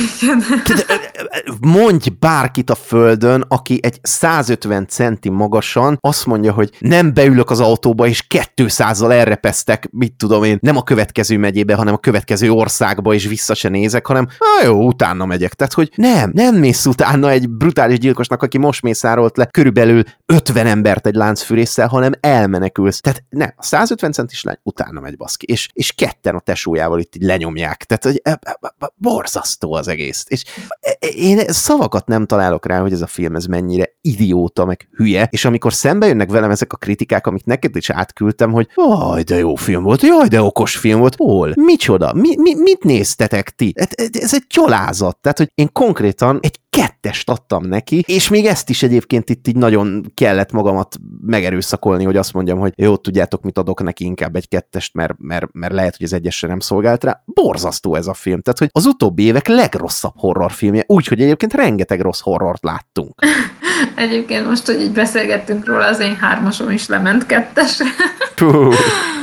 mondj 1.59 2.09
bárkit 2.19 2.69
a 2.69 2.75
földön, 2.75 3.45
aki 3.47 3.79
egy 3.81 3.99
150 4.01 4.87
centi 4.87 5.29
magasan 5.29 5.97
azt 6.01 6.25
mondja, 6.25 6.51
hogy 6.51 6.69
nem 6.79 7.13
beülök 7.13 7.49
az 7.49 7.59
autóba, 7.59 8.07
és 8.07 8.25
200-zal 8.55 9.11
elrepesztek, 9.11 9.89
mit 9.91 10.13
tudom 10.13 10.43
én, 10.43 10.57
nem 10.61 10.77
a 10.77 10.83
következő 10.83 11.37
megyébe, 11.37 11.73
hanem 11.73 11.93
a 11.93 11.97
következő 11.97 12.51
országba, 12.51 13.08
és 13.13 13.27
vissza 13.27 13.53
se 13.53 13.69
nézek, 13.69 14.05
hanem 14.05 14.27
ah, 14.37 14.65
jó, 14.65 14.87
utána 14.87 15.25
megyek. 15.25 15.53
Tehát, 15.53 15.73
hogy 15.73 15.91
nem, 15.95 16.31
nem 16.33 16.55
mész 16.55 16.85
utána 16.85 17.29
egy 17.29 17.49
brutális 17.49 17.99
gyilkosnak, 17.99 18.43
aki 18.43 18.57
most 18.57 18.81
mészárolt 18.81 19.37
le 19.37 19.45
körülbelül 19.45 20.03
50 20.25 20.65
embert 20.65 21.07
egy 21.07 21.15
láncfűrészsel, 21.15 21.87
hanem 21.87 22.11
elmenekülsz. 22.19 22.99
Tehát 22.99 23.23
ne, 23.29 23.45
a 23.55 23.63
150 23.63 24.11
centis 24.11 24.43
lány 24.43 24.57
utána 24.63 24.99
megy 24.99 25.17
baszki, 25.17 25.45
és, 25.49 25.69
és 25.73 25.91
ketten 25.91 26.35
a 26.35 26.39
tesójával 26.39 26.99
itt 26.99 27.15
így 27.15 27.23
lenyomják. 27.23 27.83
Tehát, 27.83 28.03
hogy 28.03 28.19
e, 28.23 28.39
e, 28.41 28.59
e, 28.79 28.91
borzasztó 28.95 29.73
az 29.73 29.87
egész. 29.87 30.25
És 30.27 30.43
én 31.15 31.39
szavakat 31.47 32.07
nem 32.07 32.25
találok 32.25 32.65
rá, 32.65 32.81
hogy 32.81 32.91
ez 32.91 33.01
a 33.01 33.07
film 33.07 33.35
ez 33.35 33.45
mennyire 33.45 33.89
idióta, 34.01 34.65
meg 34.65 34.89
hülye, 34.95 35.27
és 35.31 35.45
amikor 35.45 35.73
szembe 35.73 36.07
jönnek 36.07 36.31
velem 36.31 36.51
ezek 36.51 36.73
a 36.73 36.77
kritikák, 36.77 37.27
amik 37.27 37.45
neked 37.45 37.75
is 37.75 37.89
átküldtem, 37.89 38.51
hogy 38.51 38.67
jaj, 38.75 39.23
de 39.23 39.35
jó 39.35 39.55
film 39.55 39.83
volt, 39.83 40.01
jaj, 40.01 40.27
de 40.27 40.41
okos 40.41 40.75
film 40.77 40.99
volt, 40.99 41.15
hol? 41.17 41.53
Micsoda? 41.55 42.13
Mi, 42.13 42.35
mi, 42.37 42.55
mit 42.55 42.83
néztetek 42.99 43.49
ti? 43.49 43.73
Ez 44.11 44.33
egy 44.33 44.45
gyalázat. 44.49 45.17
Tehát, 45.21 45.37
hogy 45.37 45.51
én 45.55 45.69
konkrétan 45.71 46.39
egy 46.41 46.59
kettest 46.69 47.29
adtam 47.29 47.65
neki, 47.65 48.03
és 48.07 48.29
még 48.29 48.45
ezt 48.45 48.69
is 48.69 48.83
egyébként 48.83 49.29
itt 49.29 49.47
így 49.47 49.55
nagyon 49.55 50.11
kellett 50.13 50.51
magamat 50.51 50.95
megerőszakolni, 51.21 52.03
hogy 52.03 52.17
azt 52.17 52.33
mondjam, 52.33 52.59
hogy 52.59 52.73
jó, 52.75 52.95
tudjátok, 52.95 53.43
mit 53.43 53.57
adok 53.57 53.83
neki 53.83 54.03
inkább 54.03 54.35
egy 54.35 54.47
kettest, 54.47 54.93
mert, 54.93 55.13
mert, 55.17 55.45
mert 55.51 55.73
lehet, 55.73 55.97
hogy 55.97 56.05
az 56.05 56.13
egyesre 56.13 56.47
nem 56.47 56.59
szolgált 56.59 57.03
rá. 57.03 57.23
Borzasztó 57.25 57.95
ez 57.95 58.07
a 58.07 58.13
film. 58.13 58.41
Tehát, 58.41 58.59
hogy 58.59 58.69
az 58.71 58.85
utóbbi 58.85 59.23
évek 59.23 59.47
legrosszabb 59.47 60.13
horrorfilmje, 60.15 60.83
úgyhogy 60.87 61.21
egyébként 61.21 61.53
rengeteg 61.53 61.99
rossz 61.99 62.21
horrort 62.21 62.63
láttunk. 62.63 63.13
Egyébként 63.95 64.47
most, 64.47 64.65
hogy 64.65 64.81
így 64.81 64.91
beszélgettünk 64.91 65.65
róla, 65.65 65.85
az 65.85 65.99
én 65.99 66.15
hármasom 66.15 66.69
is 66.69 66.87
lement 66.87 67.25
kettesre. 67.25 67.85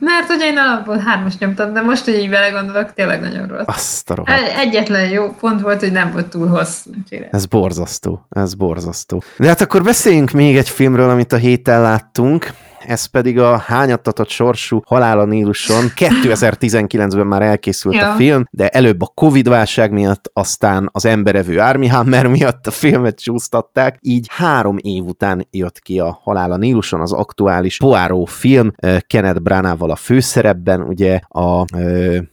Mert 0.00 0.26
hogy 0.26 0.40
én 0.40 0.58
alapból 0.58 0.98
hármas 0.98 1.38
nyomtam, 1.38 1.72
de 1.72 1.80
most, 1.80 2.04
hogy 2.04 2.14
így 2.14 2.30
belegondolok, 2.30 2.92
tényleg 2.92 3.20
nagyon 3.20 3.46
rossz. 3.46 3.64
Azt 3.66 4.10
a 4.10 4.24
Egyetlen 4.58 5.08
jó 5.08 5.30
pont 5.40 5.60
volt, 5.60 5.80
hogy 5.80 5.92
nem 5.92 6.12
volt 6.12 6.26
túl 6.26 6.46
hosszú. 6.46 6.90
Ez 7.30 7.46
borzasztó, 7.46 8.26
ez 8.30 8.54
borzasztó. 8.54 9.22
De 9.36 9.46
hát 9.46 9.60
akkor 9.60 9.82
beszéljünk 9.82 10.30
még 10.30 10.56
egy 10.56 10.68
filmről, 10.68 11.10
amit 11.10 11.32
a 11.32 11.36
héten 11.36 11.80
láttunk 11.80 12.50
ez 12.88 13.04
pedig 13.04 13.38
a 13.38 13.56
hányattatott 13.56 14.28
sorsú 14.28 14.80
Halál 14.86 15.18
a 15.18 15.24
Níluson. 15.24 15.84
2019-ben 15.96 17.26
már 17.26 17.42
elkészült 17.42 17.94
ja. 17.94 18.12
a 18.12 18.14
film, 18.16 18.44
de 18.50 18.68
előbb 18.68 19.02
a 19.02 19.10
Covid-válság 19.14 19.92
miatt, 19.92 20.30
aztán 20.32 20.88
az 20.92 21.04
emberevő 21.04 21.58
Army 21.58 21.86
Hammer 21.86 22.26
miatt 22.26 22.66
a 22.66 22.70
filmet 22.70 23.20
csúsztatták, 23.20 23.98
így 24.00 24.26
három 24.30 24.76
év 24.80 25.04
után 25.04 25.46
jött 25.50 25.78
ki 25.78 26.00
a 26.00 26.18
Halál 26.22 26.52
a 26.52 26.56
Níluson, 26.56 27.00
az 27.00 27.12
aktuális 27.12 27.76
Poirot 27.76 28.30
film, 28.30 28.70
Kenneth 29.06 29.40
Branagh-val 29.40 29.90
a 29.90 29.96
főszerepben, 29.96 30.80
ugye 30.80 31.20
a 31.28 31.64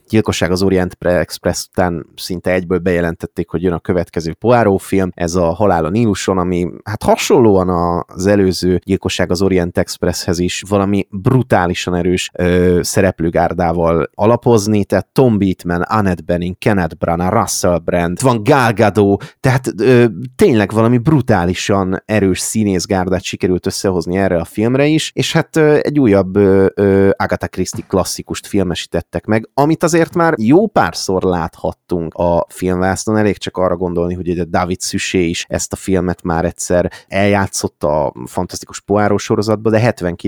Gyilkosság 0.09 0.51
az 0.51 0.63
Orient 0.63 0.95
Express 0.99 1.65
után 1.71 2.05
szinte 2.15 2.51
egyből 2.51 2.77
bejelentették, 2.77 3.49
hogy 3.49 3.61
jön 3.61 3.73
a 3.73 3.79
következő 3.79 4.33
Poirot 4.33 4.81
film, 4.81 5.09
ez 5.13 5.35
a 5.35 5.53
Halál 5.53 5.85
a 5.85 5.89
Níluson, 5.89 6.37
ami 6.37 6.67
hát 6.83 7.03
hasonlóan 7.03 8.03
az 8.07 8.25
előző 8.25 8.79
Gyilkosság 8.83 9.31
az 9.31 9.41
Orient 9.41 9.77
Expresshez 9.77 10.39
is 10.45 10.63
valami 10.67 11.07
brutálisan 11.09 11.95
erős 11.95 12.31
ö, 12.33 12.79
szereplőgárdával 12.81 14.09
alapozni, 14.13 14.85
tehát 14.85 15.07
Tom 15.07 15.37
Beatman, 15.37 15.81
Annette 15.81 16.21
Bening, 16.25 16.57
Kenneth 16.57 16.95
Branagh, 16.95 17.33
Russell 17.33 17.77
Brand, 17.77 18.21
van 18.21 18.43
Gal 18.43 18.73
Gadot, 18.73 19.35
tehát 19.39 19.71
ö, 19.77 20.05
tényleg 20.35 20.71
valami 20.71 20.97
brutálisan 20.97 22.03
erős 22.05 22.39
színészgárdát 22.39 23.23
sikerült 23.23 23.65
összehozni 23.65 24.17
erre 24.17 24.37
a 24.37 24.45
filmre 24.45 24.85
is, 24.85 25.11
és 25.13 25.33
hát 25.33 25.55
ö, 25.55 25.79
egy 25.81 25.99
újabb 25.99 26.35
ö, 26.35 26.65
ö, 26.75 27.09
Agatha 27.17 27.47
Christie 27.47 27.85
klasszikust 27.87 28.47
filmesítettek 28.47 29.25
meg, 29.25 29.49
amit 29.53 29.83
azért 29.83 30.15
már 30.15 30.33
jó 30.37 30.67
párszor 30.67 31.23
láthattunk 31.23 32.13
a 32.13 32.45
filmvásznon, 32.49 33.17
elég 33.17 33.37
csak 33.37 33.57
arra 33.57 33.75
gondolni, 33.75 34.13
hogy 34.13 34.29
ugye 34.29 34.43
David 34.43 34.79
Szüsé 34.79 35.27
is 35.27 35.45
ezt 35.49 35.73
a 35.73 35.75
filmet 35.75 36.23
már 36.23 36.45
egyszer 36.45 36.91
eljátszott 37.07 37.83
a 37.83 38.13
fantasztikus 38.25 38.81
Poirot 38.81 39.19
sorozatba, 39.19 39.69
de 39.69 39.79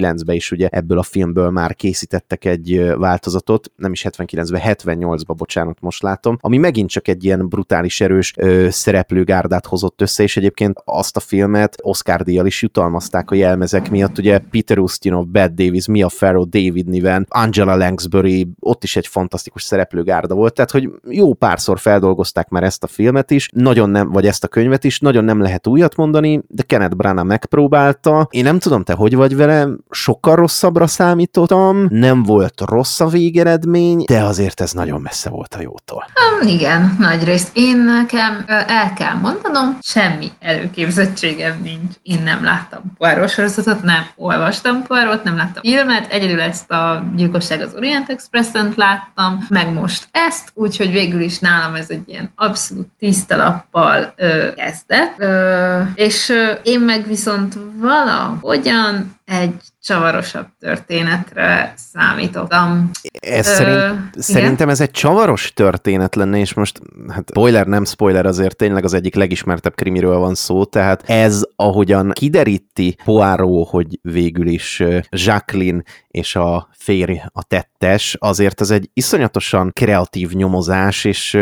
79-ben 0.07 0.35
is 0.35 0.51
ugye 0.51 0.67
ebből 0.71 0.97
a 0.97 1.03
filmből 1.03 1.49
már 1.49 1.75
készítettek 1.75 2.45
egy 2.45 2.93
változatot, 2.97 3.71
nem 3.75 3.91
is 3.91 4.05
79-ben, 4.09 4.61
78-ban, 4.63 5.33
bocsánat, 5.37 5.77
most 5.81 6.01
látom, 6.01 6.37
ami 6.41 6.57
megint 6.57 6.89
csak 6.89 7.07
egy 7.07 7.23
ilyen 7.23 7.47
brutális 7.47 8.01
erős 8.01 8.33
ö, 8.37 8.67
szereplőgárdát 8.69 9.65
hozott 9.65 10.01
össze, 10.01 10.23
és 10.23 10.37
egyébként 10.37 10.81
azt 10.85 11.17
a 11.17 11.19
filmet 11.19 11.75
Oscar 11.81 12.23
díjjal 12.23 12.45
is 12.45 12.61
jutalmazták 12.61 13.31
a 13.31 13.35
jelmezek 13.35 13.89
miatt, 13.89 14.17
ugye 14.17 14.39
Peter 14.51 14.79
Ustinov, 14.79 15.27
Bad 15.27 15.51
Davis, 15.51 15.87
Mia 15.87 16.09
Farrow, 16.09 16.45
David 16.45 16.87
Niven, 16.87 17.25
Angela 17.29 17.75
Lansbury, 17.75 18.47
ott 18.59 18.83
is 18.83 18.95
egy 18.95 19.07
fantasztikus 19.07 19.63
szereplőgárda 19.63 20.35
volt, 20.35 20.53
tehát 20.53 20.71
hogy 20.71 20.89
jó 21.09 21.33
párszor 21.33 21.79
feldolgozták 21.79 22.49
már 22.49 22.63
ezt 22.63 22.83
a 22.83 22.87
filmet 22.87 23.31
is, 23.31 23.49
nagyon 23.53 23.89
nem, 23.89 24.09
vagy 24.11 24.25
ezt 24.25 24.43
a 24.43 24.47
könyvet 24.47 24.83
is, 24.83 24.99
nagyon 24.99 25.23
nem 25.23 25.41
lehet 25.41 25.67
újat 25.67 25.95
mondani, 25.95 26.41
de 26.47 26.63
Kenneth 26.63 26.95
Branagh 26.95 27.27
megpróbálta. 27.27 28.27
Én 28.31 28.43
nem 28.43 28.59
tudom, 28.59 28.83
te 28.83 28.93
hogy 28.93 29.15
vagy 29.15 29.35
vele, 29.35 29.67
sokkal 30.01 30.35
rosszabbra 30.35 30.87
számítottam, 30.87 31.87
nem 31.89 32.23
volt 32.23 32.61
rossz 32.65 32.99
a 32.99 33.07
végeredmény, 33.07 34.03
de 34.07 34.23
azért 34.23 34.61
ez 34.61 34.71
nagyon 34.71 35.01
messze 35.01 35.29
volt 35.29 35.53
a 35.53 35.61
jótól. 35.61 36.05
Um, 36.41 36.47
igen, 36.47 36.95
nagy 36.99 37.23
részt. 37.23 37.49
Én 37.53 37.77
nekem 37.77 38.43
el 38.47 38.93
kell 38.93 39.13
mondanom, 39.13 39.77
semmi 39.81 40.31
előképzettségem 40.39 41.59
nincs. 41.63 41.95
Én 42.01 42.21
nem 42.23 42.43
láttam 42.43 42.81
Poirot 42.97 43.29
sorozatot, 43.29 43.83
nem 43.83 44.05
olvastam 44.15 44.83
Poirot, 44.83 45.23
nem 45.23 45.35
láttam 45.35 45.63
filmet, 45.63 46.11
egyedül 46.11 46.41
ezt 46.41 46.71
a 46.71 47.03
Gyilkosság 47.15 47.61
az 47.61 47.73
Orient 47.75 48.09
Express-en 48.09 48.73
láttam, 48.75 49.45
meg 49.49 49.73
most 49.73 50.07
ezt, 50.11 50.51
úgyhogy 50.53 50.91
végül 50.91 51.21
is 51.21 51.39
nálam 51.39 51.75
ez 51.75 51.89
egy 51.89 52.03
ilyen 52.05 52.31
abszolút 52.35 52.87
tiszta 52.99 53.37
lappal 53.37 54.13
ö, 54.15 54.53
kezdett. 54.55 55.13
Ö, 55.17 55.81
és 55.95 56.29
ö, 56.29 56.51
én 56.63 56.79
meg 56.79 57.07
viszont 57.07 57.57
valahogyan 57.79 59.16
egy 59.27 59.53
csavarosabb 59.81 60.47
történetre 60.59 61.73
számítottam. 61.75 62.89
Ez 63.19 63.47
Ö, 63.47 63.51
szerint, 63.51 63.99
szerintem 64.17 64.69
ez 64.69 64.81
egy 64.81 64.91
csavaros 64.91 65.53
történet 65.53 66.15
lenne, 66.15 66.37
és 66.37 66.53
most, 66.53 66.81
hát 67.07 67.23
spoiler, 67.29 67.67
nem 67.67 67.85
spoiler, 67.85 68.25
azért 68.25 68.55
tényleg 68.55 68.83
az 68.83 68.93
egyik 68.93 69.15
legismertebb 69.15 69.75
krimiről 69.75 70.17
van 70.17 70.35
szó, 70.35 70.65
tehát 70.65 71.03
ez, 71.09 71.41
ahogyan 71.55 72.11
kideríti 72.13 72.97
Poirot, 73.03 73.69
hogy 73.69 73.99
végül 74.01 74.47
is 74.47 74.83
Jacqueline 75.09 75.83
és 76.07 76.35
a 76.35 76.69
férj 76.71 77.21
a 77.33 77.43
tettes, 77.43 78.15
azért 78.19 78.61
ez 78.61 78.69
egy 78.69 78.89
iszonyatosan 78.93 79.71
kreatív 79.73 80.31
nyomozás, 80.31 81.03
és 81.03 81.37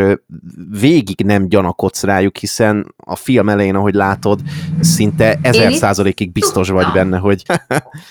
végig 0.80 1.20
nem 1.24 1.48
gyanakodsz 1.48 2.02
rájuk, 2.02 2.36
hiszen 2.36 2.94
a 2.96 3.16
film 3.16 3.48
elején, 3.48 3.74
ahogy 3.74 3.94
látod, 3.94 4.40
szinte 4.80 5.38
ezer 5.42 5.72
százalékig 5.72 6.32
biztos 6.32 6.68
vagy 6.68 6.92
benne, 6.92 7.18
hogy 7.18 7.42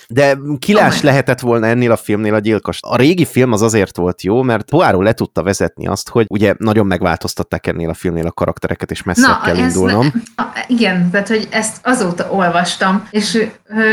de 0.08 0.38
kilás 0.58 1.02
lehetett 1.02 1.40
volna 1.40 1.66
ennél 1.66 1.92
a 1.92 1.96
filmnél 1.96 2.34
a 2.34 2.38
gyilkos. 2.38 2.78
A 2.80 2.96
régi 2.96 3.24
film 3.24 3.52
az 3.52 3.62
azért 3.62 3.96
volt 3.96 4.22
jó, 4.22 4.42
mert 4.42 4.70
Poirot 4.70 5.02
le 5.02 5.12
tudta 5.12 5.42
vezetni 5.42 5.86
azt, 5.86 6.08
hogy 6.08 6.26
ugye 6.28 6.54
nagyon 6.58 6.86
megváltoztatták 6.86 7.66
ennél 7.66 7.88
a 7.88 7.94
filmnél 7.94 8.26
a 8.26 8.32
karaktereket, 8.32 8.90
és 8.90 9.02
messze 9.02 9.26
Na, 9.26 9.40
kell 9.44 9.56
indulnom. 9.56 10.12
Ne, 10.36 10.44
igen, 10.66 11.10
tehát 11.10 11.28
hogy 11.28 11.48
ezt 11.50 11.76
azóta 11.82 12.30
olvastam, 12.30 13.08
és, 13.10 13.46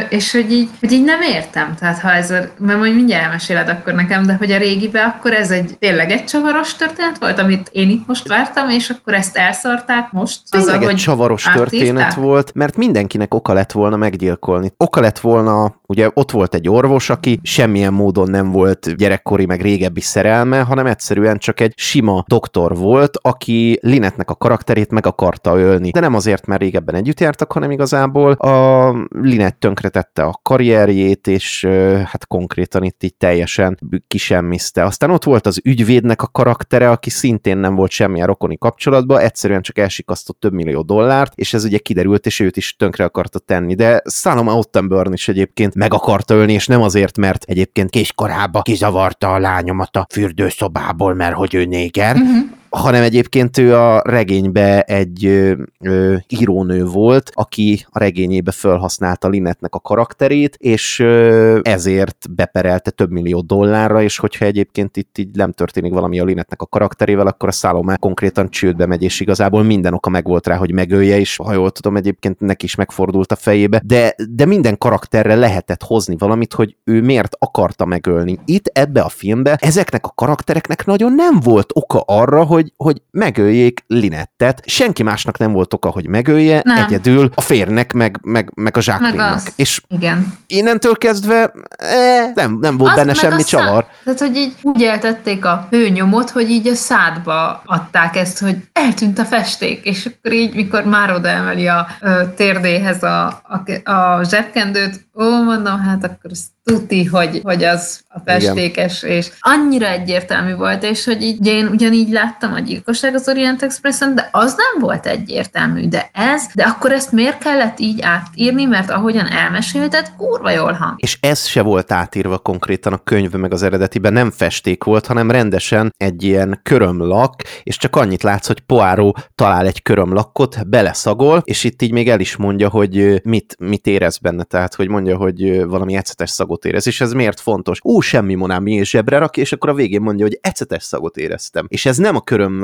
és 0.10 0.32
hogy, 0.32 0.52
így, 0.52 0.70
hogy 0.80 0.92
így 0.92 1.04
nem 1.04 1.22
értem, 1.22 1.76
tehát 1.80 2.00
ha 2.00 2.12
ez 2.12 2.32
a, 2.32 2.40
mert 2.58 2.80
majd 2.80 2.96
mindjárt 2.96 3.24
elmeséled 3.24 3.70
akkor 3.70 3.94
nekem, 3.94 4.26
de 4.26 4.36
hogy 4.36 4.52
a 4.52 4.58
régibe 4.58 5.04
akkor 5.04 5.34
ez 5.34 5.52
egy 5.52 5.76
tényleg 5.80 6.12
egy 6.12 6.26
csavaros 6.26 6.76
történet 6.76 7.18
volt, 7.20 7.40
amit 7.40 7.70
én 7.72 7.90
itt 7.90 8.08
most 8.08 8.28
vártam, 8.28 8.70
és 8.70 8.90
akkor 8.90 9.14
ezt 9.14 9.38
elszarták 9.38 10.12
most. 10.12 10.40
Tényleg 10.50 10.82
az, 10.82 10.88
egy 10.88 10.96
csavaros 10.96 11.48
átírták? 11.48 11.70
történet 11.70 12.14
volt, 12.14 12.54
mert 12.54 12.78
mindenkinek 12.78 13.34
oka 13.34 13.54
lett 13.54 13.72
volna 13.72 13.96
meggyilkolni. 13.96 14.74
Oka 14.78 15.02
lett 15.02 15.20
volna, 15.20 15.63
ugye 15.88 16.10
ott 16.14 16.32
volt 16.32 16.56
egy 16.56 16.70
orvos, 16.70 17.10
aki 17.10 17.40
semmilyen 17.44 17.94
módon 17.94 18.30
nem 18.30 18.52
volt 18.52 18.96
gyerekkori, 18.96 19.46
meg 19.46 19.62
régebbi 19.62 20.02
szerelme, 20.02 20.62
hanem 20.62 20.86
egyszerűen 20.86 21.38
csak 21.38 21.60
egy 21.60 21.74
sima 21.76 22.24
doktor 22.28 22.78
volt, 22.78 23.18
aki 23.22 23.80
Linetnek 23.82 24.30
a 24.30 24.36
karakterét 24.36 24.92
meg 24.92 25.06
akarta 25.06 25.58
ölni. 25.58 25.90
De 25.90 26.00
nem 26.00 26.14
azért, 26.14 26.46
mert 26.46 26.62
régebben 26.62 26.96
együtt 26.96 27.20
jártak, 27.20 27.52
hanem 27.52 27.72
igazából 27.72 28.32
a 28.32 29.08
Linet 29.10 29.58
tönkretette 29.58 30.24
a 30.24 30.40
karrierjét, 30.42 31.28
és 31.28 31.66
hát 32.06 32.28
konkrétan 32.28 32.84
itt 32.84 33.04
így 33.04 33.16
teljesen 33.16 33.80
kisemmizte. 34.08 34.84
Aztán 34.84 35.10
ott 35.10 35.24
volt 35.24 35.46
az 35.46 35.60
ügyvédnek 35.64 36.22
a 36.22 36.28
karaktere, 36.28 36.90
aki 36.90 37.10
szintén 37.10 37.58
nem 37.58 37.76
volt 37.76 37.92
semmilyen 37.92 38.28
rokoni 38.28 38.58
kapcsolatban, 38.58 39.20
egyszerűen 39.20 39.62
csak 39.62 39.78
elsikasztott 39.78 40.40
több 40.40 40.54
millió 40.54 40.82
dollárt, 40.82 41.34
és 41.36 41.54
ez 41.54 41.64
ugye 41.64 41.78
kiderült, 41.78 42.26
és 42.26 42.40
őt 42.40 42.58
is 42.58 42.76
tönkre 42.76 43.04
akarta 43.04 43.40
tenni. 43.40 43.76
De 43.76 44.02
Salom 44.10 44.48
Ottenburn 44.48 45.14
is 45.14 45.28
egyébként 45.28 45.53
meg 45.76 45.94
akarta 45.94 46.34
ölni, 46.34 46.54
és 46.54 46.68
nem 46.68 46.82
azért, 46.82 47.18
mert 47.18 47.44
egyébként 47.44 47.90
kiskorába 47.90 48.62
kizavarta 48.62 49.34
a 49.34 49.40
lányomat 49.40 49.96
a 49.96 50.08
fürdőszobából, 50.10 51.14
mert 51.14 51.36
hogy 51.36 51.54
ő 51.54 51.66
néger, 51.66 52.16
uh-huh 52.16 52.62
hanem 52.78 53.04
egyébként 53.04 53.58
ő 53.58 53.76
a 53.76 54.02
regénybe 54.06 54.82
egy 54.82 55.26
ö, 55.26 55.54
ö, 55.80 56.16
írónő 56.28 56.86
volt, 56.86 57.32
aki 57.34 57.86
a 57.90 58.00
regényébe 58.00 58.52
felhasználta 58.52 59.28
Linetnek 59.28 59.76
a 59.76 59.80
karakterét, 59.80 60.56
és 60.60 61.00
ö, 61.00 61.60
ezért 61.64 62.26
beperelte 62.36 62.92
több 62.92 63.12
millió 63.12 63.42
dollárra, 63.42 64.02
és 64.02 64.18
hogyha 64.18 64.46
egyébként 64.46 64.98
itt 64.98 65.18
így 65.18 65.36
nem 65.36 65.52
történik 65.52 65.94
valami 65.94 66.20
a 66.20 66.24
Linetnek 66.24 66.62
a 66.62 66.66
karakterével, 66.66 67.28
akkor 67.28 67.50
a 67.50 67.52
Salomé 67.52 67.94
konkrétan 68.00 68.50
csődbe 68.50 68.86
megy, 68.86 69.04
és 69.04 69.20
igazából 69.20 69.64
minden 69.64 69.94
oka 69.94 70.10
megvolt 70.10 70.48
rá, 70.48 70.56
hogy 70.56 70.72
megölje, 70.72 71.20
és 71.20 71.36
ha 71.36 71.54
jól 71.54 71.72
tudom, 71.72 71.96
egyébként 71.96 72.40
neki 72.40 72.66
is 72.66 72.76
megfordult 72.76 73.32
a 73.32 73.36
fejébe, 73.36 73.82
de, 73.86 74.16
de 74.30 74.46
minden 74.46 74.78
karakterre 74.78 75.36
lehetett 75.36 75.84
hozni 75.84 76.16
valamit, 76.18 76.54
hogy 76.54 76.76
ő 76.84 77.02
miért 77.02 77.36
akarta 77.40 77.86
megölni. 77.86 78.40
Itt 78.46 78.68
ebbe 78.68 79.02
a 79.02 79.10
filmbe 79.10 79.58
ezeknek 79.62 80.06
a 80.06 80.12
karaktereknek 80.16 80.86
nagyon 80.86 81.14
nem 81.14 81.40
volt 81.40 81.72
oka 81.74 82.04
arra, 82.06 82.44
hogy 82.44 82.63
hogy, 82.64 82.74
hogy 82.78 83.02
megöljék 83.12 83.84
Linettet. 83.88 84.62
Senki 84.66 85.04
másnak 85.04 85.38
nem 85.38 85.52
volt 85.52 85.74
oka, 85.74 85.90
hogy 85.90 86.08
megölje, 86.08 86.62
nem. 86.64 86.86
egyedül 86.86 87.32
a 87.36 87.42
férnek, 87.42 87.94
meg, 87.94 88.20
meg, 88.22 88.52
meg 88.56 88.78
a 88.78 88.82
zsáklinnak. 88.82 89.42
És 89.56 89.82
Igen. 89.88 90.38
innentől 90.48 90.98
kezdve 90.98 91.54
eh, 91.78 92.32
nem, 92.36 92.58
nem 92.62 92.78
volt 92.78 92.92
Azt 92.92 93.00
benne 93.00 93.14
semmi 93.14 93.44
csavar. 93.44 93.88
Tehát, 94.04 94.20
hogy 94.20 94.36
így 94.36 94.54
úgy 94.62 94.84
eltették 94.84 95.46
a 95.46 95.68
hőnyomot, 95.70 96.30
hogy 96.30 96.50
így 96.50 96.68
a 96.68 96.76
szádba 96.76 97.62
adták 97.66 98.16
ezt, 98.16 98.40
hogy 98.40 98.56
eltűnt 98.72 99.20
a 99.20 99.26
festék, 99.26 99.86
és 99.86 100.06
akkor 100.06 100.34
így, 100.34 100.56
mikor 100.56 100.84
már 100.84 101.12
oda 101.12 101.28
emeli 101.28 101.68
a, 101.68 101.88
a 102.02 102.34
térdéhez 102.36 103.04
a, 103.04 103.26
a, 103.26 103.92
a 103.92 104.24
zsebkendőt, 104.24 105.08
ó, 105.20 105.44
mondom, 105.44 105.80
hát 105.80 106.04
akkor 106.04 106.32
ez 106.32 106.42
tuti, 106.64 107.06
hogy, 107.06 107.40
hogy 107.44 107.64
az 107.64 108.03
festékes, 108.26 109.04
és 109.04 109.32
annyira 109.40 109.88
egyértelmű 109.88 110.56
volt, 110.56 110.84
és 110.84 111.06
hogy 111.06 111.22
így, 111.22 111.48
én 111.48 111.68
ugyanígy 111.68 112.10
láttam 112.10 112.54
a 112.54 112.60
gyilkosság 112.60 113.16
az 113.16 113.28
Orient 113.28 113.64
Expressen, 113.64 114.16
de 114.16 114.30
az 114.32 114.56
nem 114.56 114.82
volt 114.82 115.06
egyértelmű, 115.06 115.88
de 115.88 116.10
ez, 116.14 116.44
de 116.54 116.64
akkor 116.64 116.92
ezt 116.92 117.12
miért 117.12 117.38
kellett 117.38 117.80
így 117.80 118.02
átírni, 118.02 118.66
mert 118.66 118.90
ahogyan 118.90 119.28
elmesélted, 119.28 120.12
kurva 120.18 120.50
jól 120.50 120.72
hang. 120.72 120.96
És 120.98 121.18
ez 121.22 121.46
se 121.46 121.62
volt 121.62 121.92
átírva 121.92 122.38
konkrétan 122.38 122.94
a 122.94 123.04
könyvbe, 123.04 123.38
meg 123.38 123.54
az 123.54 123.64
eredetiben 123.64 124.14
nem 124.14 124.32
festék 124.32 124.84
volt, 124.84 125.06
hanem 125.06 125.32
rendesen 125.32 125.94
egy 125.98 126.24
ilyen 126.24 126.60
körömlak, 126.64 127.42
és 127.64 127.78
csak 127.78 127.96
annyit 127.96 128.24
látsz, 128.24 128.48
hogy 128.48 128.60
Poáró 128.60 129.18
talál 129.36 129.66
egy 129.66 129.82
körömlakot, 129.82 130.68
beleszagol, 130.68 131.42
és 131.44 131.64
itt 131.64 131.82
így 131.82 131.92
még 131.92 132.10
el 132.10 132.20
is 132.20 132.36
mondja, 132.36 132.70
hogy 132.70 133.22
mit, 133.24 133.56
mit 133.60 133.88
érez 133.88 134.18
benne, 134.18 134.44
tehát 134.44 134.76
hogy 134.76 134.88
mondja, 134.88 135.18
hogy 135.18 135.66
valami 135.66 135.96
ecetes 135.96 136.30
szagot 136.30 136.66
érez, 136.66 136.88
és 136.88 137.02
ez 137.02 137.12
miért 137.14 137.40
fontos? 137.40 137.80
Ó, 137.84 138.00
semmi 138.14 138.34
monám, 138.34 138.64
mi 138.64 138.86
zsebre 138.86 139.18
rak, 139.18 139.38
és 139.38 139.52
akkor 139.52 139.70
a 139.70 139.74
végén 139.74 140.02
mondja, 140.02 140.26
hogy 140.26 140.38
ecetes 140.42 140.84
szagot 140.84 141.18
éreztem. 141.18 141.66
És 141.68 141.86
ez 141.86 141.98
nem 141.98 142.16
a 142.16 142.22
köröm 142.22 142.62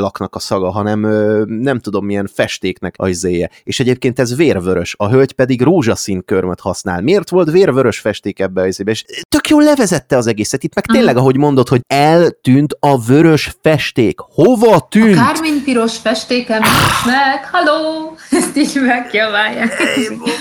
laknak 0.00 0.34
a 0.34 0.38
szaga, 0.38 0.70
hanem 0.70 1.00
nem 1.46 1.78
tudom 1.78 2.04
milyen 2.04 2.28
festéknek 2.34 2.94
a 2.98 3.08
izéje. 3.08 3.50
És 3.62 3.80
egyébként 3.80 4.18
ez 4.18 4.36
vérvörös, 4.36 4.94
a 4.98 5.08
hölgy 5.08 5.32
pedig 5.32 5.62
rózsaszín 5.62 6.24
körmöt 6.24 6.60
használ. 6.60 7.00
Miért 7.00 7.30
volt 7.30 7.50
vérvörös 7.50 7.98
festék 7.98 8.40
ebbe 8.40 8.62
az? 8.62 8.82
És 8.84 9.04
tök 9.28 9.48
jól 9.48 9.62
levezette 9.62 10.16
az 10.16 10.26
egészet. 10.26 10.62
Itt 10.62 10.74
meg 10.74 10.84
tényleg, 10.86 11.16
ahogy 11.16 11.36
mondod, 11.36 11.68
hogy 11.68 11.80
eltűnt 11.86 12.76
a 12.80 12.98
vörös 12.98 13.56
festék. 13.62 14.18
Hova 14.18 14.88
tűnt? 14.90 15.18
A 15.18 15.24
kármin 15.24 15.62
piros 15.64 15.96
festékem 15.96 16.60
nincs 16.60 17.04
meg. 17.04 17.48
Haló! 17.52 18.16
Ezt 18.30 18.56
így 18.56 18.82
megkiabálják. 18.86 19.82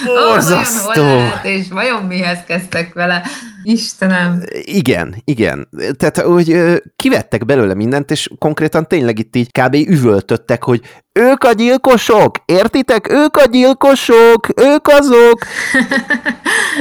Borzasztó. 0.06 1.01
Oh, 1.01 1.45
és 1.45 1.68
vajon 1.70 2.03
mihez 2.03 2.39
kezdtek 2.47 2.93
vele. 2.93 3.24
Istenem. 3.64 4.43
Igen, 4.52 5.16
igen. 5.24 5.70
Tehát, 5.98 6.18
hogy 6.18 6.58
kivettek 6.96 7.46
belőle 7.46 7.74
mindent, 7.74 8.12
és 8.12 8.30
konkrétan 8.39 8.88
tényleg 8.88 9.20
itt 9.20 9.36
így 9.36 9.52
kb. 9.52 9.74
üvöltöttek, 9.74 10.64
hogy 10.64 10.82
ők 11.14 11.43
a 11.43 11.52
gyilkosok, 11.52 12.38
értitek? 12.46 13.12
Ők 13.12 13.38
a 13.38 13.46
gyilkosok, 13.46 14.48
ők 14.62 14.88
azok. 14.88 15.39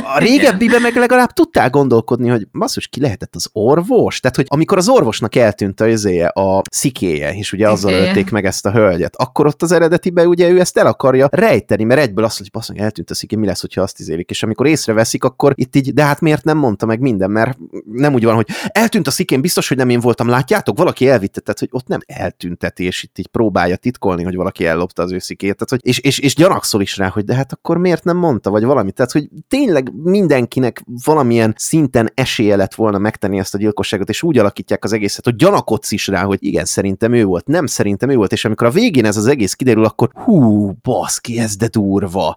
A 0.02 0.18
régebbiben 0.18 0.80
meg 0.80 0.96
legalább 0.96 1.30
tudtál 1.30 1.70
gondolkodni, 1.70 2.28
hogy 2.28 2.48
basszus, 2.52 2.88
ki 2.88 3.00
lehetett 3.00 3.34
az 3.34 3.48
orvos? 3.52 4.20
Tehát, 4.20 4.36
hogy 4.36 4.46
amikor 4.48 4.78
az 4.78 4.88
orvosnak 4.88 5.34
eltűnt 5.34 5.80
a 5.80 5.88
izéje, 5.88 6.26
a 6.26 6.62
szikéje, 6.70 7.34
és 7.34 7.52
ugye 7.52 7.68
azzal 7.68 7.92
ölték 7.92 8.30
meg 8.30 8.44
ezt 8.44 8.66
a 8.66 8.72
hölgyet, 8.72 9.16
akkor 9.16 9.46
ott 9.46 9.62
az 9.62 9.72
eredetiben 9.72 10.26
ugye 10.26 10.48
ő 10.48 10.60
ezt 10.60 10.78
el 10.78 10.86
akarja 10.86 11.28
rejteni, 11.30 11.84
mert 11.84 12.00
egyből 12.00 12.24
azt, 12.24 12.38
hogy 12.38 12.50
basszus, 12.50 12.76
eltűnt 12.76 13.10
a 13.10 13.14
sziké, 13.14 13.36
mi 13.36 13.46
lesz, 13.46 13.60
hogyha 13.60 13.82
azt 13.82 14.00
izélik, 14.00 14.30
és 14.30 14.42
amikor 14.42 14.66
észreveszik, 14.66 15.24
akkor 15.24 15.52
itt 15.56 15.76
így, 15.76 15.94
de 15.94 16.04
hát 16.04 16.20
miért 16.20 16.44
nem 16.44 16.58
mondta 16.58 16.86
meg 16.86 17.00
minden, 17.00 17.30
mert 17.30 17.58
nem 17.92 18.14
úgy 18.14 18.24
van, 18.24 18.34
hogy 18.34 18.46
eltűnt 18.66 19.06
a 19.06 19.10
szikén, 19.10 19.40
biztos, 19.40 19.68
hogy 19.68 19.76
nem 19.76 19.88
én 19.88 20.00
voltam, 20.00 20.28
látjátok, 20.28 20.78
valaki 20.78 21.08
elvitte, 21.08 21.40
tehát, 21.40 21.58
hogy 21.58 21.68
ott 21.72 21.86
nem 21.86 22.00
eltüntetés, 22.06 23.02
itt 23.02 23.18
így 23.18 23.26
próbálja 23.26 23.76
titkolni, 23.76 24.22
hogy 24.22 24.34
valaki 24.34 24.66
ellopta 24.66 25.02
az 25.02 25.12
ő 25.12 25.18
szikét, 25.18 25.56
tehát, 25.56 25.70
hogy, 25.70 25.80
és, 25.82 25.98
és, 25.98 26.18
és 26.18 26.34
gyanakszol 26.34 26.80
is 26.80 26.96
rá, 26.96 27.08
hogy 27.08 27.24
de 27.24 27.34
hát 27.34 27.52
akkor 27.52 27.78
miért 27.78 28.04
nem 28.04 28.16
mondta, 28.16 28.50
vagy 28.50 28.64
valami, 28.64 28.92
tehát, 28.92 29.12
hogy 29.12 29.28
tényleg 29.48 29.83
mindenkinek 29.92 30.84
valamilyen 31.04 31.54
szinten 31.56 32.10
esélye 32.14 32.56
lett 32.56 32.74
volna 32.74 32.98
megtenni 32.98 33.38
ezt 33.38 33.54
a 33.54 33.58
gyilkosságot, 33.58 34.08
és 34.08 34.22
úgy 34.22 34.38
alakítják 34.38 34.84
az 34.84 34.92
egészet, 34.92 35.24
hogy 35.24 35.36
gyanakodsz 35.36 35.92
is 35.92 36.06
rá, 36.06 36.22
hogy 36.22 36.38
igen, 36.40 36.64
szerintem 36.64 37.12
ő 37.12 37.24
volt, 37.24 37.46
nem 37.46 37.66
szerintem 37.66 38.08
ő 38.08 38.16
volt, 38.16 38.32
és 38.32 38.44
amikor 38.44 38.66
a 38.66 38.70
végén 38.70 39.04
ez 39.04 39.16
az 39.16 39.26
egész 39.26 39.54
kiderül, 39.54 39.84
akkor 39.84 40.10
hú, 40.14 40.72
baszki, 40.82 41.38
ez 41.38 41.56
de 41.56 41.68
durva 41.68 42.36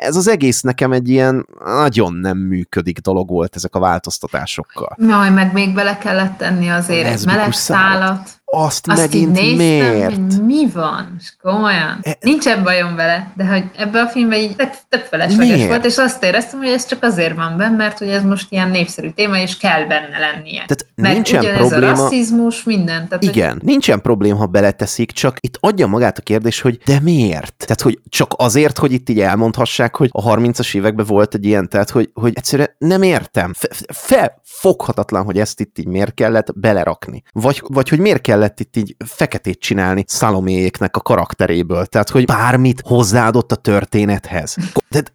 ez 0.00 0.16
az 0.16 0.28
egész 0.28 0.60
nekem 0.60 0.92
egy 0.92 1.08
ilyen 1.08 1.46
nagyon 1.64 2.14
nem 2.14 2.38
működik 2.38 2.98
dolog 2.98 3.28
volt 3.28 3.56
ezek 3.56 3.74
a 3.74 3.78
változtatásokkal. 3.78 4.96
Jaj, 5.00 5.30
meg 5.30 5.52
még 5.52 5.74
bele 5.74 5.98
kellett 5.98 6.38
tenni 6.38 6.68
azért 6.68 7.06
egy 7.08 7.26
meleg 7.26 7.52
szálat. 7.52 8.37
Azt, 8.50 8.88
Azt 8.88 9.14
így 9.14 9.28
megint 9.28 9.32
néztem, 9.32 9.56
miért? 9.56 10.14
hogy 10.14 10.44
mi 10.44 10.66
van, 10.74 11.16
és 11.20 11.32
komolyan. 11.42 11.98
E- 12.02 12.16
Nincsen 12.20 12.62
bajom 12.62 12.94
vele, 12.96 13.32
de 13.36 13.44
hogy 13.46 13.64
ebbe 13.76 14.00
a 14.00 14.06
filmben 14.06 14.38
így 14.38 14.56
több, 14.56 14.70
több 14.88 15.00
felesleges 15.10 15.54
Miért? 15.54 15.68
volt, 15.68 15.84
és 15.84 15.96
azt 15.96 16.24
éreztem, 16.24 16.58
hogy 16.58 16.68
ez 16.68 16.86
csak 16.86 17.02
azért 17.02 17.36
van 17.36 17.56
benne, 17.56 17.76
mert 17.76 17.98
hogy 17.98 18.08
ez 18.08 18.22
most 18.22 18.46
ilyen 18.48 18.68
népszerű 18.70 19.10
téma, 19.10 19.38
és 19.38 19.56
kell 19.56 19.84
benne 19.86 20.18
lennie. 20.18 20.64
Tehát 20.66 20.86
Meg 20.94 21.12
nincsen 21.12 21.38
ugyanez 21.40 21.68
probléma. 21.68 21.92
a 21.92 21.96
rasszizmus, 21.96 22.64
minden. 22.64 23.08
Tehát, 23.08 23.24
hogy 23.24 23.36
Igen, 23.36 23.60
nincsen 23.64 24.00
probléma, 24.00 24.38
ha 24.38 24.46
beleteszik, 24.46 25.10
csak 25.10 25.36
itt 25.40 25.56
adja 25.60 25.86
magát 25.86 26.18
a 26.18 26.22
kérdés, 26.22 26.60
hogy 26.60 26.78
de 26.84 27.00
miért? 27.00 27.54
Tehát, 27.56 27.80
hogy 27.80 27.98
csak 28.08 28.32
azért, 28.36 28.78
hogy 28.78 28.92
itt 28.92 29.08
így 29.08 29.20
elmondhassák, 29.20 29.96
hogy 29.96 30.08
a 30.12 30.22
30-as 30.22 30.74
években 30.76 31.06
volt 31.06 31.34
egy 31.34 31.44
ilyen, 31.44 31.68
tehát, 31.68 31.90
hogy, 31.90 32.10
hogy 32.14 32.32
egyszerűen 32.34 32.70
nem 32.78 33.02
értem. 33.02 33.52
Fe, 33.54 33.68
felfoghatatlan, 33.92 35.24
hogy 35.24 35.38
ezt 35.38 35.60
itt 35.60 35.78
így 35.78 35.86
miért 35.86 36.14
kellett 36.14 36.58
belerakni. 36.58 37.22
Vagy, 37.32 37.62
vagy 37.66 37.88
hogy 37.88 37.98
miért 37.98 38.20
kellett 38.38 38.60
itt 38.60 38.76
így 38.76 38.96
feketét 39.04 39.60
csinálni 39.60 40.04
Szaloméjéknek 40.06 40.96
a 40.96 41.00
karakteréből. 41.00 41.86
Tehát, 41.86 42.08
hogy 42.08 42.24
bármit 42.24 42.82
hozzáadott 42.84 43.52
a 43.52 43.56
történethez. 43.56 44.56
Tehát 44.88 45.12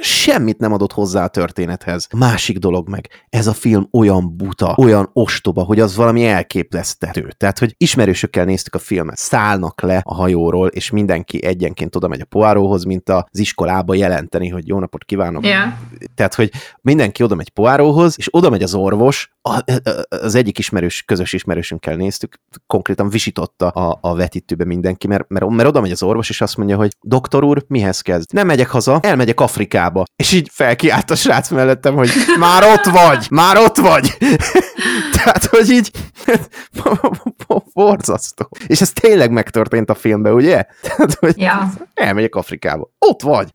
semmit 0.00 0.58
nem 0.58 0.72
adott 0.72 0.92
hozzá 0.92 1.24
a 1.24 1.28
történethez. 1.28 2.08
Másik 2.16 2.58
dolog 2.58 2.88
meg, 2.88 3.08
ez 3.28 3.46
a 3.46 3.52
film 3.52 3.88
olyan 3.92 4.36
buta, 4.36 4.74
olyan 4.78 5.10
ostoba, 5.12 5.62
hogy 5.62 5.80
az 5.80 5.96
valami 5.96 6.26
elképesztő. 6.26 7.32
Tehát, 7.36 7.58
hogy 7.58 7.74
ismerősökkel 7.78 8.44
néztük 8.44 8.74
a 8.74 8.78
filmet, 8.78 9.16
szállnak 9.16 9.80
le 9.80 10.00
a 10.04 10.14
hajóról, 10.14 10.68
és 10.68 10.90
mindenki 10.90 11.44
egyenként 11.44 11.96
oda 11.96 12.08
megy 12.08 12.20
a 12.20 12.24
poáróhoz, 12.24 12.84
mint 12.84 13.08
az 13.08 13.24
iskolába 13.30 13.94
jelenteni, 13.94 14.48
hogy 14.48 14.68
jó 14.68 14.78
napot 14.78 15.04
kívánok. 15.04 15.44
Yeah. 15.44 15.72
Tehát, 16.14 16.34
hogy 16.34 16.50
mindenki 16.80 17.22
oda 17.22 17.34
megy 17.34 17.50
poáróhoz, 17.50 18.14
és 18.18 18.28
oda 18.30 18.50
megy 18.50 18.62
az 18.62 18.74
orvos, 18.74 19.30
a, 19.42 19.64
az 20.08 20.34
egyik 20.34 20.58
ismerős, 20.58 21.02
közös 21.02 21.32
ismerősünkkel 21.32 21.96
néztük, 21.96 22.40
konkrétan 22.66 23.08
visította 23.08 23.68
a, 23.68 23.98
a 24.00 24.14
vetítőbe 24.14 24.64
mindenki, 24.64 25.06
mert, 25.06 25.28
mert, 25.28 25.48
mert 25.48 25.68
oda 25.68 25.80
megy 25.80 25.90
az 25.90 26.02
orvos, 26.02 26.28
és 26.28 26.40
azt 26.40 26.56
mondja, 26.56 26.76
hogy 26.76 26.96
doktor 27.00 27.44
úr, 27.44 27.64
mihez 27.68 28.00
kezd? 28.00 28.32
Nem 28.32 28.46
megyek 28.46 28.68
haza, 28.70 28.98
elmegyek 29.02 29.40
Afrikába. 29.40 30.04
És 30.16 30.32
így 30.32 30.48
felkiált 30.52 31.10
a 31.10 31.14
srác 31.14 31.50
mellettem, 31.50 31.94
hogy 31.94 32.10
már 32.38 32.62
ott 32.62 32.84
vagy, 32.84 33.26
már 33.30 33.56
ott 33.58 33.76
vagy. 33.76 34.16
Tehát, 35.16 35.44
hogy 35.44 35.70
így 35.70 35.90
borzasztó. 37.72 38.48
És 38.66 38.80
ez 38.80 38.92
tényleg 38.92 39.30
megtörtént 39.30 39.90
a 39.90 39.94
filmben, 39.94 40.32
ugye? 40.32 40.64
Tehát, 40.82 41.14
hogy 41.14 41.38
Ja. 41.38 41.72
elmegyek 41.94 42.34
Afrikába. 42.34 42.90
Ott 42.98 43.22
vagy. 43.22 43.50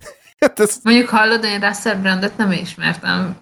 Hát 0.46 0.60
ez, 0.60 0.76
Mondjuk 0.84 1.10
hallod, 1.10 1.44
én 1.44 1.60
Russell 1.60 1.96
Brandot 1.96 2.38
nem 2.38 2.52
ismertem 2.52 3.36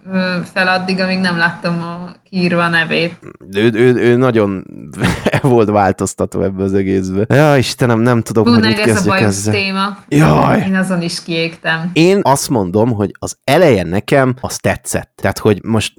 fel 0.54 0.68
addig, 0.68 1.00
amíg 1.00 1.20
nem 1.20 1.38
láttam 1.38 1.82
a 1.82 2.12
kiírva 2.24 2.68
nevét. 2.68 3.20
ő, 3.56 3.72
ő, 3.74 3.96
ő 3.96 4.16
nagyon 4.16 4.66
volt 5.42 5.70
változtató 5.70 6.42
ebbe 6.42 6.64
az 6.64 6.74
egészbe. 6.74 7.26
Ja, 7.36 7.58
Istenem, 7.58 8.00
nem 8.00 8.22
tudom, 8.22 8.46
hogy 8.48 8.62
mit 8.62 8.80
ez 8.80 9.08
a 9.08 9.16
ezzel. 9.18 9.54
téma. 9.54 9.98
Jaj. 10.08 10.60
Én 10.60 10.76
azon 10.76 11.02
is 11.02 11.24
kiégtem. 11.24 11.90
Én 11.94 12.20
azt 12.24 12.50
mondom, 12.50 12.92
hogy 12.92 13.12
az 13.20 13.38
eleje 13.44 13.84
nekem 13.84 14.34
az 14.42 14.56
tetszett. 14.58 15.12
Tehát, 15.22 15.38
hogy 15.38 15.64
most 15.64 15.94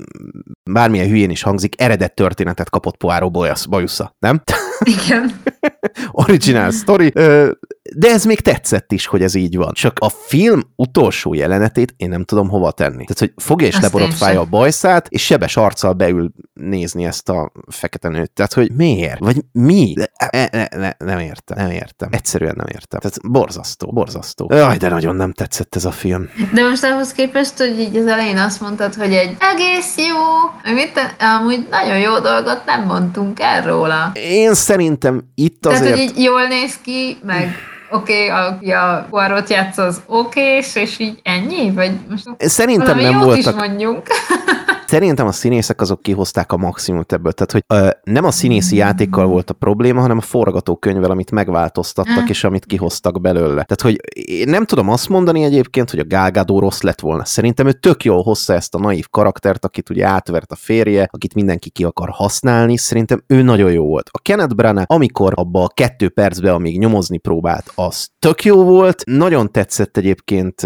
bármilyen 0.71 1.09
hülyén 1.09 1.31
is 1.31 1.43
hangzik, 1.43 1.81
eredet 1.81 2.15
történetet 2.15 2.71
kapott 2.71 2.97
Poirot 2.97 3.33
Bajusz- 3.33 3.69
bajusza, 3.69 4.15
nem? 4.19 4.43
Igen. 4.81 5.31
Original 6.13 6.71
story. 6.71 7.11
Ö, 7.15 7.51
De 7.97 8.09
ez 8.09 8.25
még 8.25 8.41
tetszett 8.41 8.93
is, 8.93 9.07
hogy 9.07 9.23
ez 9.23 9.35
így 9.35 9.57
van. 9.57 9.73
Csak 9.73 9.97
a 10.01 10.09
film 10.09 10.63
utolsó 10.77 11.35
jelenetét 11.35 11.95
én 11.97 12.09
nem 12.09 12.25
tudom 12.25 12.49
hova 12.49 12.71
tenni. 12.71 13.05
Tehát, 13.05 13.19
hogy 13.19 13.33
fogja 13.37 13.67
és 13.67 13.81
leborotfálja 13.81 14.41
a 14.41 14.45
bajszát, 14.45 15.07
és 15.09 15.25
sebes 15.25 15.57
arccal 15.57 15.93
beül 15.93 16.33
nézni 16.53 17.05
ezt 17.05 17.29
a 17.29 17.53
fekete 17.67 18.09
nőt. 18.09 18.31
Tehát, 18.31 18.53
hogy 18.53 18.73
miért? 18.73 19.19
Vagy 19.19 19.45
mi? 19.53 19.95
Ne, 19.95 20.47
ne, 20.51 20.67
ne, 20.77 20.93
nem 20.99 21.19
értem, 21.19 21.59
nem 21.59 21.71
értem. 21.71 22.09
Egyszerűen 22.13 22.55
nem 22.57 22.67
értem. 22.67 23.01
Tehát 23.01 23.31
borzasztó, 23.31 23.93
borzasztó. 23.93 24.47
Jaj, 24.51 24.77
de 24.77 24.89
nagyon 24.89 25.17
nem 25.17 25.33
tetszett 25.33 25.77
ez 25.77 25.85
a 25.85 25.91
film. 25.91 26.29
De 26.53 26.63
most 26.63 26.85
ahhoz 26.85 27.13
képest, 27.13 27.59
hogy 27.59 27.81
így 27.81 27.97
az 27.97 28.07
elején 28.07 28.39
azt 28.39 28.61
mondtad, 28.61 28.95
hogy 28.95 29.13
egy 29.13 29.37
egész 29.41 29.97
jó, 29.97 30.51
hogy 30.65 30.75
mit 30.75 30.93
te, 30.93 31.15
amúgy 31.19 31.67
nagyon 31.71 31.99
jó 31.99 32.19
dolgot 32.19 32.63
nem 32.67 32.85
mondtunk 32.85 33.41
el 33.41 33.63
róla. 33.63 34.11
Én 34.15 34.55
szerintem 34.55 35.23
itt 35.35 35.61
Tehát, 35.61 35.81
azért... 35.81 35.97
hogy 35.97 36.05
így 36.05 36.23
jól 36.23 36.47
néz 36.47 36.79
ki, 36.83 37.19
meg 37.25 37.57
oké, 37.91 38.31
okay, 38.31 38.47
aki 38.47 38.71
a 38.71 39.07
Poirot 39.11 39.51
játsz, 39.51 39.79
az 39.79 40.03
oké, 40.07 40.57
és 40.75 40.99
így 40.99 41.21
ennyi? 41.23 41.71
Vagy 41.71 41.93
most 42.09 42.29
Szerintem 42.39 42.99
nem 42.99 43.19
voltak 43.19 43.39
is 43.39 43.51
mondjunk. 43.51 44.07
Szerintem 44.91 45.27
a 45.27 45.33
színészek 45.33 45.81
azok 45.81 46.03
kihozták 46.03 46.53
a 46.53 46.57
maximumot 46.57 47.13
ebből. 47.13 47.33
Tehát, 47.33 47.53
hogy 47.53 47.65
ö, 47.67 47.91
nem 48.13 48.25
a 48.25 48.31
színészi 48.31 48.77
játékkal 48.77 49.27
volt 49.27 49.51
a 49.51 49.55
probléma, 49.55 50.01
hanem 50.01 50.19
a 50.19 50.21
forgatókönyvvel, 50.21 51.11
amit 51.11 51.31
megváltoztattak, 51.31 52.23
Mm. 52.23 52.27
és 52.27 52.45
amit 52.45 52.65
kihoztak 52.65 53.21
belőle. 53.21 53.65
Tehát, 53.65 53.81
hogy 53.81 54.01
én 54.29 54.49
nem 54.49 54.65
tudom 54.65 54.89
azt 54.89 55.09
mondani 55.09 55.43
egyébként, 55.43 55.91
hogy 55.91 55.99
a 55.99 56.05
Gal 56.07 56.31
Gadot 56.31 56.61
rossz 56.61 56.81
lett 56.81 57.01
volna. 57.01 57.25
Szerintem 57.25 57.67
ő 57.67 57.73
tök 57.73 58.05
jól 58.05 58.23
hozza 58.23 58.55
ezt 58.55 58.75
a 58.75 58.79
naív 58.79 59.07
karaktert, 59.11 59.65
akit 59.65 59.91
ugye 59.91 60.07
átvert 60.07 60.53
a 60.53 60.57
férje, 60.57 61.09
akit 61.11 61.35
mindenki 61.35 61.71
ki 61.71 61.85
akar 61.85 62.09
használni. 62.09 62.77
Szerintem 62.77 63.23
ő 63.27 63.43
nagyon 63.43 63.73
jó 63.73 63.85
volt. 63.87 64.09
A 64.13 64.19
Kenneth 64.23 64.55
Branagh, 64.55 64.95
amikor 64.95 65.33
abba 65.37 65.63
a 65.63 65.69
kettő 65.75 66.09
percbe, 66.09 66.53
amíg 66.53 66.79
nyomozni 66.79 67.19
próbált, 67.19 67.73
az 67.75 68.09
tök 68.19 68.45
jó 68.45 68.65
volt. 68.65 69.03
Nagyon 69.07 69.53
tetszett 69.53 69.97
egyébként 69.97 70.61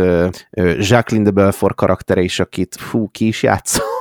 Jacqueline 0.79 1.25
de 1.25 1.31
Belfort 1.31 1.75
karaktere 1.77 2.21
is, 2.21 2.41
akit 2.41 2.77
fú, 2.79 3.09
ki 3.09 3.27
is 3.27 3.43
játszott. 3.43 3.94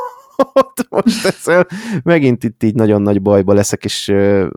Most 0.89 1.25
ezzel 1.25 1.67
megint 2.03 2.43
itt 2.43 2.63
így 2.63 2.75
nagyon 2.75 3.01
nagy 3.01 3.21
bajba 3.21 3.53
leszek, 3.53 3.83
és 3.83 4.03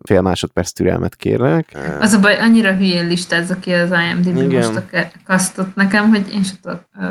fél 0.04 0.20
másodperc 0.20 0.70
türelmet 0.70 1.16
kérlek. 1.16 1.78
Az 2.00 2.12
a 2.12 2.20
baj, 2.20 2.38
annyira 2.38 2.74
hülyén 2.74 3.06
listázza 3.06 3.58
ki 3.58 3.72
az 3.72 3.90
IMDb 3.90 4.36
Igen. 4.36 4.66
most 4.66 4.76
a 4.76 5.06
kasztot 5.26 5.74
nekem, 5.74 6.08
hogy 6.08 6.32
én 6.32 6.42
sem 6.42 6.56
tudok 6.62 6.80
uh, 6.98 7.04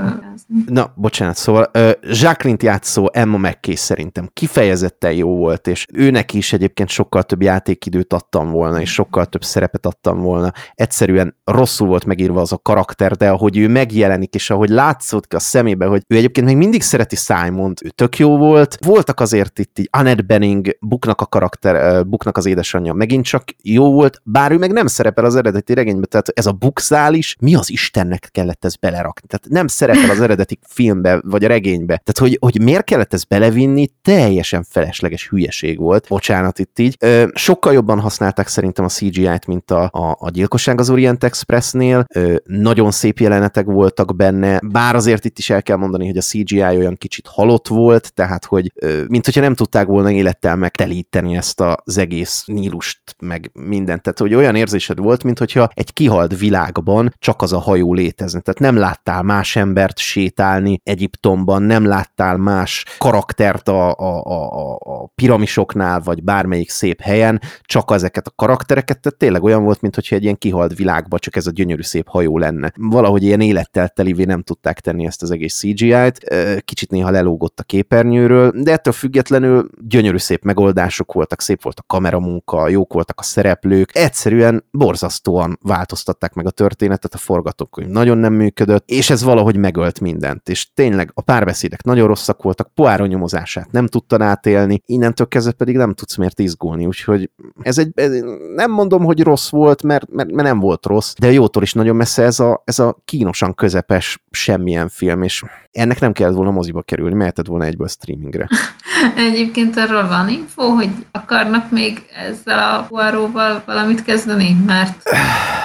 Na, 0.68 0.94
bocsánat, 0.96 1.36
szóval 1.36 1.70
uh, 1.74 1.92
Jacqueline-t 2.02 2.64
játszó 2.64 3.10
Emma 3.14 3.38
McKay 3.38 3.76
szerintem 3.76 4.30
kifejezetten 4.34 5.14
jó 5.14 5.36
volt, 5.36 5.68
és 5.68 5.86
őnek 5.94 6.34
is 6.34 6.54
egyébként 6.54 6.90
sokkal 6.90 7.24
több 7.24 7.42
játékidőt 7.42 8.14
adtam 8.14 8.52
volna, 8.52 8.82
és 8.82 8.92
sokkal 8.94 9.26
több 9.26 9.44
szerepet 9.44 9.86
adtam 9.86 10.22
volna. 10.22 10.52
Egyszerűen 10.74 11.36
rosszul 11.44 11.88
volt 11.88 12.06
megírva 12.06 12.42
az 12.42 12.52
a 12.52 12.58
karakter, 12.58 13.12
de 13.12 13.30
ahogy 13.30 13.58
ő 13.58 13.68
megjelenik, 13.68 14.34
és 14.36 14.50
ahogy 14.50 14.70
látszott 14.70 15.28
ki 15.28 15.36
a 15.36 15.40
szemébe, 15.40 15.86
hogy 15.86 16.04
ő 16.08 16.16
egyébként 16.16 16.46
még 16.46 16.58
mindig 16.58 16.82
szereti 16.82 17.16
Simont, 17.16 17.84
ő 17.84 17.90
tök 17.90 18.18
jó 18.18 18.38
volt. 18.38 18.55
Voltak 18.86 19.20
azért 19.20 19.60
itt 19.60 19.80
így 19.80 19.88
Annette 19.92 20.22
Benning, 20.22 20.78
Buknak 20.80 21.22
a 21.22 21.26
karakter, 21.26 22.06
Buknak 22.06 22.38
az 22.38 22.46
édesanyja 22.46 22.94
megint 22.94 23.26
csak 23.26 23.44
jó 23.62 23.92
volt, 23.92 24.22
bár 24.24 24.52
ő 24.52 24.58
meg 24.58 24.72
nem 24.72 24.88
szerepel 24.88 25.26
az 25.26 25.36
eredeti 25.36 25.74
regényben, 25.74 26.10
tehát 26.10 26.30
ez 26.34 26.46
a 26.46 26.52
Bukszál 26.52 27.14
is, 27.14 27.36
mi 27.40 27.56
az 27.56 27.70
Istennek 27.70 28.30
kellett 28.32 28.66
ezt 28.66 28.80
belerakni? 28.80 29.28
Tehát 29.28 29.48
nem 29.50 29.68
szerepel 29.68 30.10
az 30.10 30.22
eredeti 30.22 30.60
filmbe, 30.76 31.22
vagy 31.24 31.44
a 31.44 31.48
regénybe. 31.48 32.02
Tehát, 32.04 32.18
hogy, 32.18 32.38
hogy 32.42 32.62
miért 32.62 32.84
kellett 32.84 33.14
ezt 33.14 33.28
belevinni, 33.28 33.88
teljesen 34.02 34.64
felesleges 34.70 35.28
hülyeség 35.30 35.80
volt. 35.80 36.06
Bocsánat 36.08 36.60
itt 36.60 36.80
így. 36.80 36.96
Ö, 37.00 37.26
sokkal 37.34 37.74
jobban 37.74 38.00
használták 38.00 38.48
szerintem 38.48 38.86
a 38.86 38.90
CGI-t, 38.90 39.46
mint 39.46 39.72
a, 39.72 39.84
a, 39.84 40.18
a 40.20 40.30
gyilkosság 40.30 40.80
az 40.80 40.90
Orient 40.90 41.24
Expressnél. 41.24 42.06
Ö, 42.14 42.36
nagyon 42.46 42.92
szép 42.92 43.20
jelenetek 43.20 43.66
voltak 43.66 44.16
benne, 44.16 44.60
bár 44.64 44.96
azért 44.96 45.26
itt 45.26 45.38
is 45.38 45.50
el 45.50 45.64
kell 45.64 45.78
mondani, 45.78 46.06
hogy 46.06 46.18
a 46.18 46.22
CGI 46.22 46.62
olyan 46.62 46.96
kicsit 46.96 47.28
halott 47.28 47.68
volt, 47.68 48.14
tehát, 48.14 48.45
hogy 48.46 48.72
ö, 48.76 49.04
mint 49.08 49.26
hogyha 49.26 49.42
nem 49.42 49.56
tudták 49.56 49.88
volna 49.88 50.12
élettel 50.12 50.56
megtelíteni 50.56 51.36
ezt 51.36 51.62
az 51.62 51.98
egész 51.98 52.44
Nílust, 52.46 53.00
meg 53.20 53.52
mindent. 53.54 54.02
Tehát, 54.02 54.20
hogy 54.20 54.34
olyan 54.34 54.56
érzésed 54.56 54.98
volt, 54.98 55.24
mint 55.24 55.40
hogyha 55.40 55.70
egy 55.74 55.94
kihalt 55.94 56.38
világban 56.40 57.14
csak 57.20 57.42
az 57.42 57.54
a 57.54 57.60
hajó 57.60 57.94
létezne. 57.94 58.40
Tehát 58.40 58.60
nem 58.60 58.76
láttál 58.76 59.22
más 59.22 59.56
embert 59.56 59.98
sétálni 59.98 60.80
Egyiptomban, 60.84 61.64
nem 61.64 61.86
láttál 61.86 62.38
más 62.38 62.86
karaktert 62.98 63.68
a, 63.68 63.94
a, 63.94 64.24
a, 64.24 64.76
a- 64.76 65.12
piramisoknál, 65.16 66.00
vagy 66.00 66.24
bármelyik 66.24 66.70
szép 66.70 67.02
helyen, 67.02 67.42
csak 67.62 67.92
ezeket 67.94 68.28
a 68.28 68.34
karaktereket, 68.36 69.00
tehát 69.00 69.20
tényleg 69.20 69.44
olyan 69.44 69.64
volt, 69.64 69.82
mint 69.82 69.98
egy 69.98 70.24
ilyen 70.24 70.38
kihalt 70.38 70.76
világban 70.76 71.20
csak 71.20 71.36
ez 71.36 71.48
a 71.48 71.52
gyönyörű 71.52 71.82
szép 71.82 72.08
hajó 72.08 72.38
lenne. 72.38 72.72
Valahogy 72.76 73.24
ilyen 73.24 73.42
élettel 73.42 73.90
telivé 73.90 74.24
nem 74.24 74.42
tudták 74.42 74.80
tenni 74.80 75.06
ezt 75.06 75.22
az 75.22 75.32
egész 75.32 75.58
CGI-t, 75.58 76.34
kicsit 76.66 76.92
néha 76.92 77.10
lelógott 77.10 77.60
a 77.60 77.64
képernyőről, 77.64 78.35
de 78.52 78.72
ettől 78.72 78.94
függetlenül 78.94 79.70
gyönyörű 79.88 80.18
szép 80.18 80.44
megoldások 80.44 81.14
voltak, 81.14 81.42
szép 81.42 81.64
volt 81.64 81.80
a 81.80 81.84
kameramunka, 81.88 82.68
jók 82.68 82.94
voltak 82.94 83.20
a 83.20 83.24
szereplők, 83.24 83.90
egyszerűen 83.94 84.64
borzasztóan 84.72 85.60
változtatták 85.62 86.34
meg 86.34 86.46
a 86.46 86.52
történetet, 86.52 87.14
a 87.14 87.18
forgatókönyv 87.18 87.90
nagyon 87.90 88.18
nem 88.18 88.34
működött, 88.34 88.90
és 88.90 89.10
ez 89.10 89.24
valahogy 89.24 89.58
megölt 89.58 90.00
mindent, 90.00 90.50
és 90.50 90.74
tényleg 90.74 91.12
a 91.14 91.22
párbeszédek 91.22 91.84
nagyon 91.84 92.08
rosszak 92.08 92.42
voltak, 92.42 92.74
Poirot 92.74 93.08
nyomozását 93.08 93.72
nem 93.72 93.88
tudtad 93.88 94.22
átélni, 94.22 94.82
innentől 94.86 95.28
kezdve 95.28 95.52
pedig 95.52 95.76
nem 95.76 95.94
tudsz 95.94 96.16
miért 96.16 96.40
izgulni, 96.40 96.86
úgyhogy 96.86 97.30
ez 97.62 97.78
egy, 97.78 97.92
ez, 97.96 98.12
nem 98.56 98.72
mondom, 98.72 99.04
hogy 99.04 99.22
rossz 99.24 99.50
volt, 99.50 99.84
mert, 99.84 100.12
mert, 100.12 100.32
mert 100.32 100.48
nem 100.48 100.60
volt 100.60 100.86
rossz, 100.86 101.14
de 101.20 101.32
jótól 101.32 101.64
is 101.64 101.74
nagyon 101.74 101.96
messze 101.96 102.24
ez 102.24 102.40
a, 102.40 102.62
ez 102.66 102.80
a 102.80 102.98
kínosan 103.06 103.54
közepes 103.54 104.24
semmilyen 104.32 104.90
film, 104.90 105.24
és 105.24 105.44
ennek 105.76 106.00
nem 106.00 106.12
kellett 106.12 106.36
volna 106.36 106.52
moziba 106.52 106.82
kerülni, 106.82 107.16
mehetett 107.16 107.48
volna 107.48 107.66
egyből 107.66 107.88
streamingre. 107.88 108.48
Egyébként 109.28 109.78
arról 109.78 110.08
van 110.08 110.30
info, 110.30 110.64
hogy 110.64 110.90
akarnak 111.12 111.72
még 111.72 112.06
ezzel 112.30 112.60
a 112.60 112.86
Poiróval 112.90 113.64
valamit 113.66 114.04
kezdeni? 114.04 114.58
Mert 114.66 115.04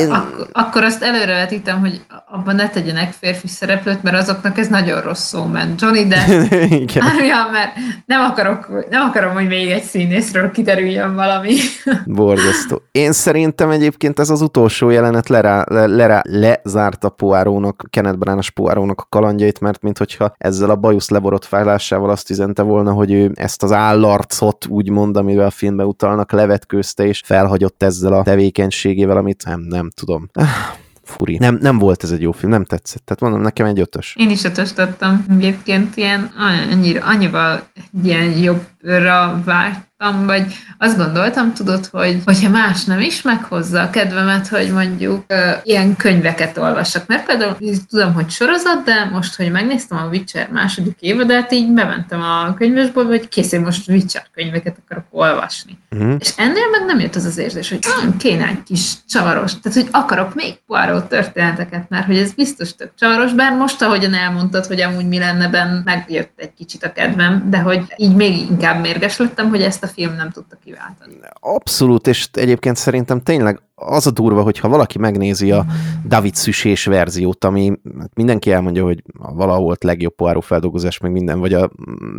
én... 0.00 0.10
Ak- 0.10 0.48
akkor 0.52 0.84
azt 0.84 1.02
előrevetítem, 1.02 1.80
hogy 1.80 2.00
abban 2.30 2.54
ne 2.54 2.68
tegyenek 2.68 3.12
férfi 3.12 3.48
szereplőt, 3.48 4.02
mert 4.02 4.16
azoknak 4.16 4.58
ez 4.58 4.68
nagyon 4.68 5.00
rossz 5.00 5.26
szó 5.26 5.44
ment. 5.44 5.80
Johnny 5.80 5.98
Igen. 6.84 7.04
ja, 7.24 7.48
mert 7.52 7.72
nem, 8.06 8.20
akarok, 8.20 8.86
nem 8.90 9.02
akarom, 9.02 9.32
hogy 9.32 9.46
még 9.46 9.70
egy 9.70 9.82
színészről 9.82 10.50
kiterüljön 10.50 11.14
valami. 11.14 11.54
Borzasztó. 12.06 12.82
Én 12.92 13.12
szerintem 13.12 13.70
egyébként 13.70 14.18
ez 14.18 14.30
az 14.30 14.40
utolsó 14.40 14.90
jelenet 14.90 15.28
lerá, 15.28 15.64
le, 15.68 15.86
lerá, 15.86 16.22
lezárta 16.24 17.08
Poirónak, 17.08 17.84
Kenneth 17.90 18.18
Branagh 18.18 18.48
Poirónak 18.48 19.00
a 19.00 19.06
kalandjait, 19.08 19.60
mert 19.60 19.82
minthogyha 19.82 20.34
ezzel 20.38 20.70
a 20.70 20.76
bajusz 20.76 21.10
leborotfálásával 21.10 22.10
azt 22.10 22.30
üzente 22.30 22.62
volna, 22.62 22.92
hogy 22.92 23.12
ő 23.12 23.30
ezt 23.34 23.62
az 23.62 23.72
állarcot, 23.72 24.66
úgymond, 24.66 25.16
amivel 25.16 25.46
a 25.46 25.50
filmbe 25.50 25.84
utalnak, 25.84 26.32
levetkőzte 26.32 27.06
és 27.06 27.22
felhagyott 27.24 27.82
ezzel 27.82 28.12
a 28.12 28.22
tevékenységével, 28.22 29.16
amit 29.16 29.44
nem, 29.50 29.60
nem 29.60 29.90
tudom. 29.90 30.28
Ah, 30.32 30.48
furi. 31.02 31.36
Nem, 31.38 31.58
nem 31.60 31.78
volt 31.78 32.02
ez 32.02 32.10
egy 32.10 32.20
jó 32.20 32.32
film, 32.32 32.50
nem 32.50 32.64
tetszett. 32.64 33.04
Tehát 33.04 33.22
mondom, 33.22 33.40
nekem 33.40 33.66
egy 33.66 33.80
ötös. 33.80 34.14
Én 34.18 34.30
is 34.30 34.44
ötöst 34.44 34.78
adtam. 34.78 35.24
Egyébként 35.30 35.96
ilyen 35.96 36.32
annyira, 36.70 37.04
annyival 37.04 37.62
ilyen 38.02 38.38
jobbra 38.38 38.64
várt 39.44 39.90
gondoltam, 40.00 40.26
vagy 40.26 40.54
azt 40.78 40.96
gondoltam, 40.96 41.54
tudod, 41.54 41.86
hogy 41.86 42.22
hogyha 42.24 42.50
más 42.50 42.84
nem 42.84 43.00
is 43.00 43.22
meghozza 43.22 43.82
a 43.82 43.90
kedvemet, 43.90 44.48
hogy 44.48 44.72
mondjuk 44.72 45.24
uh, 45.28 45.38
ilyen 45.62 45.96
könyveket 45.96 46.58
olvassak. 46.58 47.06
Mert 47.06 47.26
például 47.26 47.56
tudom, 47.88 48.14
hogy 48.14 48.30
sorozat, 48.30 48.84
de 48.84 49.08
most, 49.12 49.36
hogy 49.36 49.50
megnéztem 49.50 49.98
a 49.98 50.08
Witcher 50.08 50.48
második 50.52 50.96
évadát, 51.00 51.52
így 51.52 51.68
bementem 51.68 52.22
a 52.22 52.54
könyvesboltba, 52.54 53.12
hogy 53.12 53.28
kész, 53.28 53.52
én 53.52 53.60
most 53.60 53.88
Witcher 53.88 54.26
könyveket 54.34 54.76
akarok 54.84 55.04
olvasni. 55.10 55.78
Uh-huh. 55.90 56.14
És 56.18 56.32
ennél 56.36 56.68
meg 56.70 56.84
nem 56.86 57.00
jött 57.00 57.14
az 57.14 57.24
az 57.24 57.38
érzés, 57.38 57.68
hogy 57.68 57.84
hm, 57.84 58.16
kéne 58.16 58.46
egy 58.46 58.62
kis 58.62 58.92
csavaros. 59.08 59.52
Tehát, 59.60 59.78
hogy 59.78 59.88
akarok 59.90 60.34
még 60.34 60.54
Poirot 60.66 61.08
történeteket, 61.08 61.88
mert 61.88 62.06
hogy 62.06 62.16
ez 62.16 62.32
biztos 62.32 62.74
tök 62.74 62.90
csavaros, 62.98 63.32
bár 63.32 63.52
most, 63.52 63.82
ahogyan 63.82 64.14
elmondtad, 64.14 64.66
hogy 64.66 64.80
amúgy 64.80 65.08
mi 65.08 65.18
lenne 65.18 65.48
benne, 65.48 65.82
megjött 65.84 66.32
egy 66.36 66.54
kicsit 66.54 66.84
a 66.84 66.92
kedvem, 66.92 67.46
de 67.50 67.58
hogy 67.58 67.82
így 67.96 68.14
még 68.14 68.36
inkább 68.36 68.69
mérges 68.78 69.16
lettem, 69.16 69.48
hogy 69.48 69.62
ezt 69.62 69.82
a 69.82 69.86
film 69.86 70.14
nem 70.14 70.30
tudta 70.30 70.56
kiváltani. 70.64 71.14
Abszolút, 71.40 72.06
és 72.06 72.28
egyébként 72.32 72.76
szerintem 72.76 73.22
tényleg 73.22 73.60
az 73.80 74.06
a 74.06 74.10
durva, 74.10 74.42
hogyha 74.42 74.68
valaki 74.68 74.98
megnézi 74.98 75.50
a 75.50 75.64
David 76.06 76.34
Szüsés 76.34 76.84
verziót, 76.84 77.44
ami 77.44 77.72
hát 77.98 78.14
mindenki 78.14 78.52
elmondja, 78.52 78.84
hogy 78.84 79.02
valahol 79.18 79.64
volt 79.64 79.84
legjobb 79.84 80.14
Poirot 80.14 80.44
feldolgozás, 80.44 80.98
meg 80.98 81.12
minden, 81.12 81.40
vagy 81.40 81.52
a 81.52 81.70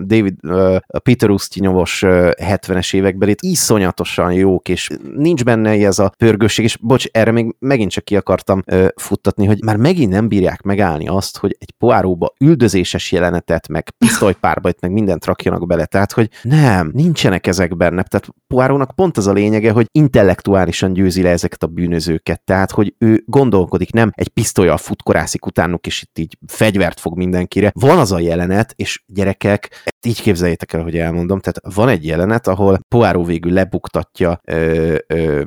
David, 0.06 0.46
a 0.88 1.00
Peter 1.00 1.30
Ustinyolos 1.30 2.04
70-es 2.06 2.94
években 2.94 3.30
itt 3.30 3.42
iszonyatosan 3.42 4.34
jók, 4.34 4.70
és 4.70 4.90
nincs 5.16 5.44
benne 5.44 5.70
ez 5.70 6.00
a 6.00 6.12
pörgőség, 6.18 6.66
és 6.66 6.78
bocs, 6.78 7.06
erre 7.12 7.32
még 7.32 7.56
megint 7.60 7.92
csak 7.92 8.04
ki 8.04 8.16
akartam 8.16 8.64
futtatni, 8.96 9.46
hogy 9.46 9.64
már 9.64 9.78
megint 9.78 10.12
nem 10.12 10.28
bírják 10.28 10.62
megállni 10.62 11.08
azt, 11.08 11.38
hogy 11.38 11.56
egy 11.60 11.72
Poirotba 11.78 12.34
üldözéses 12.40 13.12
jelenetet, 13.12 13.68
meg 13.68 13.90
pisztolypárbajt, 13.98 14.82
meg 14.82 14.92
mindent 14.92 15.26
rakjanak 15.26 15.68
bele, 15.68 15.86
tehát, 15.86 16.12
hogy 16.12 16.30
nem, 16.42 16.92
nincsenek 16.94 17.48
ezek 17.48 17.78
benne, 17.78 18.04
tehát 18.04 18.28
Poirotnak 18.48 18.96
pont 18.96 19.18
az 19.18 19.28
a 19.28 19.34
lényege, 19.34 19.72
hogy 19.72 19.88
intellektuálisan 19.92 20.94
győzi 20.94 21.22
le 21.22 21.30
ezek 21.30 21.51
ezeket 21.52 21.64
a 21.64 21.68
bűnözőket. 21.68 22.42
Tehát, 22.42 22.72
hogy 22.72 22.94
ő 22.98 23.24
gondolkodik, 23.26 23.92
nem 23.92 24.12
egy 24.16 24.28
pisztolyal 24.28 24.78
futkorászik 24.78 25.46
utánuk, 25.46 25.88
és 25.88 26.02
itt 26.02 26.20
így 26.20 26.38
fegyvert 26.48 27.00
fog 27.00 27.18
mindenkire. 27.18 27.72
Van 27.74 27.98
az 27.98 28.12
a 28.12 28.20
jelenet, 28.20 28.74
és 28.76 29.04
gyerekek, 29.08 29.91
így 30.06 30.22
képzeljétek 30.22 30.74
el, 30.74 30.84
hogy 30.84 30.98
elmondom, 30.98 31.40
tehát 31.40 31.76
van 31.76 31.90
egy 31.90 32.06
jelenet, 32.06 32.48
ahol 32.48 32.80
Poirot 32.88 33.28
végül 33.28 33.54
lebuktatja 33.54 34.42
ö, 34.44 34.96
ö, 35.08 35.42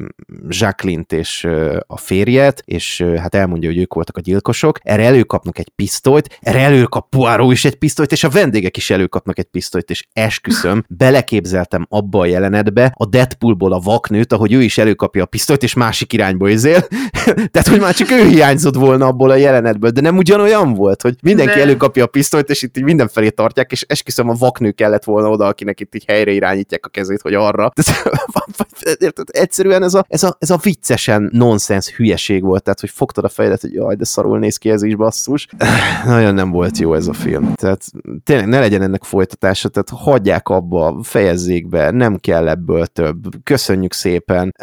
Jacqueline-t 0.49 1.13
és 1.13 1.45
ö, 1.45 1.79
a 1.87 1.97
férjet, 1.97 2.63
és 2.65 3.01
ö, 3.01 3.15
hát 3.15 3.35
elmondja, 3.35 3.69
hogy 3.69 3.79
ők 3.79 3.95
voltak 3.95 4.17
a 4.17 4.21
gyilkosok, 4.21 4.79
erre 4.83 5.05
előkapnak 5.05 5.59
egy 5.59 5.69
pisztolyt, 5.77 6.39
erre 6.41 6.61
előkap 6.61 7.09
Poirot 7.09 7.53
is 7.53 7.65
egy 7.65 7.75
pisztolyt, 7.75 8.13
és 8.13 8.25
a 8.25 8.29
vendégek 8.29 8.77
is 8.77 8.91
előkapnak 8.91 9.39
egy 9.39 9.45
pisztolyt, 9.45 9.91
és 9.91 10.07
esküszöm, 10.13 10.85
beleképzeltem 10.99 11.87
abba 11.89 12.19
a 12.19 12.27
jelenetbe 12.27 12.93
a 12.97 13.07
Deadpoolból 13.07 13.73
a 13.73 13.79
vaknőt, 13.79 14.33
ahogy 14.33 14.53
ő 14.53 14.63
is 14.63 14.79
előkapja 14.79 15.23
a 15.23 15.27
pisztolyt, 15.27 15.63
és 15.63 15.75
másik 15.75 16.13
irányba 16.13 16.49
izél. 16.49 16.81
Tehát, 17.53 17.69
hogy 17.69 17.81
már 17.81 17.95
csak 17.95 18.11
ő 18.11 18.27
hiányzott 18.27 18.75
volna 18.75 19.07
abból 19.07 19.31
a 19.31 19.37
jelenetből, 19.37 19.91
de 19.91 20.01
nem 20.01 20.17
ugyanolyan 20.17 20.75
volt, 20.75 21.03
hogy 21.03 21.17
mindenki 21.23 21.55
de... 21.55 21.61
előkapja 21.61 22.05
a 22.05 22.07
pisztolyt, 22.07 22.51
és 22.51 22.63
itt 22.63 22.77
így 22.77 22.85
mindenfelé 22.85 23.29
tartják, 23.29 23.73
és 23.73 23.85
esküszöm 23.89 24.29
a 24.29 24.35
vaknő 24.45 24.71
kellett 24.71 25.05
volna 25.05 25.31
oda, 25.31 25.47
akinek 25.47 25.81
itt 25.81 25.95
így 25.95 26.05
helyre 26.07 26.31
irányítják 26.31 26.87
a 26.87 26.89
kezét, 26.89 27.21
hogy 27.21 27.35
arra. 27.35 27.73
Érted? 28.99 29.29
Egyszerűen 29.31 29.83
ez 29.83 29.95
a, 29.95 30.05
ez, 30.09 30.23
a, 30.23 30.37
ez 30.39 30.51
a 30.51 30.59
viccesen 30.63 31.29
nonsens 31.33 31.89
hülyeség 31.89 32.43
volt, 32.43 32.63
tehát 32.63 32.81
hogy 32.81 32.91
fogtad 32.91 33.25
a 33.25 33.29
fejedet, 33.29 33.61
hogy 33.61 33.73
jaj, 33.73 33.95
de 33.95 34.05
szarul 34.05 34.39
néz 34.39 34.57
ki 34.57 34.71
ez 34.71 34.83
is 34.83 34.97
basszus. 34.97 35.47
Nagyon 36.05 36.35
nem 36.35 36.51
volt 36.51 36.79
jó 36.79 36.95
ez 36.95 37.07
a 37.07 37.13
film. 37.13 37.55
Tehát 37.55 37.85
tényleg 38.25 38.47
ne 38.47 38.59
legyen 38.59 38.83
ennek 38.83 39.05
folytatása, 39.05 39.69
tehát 39.69 40.05
hagyják 40.05 40.49
abba, 40.49 41.01
fejezzék 41.03 41.69
be, 41.69 41.91
nem 41.91 42.17
kell 42.17 42.49
ebből 42.49 42.87
több. 42.87 43.17
Köszönjük 43.43 43.93
szépen. 43.93 44.55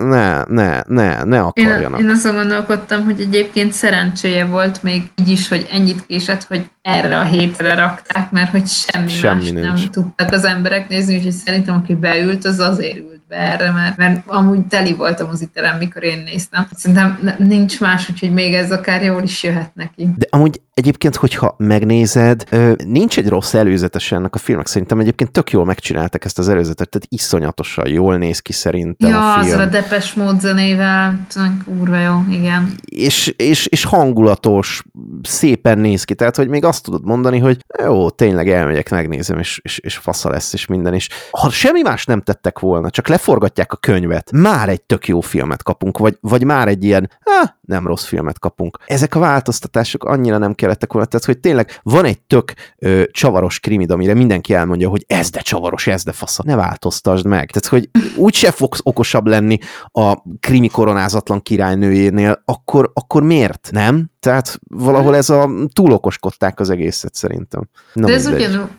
Ne, 0.00 0.44
ne, 0.44 0.82
ne, 0.86 1.24
ne 1.24 1.40
akarjanak. 1.40 2.00
Én, 2.00 2.06
én 2.06 2.12
azon 2.12 2.34
gondolkodtam, 2.34 3.04
hogy 3.04 3.20
egyébként 3.20 3.72
szerencséje 3.72 4.44
volt 4.44 4.82
még 4.82 5.02
így 5.20 5.28
is, 5.28 5.48
hogy 5.48 5.66
ennyit 5.70 6.06
késett, 6.06 6.42
hogy 6.42 6.70
erre 6.82 7.18
a 7.18 7.24
hétre 7.24 7.74
rakták, 7.74 8.30
mert 8.30 8.50
hogy 8.50 8.66
semmi, 8.66 9.08
semmi 9.08 9.40
más 9.42 9.50
nincs. 9.50 9.66
nem 9.66 9.90
tudtak 9.90 10.32
az 10.32 10.44
emberek 10.44 10.88
nézni, 10.88 11.16
úgyhogy 11.16 11.32
szerintem 11.32 11.74
aki 11.74 11.94
beült, 11.94 12.44
az 12.44 12.58
azért 12.58 12.96
ült 12.96 13.22
be 13.28 13.36
erre, 13.36 13.70
mert, 13.70 13.96
mert 13.96 14.22
amúgy 14.26 14.66
teli 14.66 14.94
volt 14.94 15.20
a 15.20 15.26
moziterem, 15.26 15.78
mikor 15.78 16.02
én 16.02 16.22
néztem. 16.22 16.68
Szerintem 16.76 17.34
nincs 17.38 17.80
más, 17.80 18.10
úgyhogy 18.10 18.32
még 18.32 18.54
ez 18.54 18.72
akár 18.72 19.02
jól 19.02 19.22
is 19.22 19.42
jöhet 19.42 19.74
neki. 19.74 20.08
De 20.16 20.26
amúgy 20.30 20.60
egyébként, 20.80 21.16
hogyha 21.16 21.54
megnézed, 21.58 22.44
nincs 22.84 23.18
egy 23.18 23.28
rossz 23.28 23.54
előzetes 23.54 24.12
ennek 24.12 24.34
a 24.34 24.38
filmnek. 24.38 24.66
Szerintem 24.66 24.98
egyébként 24.98 25.30
tök 25.30 25.50
jól 25.50 25.64
megcsináltak 25.64 26.24
ezt 26.24 26.38
az 26.38 26.48
előzetet, 26.48 26.88
tehát 26.88 27.06
iszonyatosan 27.10 27.88
jól 27.88 28.16
néz 28.16 28.38
ki 28.38 28.52
szerintem 28.52 29.10
ja, 29.10 29.34
a 29.34 29.42
film. 29.42 29.58
Ja, 29.58 29.64
a 29.64 29.68
Depes 29.68 30.14
mód 30.14 30.40
zenével, 30.40 31.26
kurva 31.64 31.98
jó, 31.98 32.24
igen. 32.30 32.74
És, 32.84 33.34
és, 33.36 33.66
és 33.66 33.84
hangulatos, 33.84 34.82
szépen 35.22 35.78
néz 35.78 36.04
ki, 36.04 36.14
tehát 36.14 36.36
hogy 36.36 36.48
még 36.48 36.64
azt 36.64 36.84
tudod 36.84 37.04
mondani, 37.04 37.38
hogy 37.38 37.64
jó, 37.82 38.10
tényleg 38.10 38.48
elmegyek, 38.48 38.90
megnézem, 38.90 39.38
és, 39.38 39.60
és, 39.62 39.78
és 39.78 39.96
fasza 39.96 40.30
lesz, 40.30 40.52
és 40.52 40.66
minden 40.66 40.94
is. 40.94 41.08
Ha 41.30 41.50
semmi 41.50 41.82
más 41.82 42.04
nem 42.04 42.20
tettek 42.20 42.58
volna, 42.58 42.90
csak 42.90 43.08
leforgatják 43.08 43.72
a 43.72 43.76
könyvet, 43.76 44.32
már 44.32 44.68
egy 44.68 44.82
tök 44.82 45.08
jó 45.08 45.20
filmet 45.20 45.62
kapunk, 45.62 45.98
vagy, 45.98 46.16
vagy 46.20 46.44
már 46.44 46.68
egy 46.68 46.84
ilyen, 46.84 47.10
ah, 47.24 47.48
nem 47.60 47.86
rossz 47.86 48.04
filmet 48.04 48.38
kapunk. 48.38 48.78
Ezek 48.86 49.14
a 49.14 49.18
változtatások 49.18 50.04
annyira 50.04 50.38
nem 50.38 50.54
kellettek 50.70 50.92
volna, 50.92 51.08
tehát 51.08 51.26
hogy 51.26 51.38
tényleg 51.38 51.80
van 51.82 52.04
egy 52.04 52.20
tök 52.20 52.52
ö, 52.78 53.02
csavaros 53.10 53.60
krimid, 53.60 53.90
amire 53.90 54.14
mindenki 54.14 54.54
elmondja, 54.54 54.88
hogy 54.88 55.04
ez 55.06 55.30
de 55.30 55.40
csavaros, 55.40 55.86
ez 55.86 56.02
de 56.02 56.12
fasza. 56.12 56.42
Ne 56.46 56.56
változtasd 56.56 57.26
meg. 57.26 57.50
Tehát, 57.50 57.68
hogy 57.68 57.90
úgyse 58.16 58.50
fogsz 58.50 58.80
okosabb 58.82 59.26
lenni 59.26 59.58
a 59.92 60.16
krimi 60.40 60.68
koronázatlan 60.68 61.42
királynőjénél, 61.42 62.42
akkor, 62.44 62.90
akkor 62.94 63.22
miért? 63.22 63.68
Nem? 63.72 64.10
Tehát 64.20 64.60
valahol 64.68 65.16
ez 65.16 65.30
a 65.30 65.50
túl 65.72 65.92
okoskodták 65.92 66.60
az 66.60 66.70
egészet 66.70 67.14
szerintem. 67.14 67.68
Na, 67.92 68.06
De 68.06 68.12
ez 68.12 68.26
ugyan, 68.26 68.70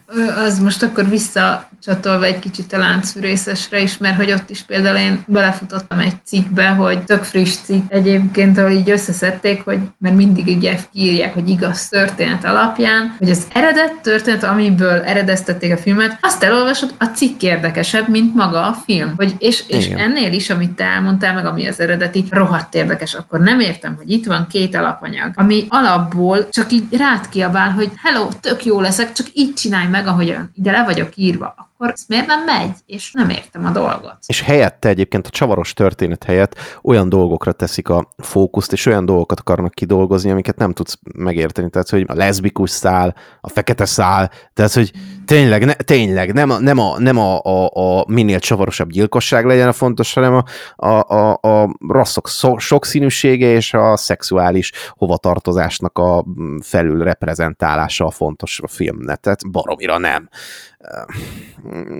az 0.46 0.60
most 0.60 0.84
akkor 0.84 1.10
visszacsatolva 1.10 2.26
egy 2.26 2.40
kicsit 2.40 2.74
a 2.74 2.78
láncfűrészesre 2.78 3.82
is, 3.82 3.98
mert 3.98 4.16
hogy 4.16 4.32
ott 4.32 4.50
is 4.50 4.62
például 4.62 4.98
én 4.98 5.24
belefutottam 5.28 6.00
egy 6.00 6.16
cikkbe, 6.24 6.68
hogy 6.68 7.04
tök 7.04 7.24
friss 7.24 7.58
cikk 7.64 7.84
egyébként, 7.88 8.58
ahol 8.58 8.72
így 8.72 8.90
összeszedték, 8.90 9.64
hogy 9.64 9.80
mert 9.98 10.16
mindig 10.16 10.48
így 10.48 10.88
kiírják, 10.92 11.34
hogy 11.34 11.50
igaz 11.50 11.71
történet 11.90 12.46
alapján, 12.46 13.16
hogy 13.18 13.30
az 13.30 13.48
eredet 13.54 14.02
történet, 14.02 14.44
amiből 14.44 15.02
eredeztették 15.02 15.74
a 15.74 15.78
filmet, 15.78 16.18
azt 16.22 16.44
elolvasod, 16.44 16.94
a 16.98 17.06
cikk 17.06 17.42
érdekesebb, 17.42 18.08
mint 18.08 18.36
maga 18.36 18.68
a 18.68 18.74
film. 18.86 19.14
Hogy, 19.18 19.36
és, 19.38 19.64
és 19.68 19.88
ennél 19.88 20.34
is, 20.34 20.50
amit 20.50 20.72
te 20.72 20.84
elmondtál, 20.84 21.34
meg 21.34 21.46
ami 21.46 21.68
az 21.68 21.80
eredeti, 21.80 22.26
rohadt 22.30 22.76
érdekes. 22.76 23.14
Akkor 23.14 23.40
nem 23.40 23.60
értem, 23.60 23.96
hogy 23.96 24.12
itt 24.12 24.26
van 24.26 24.48
két 24.48 24.76
alapanyag, 24.76 25.32
ami 25.36 25.66
alapból 25.70 26.50
csak 26.50 26.72
így 26.72 26.84
rád 26.98 27.30
kiabál, 27.30 27.72
hogy 27.72 27.92
hello, 28.04 28.28
tök 28.42 28.66
jó 28.66 28.80
leszek, 28.80 29.12
csak 29.12 29.28
így 29.34 29.54
csinálj 29.54 29.88
meg, 29.88 30.08
ahogyan 30.08 30.52
ide 30.56 30.72
le 30.72 30.84
vagyok 30.84 31.10
írva 31.16 31.71
akkor 31.82 31.94
ez 31.94 32.06
miért 32.08 32.26
nem 32.26 32.44
megy? 32.44 32.76
És 32.86 33.12
nem 33.12 33.30
értem 33.30 33.66
a 33.66 33.70
dolgot. 33.70 34.18
És 34.26 34.42
helyette 34.42 34.90
egyébként 34.90 35.28
a 35.28 35.30
csavaros 35.30 35.74
történet 35.74 36.24
helyett 36.24 36.56
olyan 36.82 37.10
dolgokra 37.10 37.52
teszik 37.52 37.90
a 37.90 38.08
fókuszt, 38.18 38.72
és 38.72 38.86
olyan 38.86 39.06
dolgokat 39.06 39.40
akarnak 39.40 39.74
kidolgozni, 39.74 40.32
amiket 40.32 40.58
nem 40.58 40.74
tudsz 40.74 41.00
megérteni. 41.16 41.70
Tehát, 41.70 41.90
hogy 41.90 42.06
a 42.08 42.14
leszbikus 42.14 42.70
szál, 42.70 43.16
a 43.42 43.50
fekete 43.50 43.86
szál, 43.86 44.32
tehát, 44.54 44.74
hogy 44.74 44.92
tényleg, 45.26 45.66
ne, 45.66 45.74
tényleg 45.74 46.34
nem, 46.34 46.50
a, 46.50 46.60
nem, 46.60 46.78
a, 46.78 47.00
nem 47.00 47.18
a, 47.18 47.42
a, 47.42 47.70
a 47.74 48.06
minél 48.08 48.40
csavarosabb 48.40 48.90
gyilkosság 48.90 49.46
legyen 49.46 49.68
a 49.68 49.74
fontos, 49.74 50.14
hanem 50.14 50.34
a, 50.34 50.44
a, 50.88 51.16
a, 51.16 51.40
a 51.42 51.76
rasszok 51.88 52.30
sokszínűsége 52.58 53.52
és 53.52 53.74
a 53.74 53.98
szexuális 53.98 54.72
hovatartozásnak 54.90 55.98
a 55.98 56.26
felül 56.64 57.04
reprezentálása 57.04 58.06
a 58.06 58.12
fontos 58.12 58.60
a 58.64 58.68
filmnek. 58.68 59.20
Tehát 59.20 59.52
baromira 59.52 59.98
nem 59.98 60.30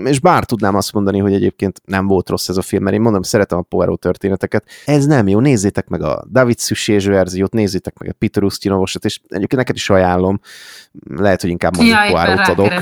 és 0.04 0.20
bár 0.20 0.46
tudnám 0.46 0.76
azt 0.76 0.94
mondani, 0.94 1.20
hogy 1.20 1.34
egyébként 1.34 1.82
nem 1.86 2.08
volt 2.08 2.30
rossz 2.30 2.50
ez 2.50 2.58
a 2.58 2.62
film, 2.62 2.84
mert 2.84 2.96
én 2.96 3.02
mondom, 3.02 3.22
szeretem 3.22 3.58
a 3.58 3.62
Poirot 3.62 4.00
történeteket, 4.00 4.66
ez 4.86 5.06
nem 5.06 5.28
jó, 5.28 5.40
nézzétek 5.40 5.88
meg 5.88 6.02
a 6.02 6.24
David 6.32 6.60
Suchet 6.60 7.04
verziót, 7.04 7.54
nézzétek 7.54 7.98
meg 7.98 8.10
a 8.10 8.14
Peter 8.14 8.44
Ustinovosat, 8.44 9.06
és 9.06 9.20
egyébként 9.28 9.56
neked 9.56 9.76
is 9.76 9.90
ajánlom, 9.90 10.40
lehet, 11.16 11.42
hogy 11.42 11.50
inkább 11.50 11.76
mondjuk 11.76 11.98
ja, 11.98 12.12
Poirot 12.12 12.48
adok. 12.48 12.74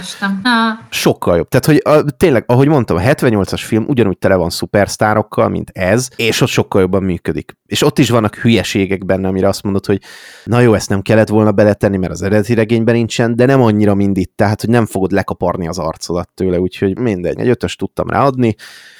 Sokkal 0.89 1.37
jobb. 1.37 1.47
Tehát, 1.47 1.65
hogy 1.65 1.81
a, 1.83 2.11
tényleg, 2.11 2.43
ahogy 2.47 2.67
mondtam, 2.67 2.97
a 2.97 3.01
78-as 3.01 3.61
film 3.65 3.85
ugyanúgy 3.87 4.17
tele 4.17 4.35
van 4.35 4.49
szupersztárokkal, 4.49 5.49
mint 5.49 5.69
ez, 5.73 6.07
és 6.15 6.41
ott 6.41 6.49
sokkal 6.49 6.81
jobban 6.81 7.03
működik. 7.03 7.57
És 7.65 7.83
ott 7.83 7.99
is 7.99 8.09
vannak 8.09 8.35
hülyeségek 8.35 9.05
benne, 9.05 9.27
amire 9.27 9.47
azt 9.47 9.63
mondod, 9.63 9.85
hogy 9.85 10.01
na 10.43 10.59
jó, 10.59 10.73
ezt 10.73 10.89
nem 10.89 11.01
kellett 11.01 11.27
volna 11.27 11.51
beletenni, 11.51 11.97
mert 11.97 12.11
az 12.11 12.21
eredeti 12.21 12.53
regényben 12.53 12.95
nincsen, 12.95 13.35
de 13.35 13.45
nem 13.45 13.61
annyira 13.61 13.95
mind 13.95 14.17
itt, 14.17 14.31
tehát, 14.35 14.61
hogy 14.61 14.69
nem 14.69 14.85
fogod 14.85 15.11
lekaparni 15.11 15.67
az 15.67 15.77
arcodat 15.89 16.29
tőle, 16.33 16.59
úgyhogy 16.59 16.99
mindegy, 16.99 17.39
egy 17.39 17.49
ötös 17.49 17.75
tudtam 17.75 18.09
ráadni, 18.09 18.55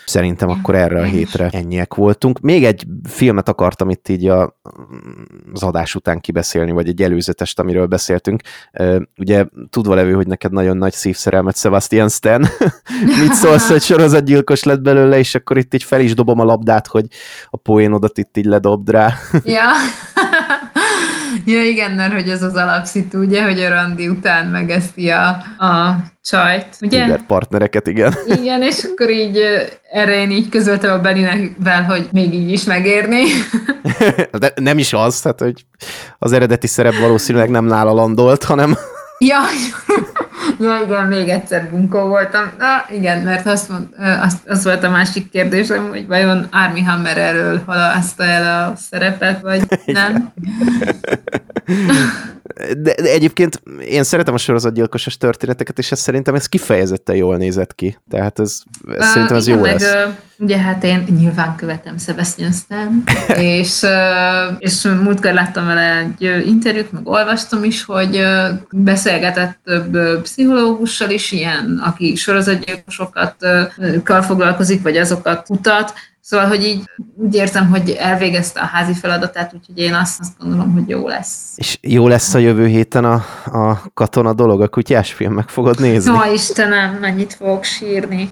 Szerintem 0.10 0.50
akkor 0.50 0.76
erre 0.76 1.00
a 1.00 1.04
hétre 1.04 1.50
ennyiek 1.52 1.94
voltunk. 1.94 2.40
Még 2.40 2.66
egy 2.66 2.88
filmet 3.04 3.50
akartam 3.50 3.90
itt 3.90 4.08
így 4.08 4.28
a, 4.28 4.60
az 5.54 5.64
adás 5.64 5.96
után 5.96 6.20
kibeszélni, 6.20 6.72
vagy 6.72 6.88
egy 6.88 7.02
előzetest, 7.02 7.60
amiről 7.60 7.86
beszéltünk. 7.86 8.42
Ugye 9.18 9.46
tudva 9.70 9.94
levő, 9.94 10.14
hogy 10.14 10.28
neked 10.28 10.52
nagyon 10.52 10.78
nagy 10.78 10.94
szívszerelmet 10.94 11.58
Sebastian 11.58 12.10
Stan. 12.10 12.42
Mit 13.22 13.34
szólsz, 13.34 13.70
hogy 13.70 13.82
sorozatgyilkos 13.82 14.64
lett 14.64 14.82
belőle, 14.82 15.18
és 15.18 15.36
akkor 15.36 15.58
itt 15.58 15.74
így 15.74 15.84
fel 15.84 16.02
is 16.02 16.14
dobom 16.14 16.40
a 16.40 16.44
labdát, 16.44 16.88
hogy 16.88 17.06
a 17.50 17.58
poénodat 17.58 18.18
itt 18.18 18.38
így 18.38 18.46
ledobd 18.46 18.90
rá. 18.90 19.14
ja. 19.44 19.64
Ja, 21.50 21.64
igen, 21.64 21.92
mert 21.92 22.14
hogy 22.14 22.30
ez 22.30 22.44
az 22.44 22.56
alapszitu, 22.56 23.20
ugye, 23.20 23.44
hogy 23.44 23.60
a 23.60 23.70
randi 23.70 24.08
után 24.08 24.48
megeszti 24.48 25.10
a, 25.10 25.28
a 25.66 25.96
csajt, 26.22 26.68
ugye? 26.82 27.04
Igen, 27.04 27.26
partnereket, 27.28 27.88
igen. 27.88 28.14
Igen, 28.26 28.62
és 28.62 28.84
akkor 28.84 29.10
így 29.10 29.40
erre 29.92 30.22
én 30.22 30.32
így 30.32 30.50
közöltem 30.50 30.92
a 30.92 31.00
Benivel, 31.00 31.84
hogy 31.84 32.08
még 32.12 32.34
így 32.34 32.52
is 32.52 32.64
megérni. 32.64 33.22
De 34.40 34.54
nem 34.56 34.78
is 34.78 34.94
az, 34.94 35.22
tehát 35.22 35.40
hogy 35.40 35.66
az 36.20 36.32
eredeti 36.32 36.68
szerep 36.68 37.00
valószínűleg 37.00 37.50
nem 37.50 37.66
nála 37.66 37.94
landolt, 37.94 38.44
hanem... 38.44 38.78
Ja, 39.18 39.40
ja 40.60 40.82
igen, 40.86 41.06
még 41.06 41.30
egyszer 41.30 41.70
bunkó 41.70 42.00
voltam. 42.00 42.52
Na, 42.58 42.86
igen, 42.96 43.22
mert 43.22 43.46
azt 43.46 43.70
mond, 43.70 43.88
az, 44.22 44.38
az 44.48 44.64
volt 44.64 44.84
a 44.84 44.90
másik 44.90 45.30
kérdésem, 45.30 45.90
hogy 45.90 46.08
vajon 46.08 46.48
Army 46.52 46.82
Hammer 46.82 47.18
erről 47.18 47.62
halaszta 47.66 48.24
el 48.24 48.70
a 48.70 48.76
szerepet, 48.76 49.42
vagy 49.42 49.62
nem. 49.86 50.34
De, 52.60 52.94
de 53.02 53.12
egyébként 53.12 53.62
én 53.86 54.04
szeretem 54.04 54.34
a 54.34 54.38
sorozatgyilkosos 54.38 55.18
történeteket, 55.18 55.78
és 55.78 55.92
ez 55.92 56.00
szerintem 56.00 56.36
ez 56.36 56.46
kifejezetten 56.46 57.16
jól 57.16 57.38
nézett 57.38 57.76
ki. 57.76 57.98
Tehát 58.10 58.40
ez, 58.40 58.58
ez 58.88 58.96
uh, 58.96 59.04
szerintem 59.04 59.38
ez 59.38 59.48
jó 59.48 59.60
meg, 59.60 59.80
lesz. 59.80 60.08
Ugye 60.38 60.58
hát 60.58 60.84
én 60.84 61.06
nyilván 61.18 61.56
követem 61.56 61.98
Sebastian 61.98 62.52
Stan, 62.52 63.04
és, 63.56 63.86
és 64.58 64.84
múltkor 64.84 65.34
láttam 65.34 65.66
vele 65.66 65.98
egy 65.98 66.48
interjút, 66.48 66.92
meg 66.92 67.08
olvastam 67.08 67.64
is, 67.64 67.84
hogy 67.84 68.24
beszélgetett 68.72 69.60
több 69.64 70.22
pszichológussal 70.22 71.10
is, 71.10 71.32
ilyen, 71.32 71.82
aki 71.86 72.16
sorozatgyilkosokat 72.16 73.36
uh, 74.08 74.22
foglalkozik, 74.22 74.82
vagy 74.82 74.98
azokat 74.98 75.46
kutat, 75.46 75.94
Szóval, 76.22 76.48
hogy 76.48 76.64
így 76.64 76.90
úgy 77.16 77.36
érzem, 77.36 77.70
hogy 77.70 77.90
elvégezte 77.90 78.60
a 78.60 78.66
házi 78.66 78.94
feladatát, 78.94 79.54
úgyhogy 79.54 79.78
én 79.78 79.94
azt, 79.94 80.20
azt 80.20 80.38
gondolom, 80.40 80.74
hogy 80.74 80.90
jó 80.90 81.08
lesz. 81.08 81.54
És 81.56 81.78
jó 81.82 82.08
lesz 82.08 82.34
a 82.34 82.38
jövő 82.38 82.68
héten 82.68 83.06
a, 83.06 83.26
a 83.46 83.82
katona 83.94 84.34
dolog, 84.34 84.62
a 84.62 84.68
kutyás 84.68 85.14
film, 85.14 85.34
meg 85.34 85.50
fogod 85.50 85.80
nézni? 85.80 86.12
No, 86.12 86.34
Istenem, 86.34 86.94
mennyit 86.94 87.34
fogok 87.34 87.64
sírni. 87.64 88.28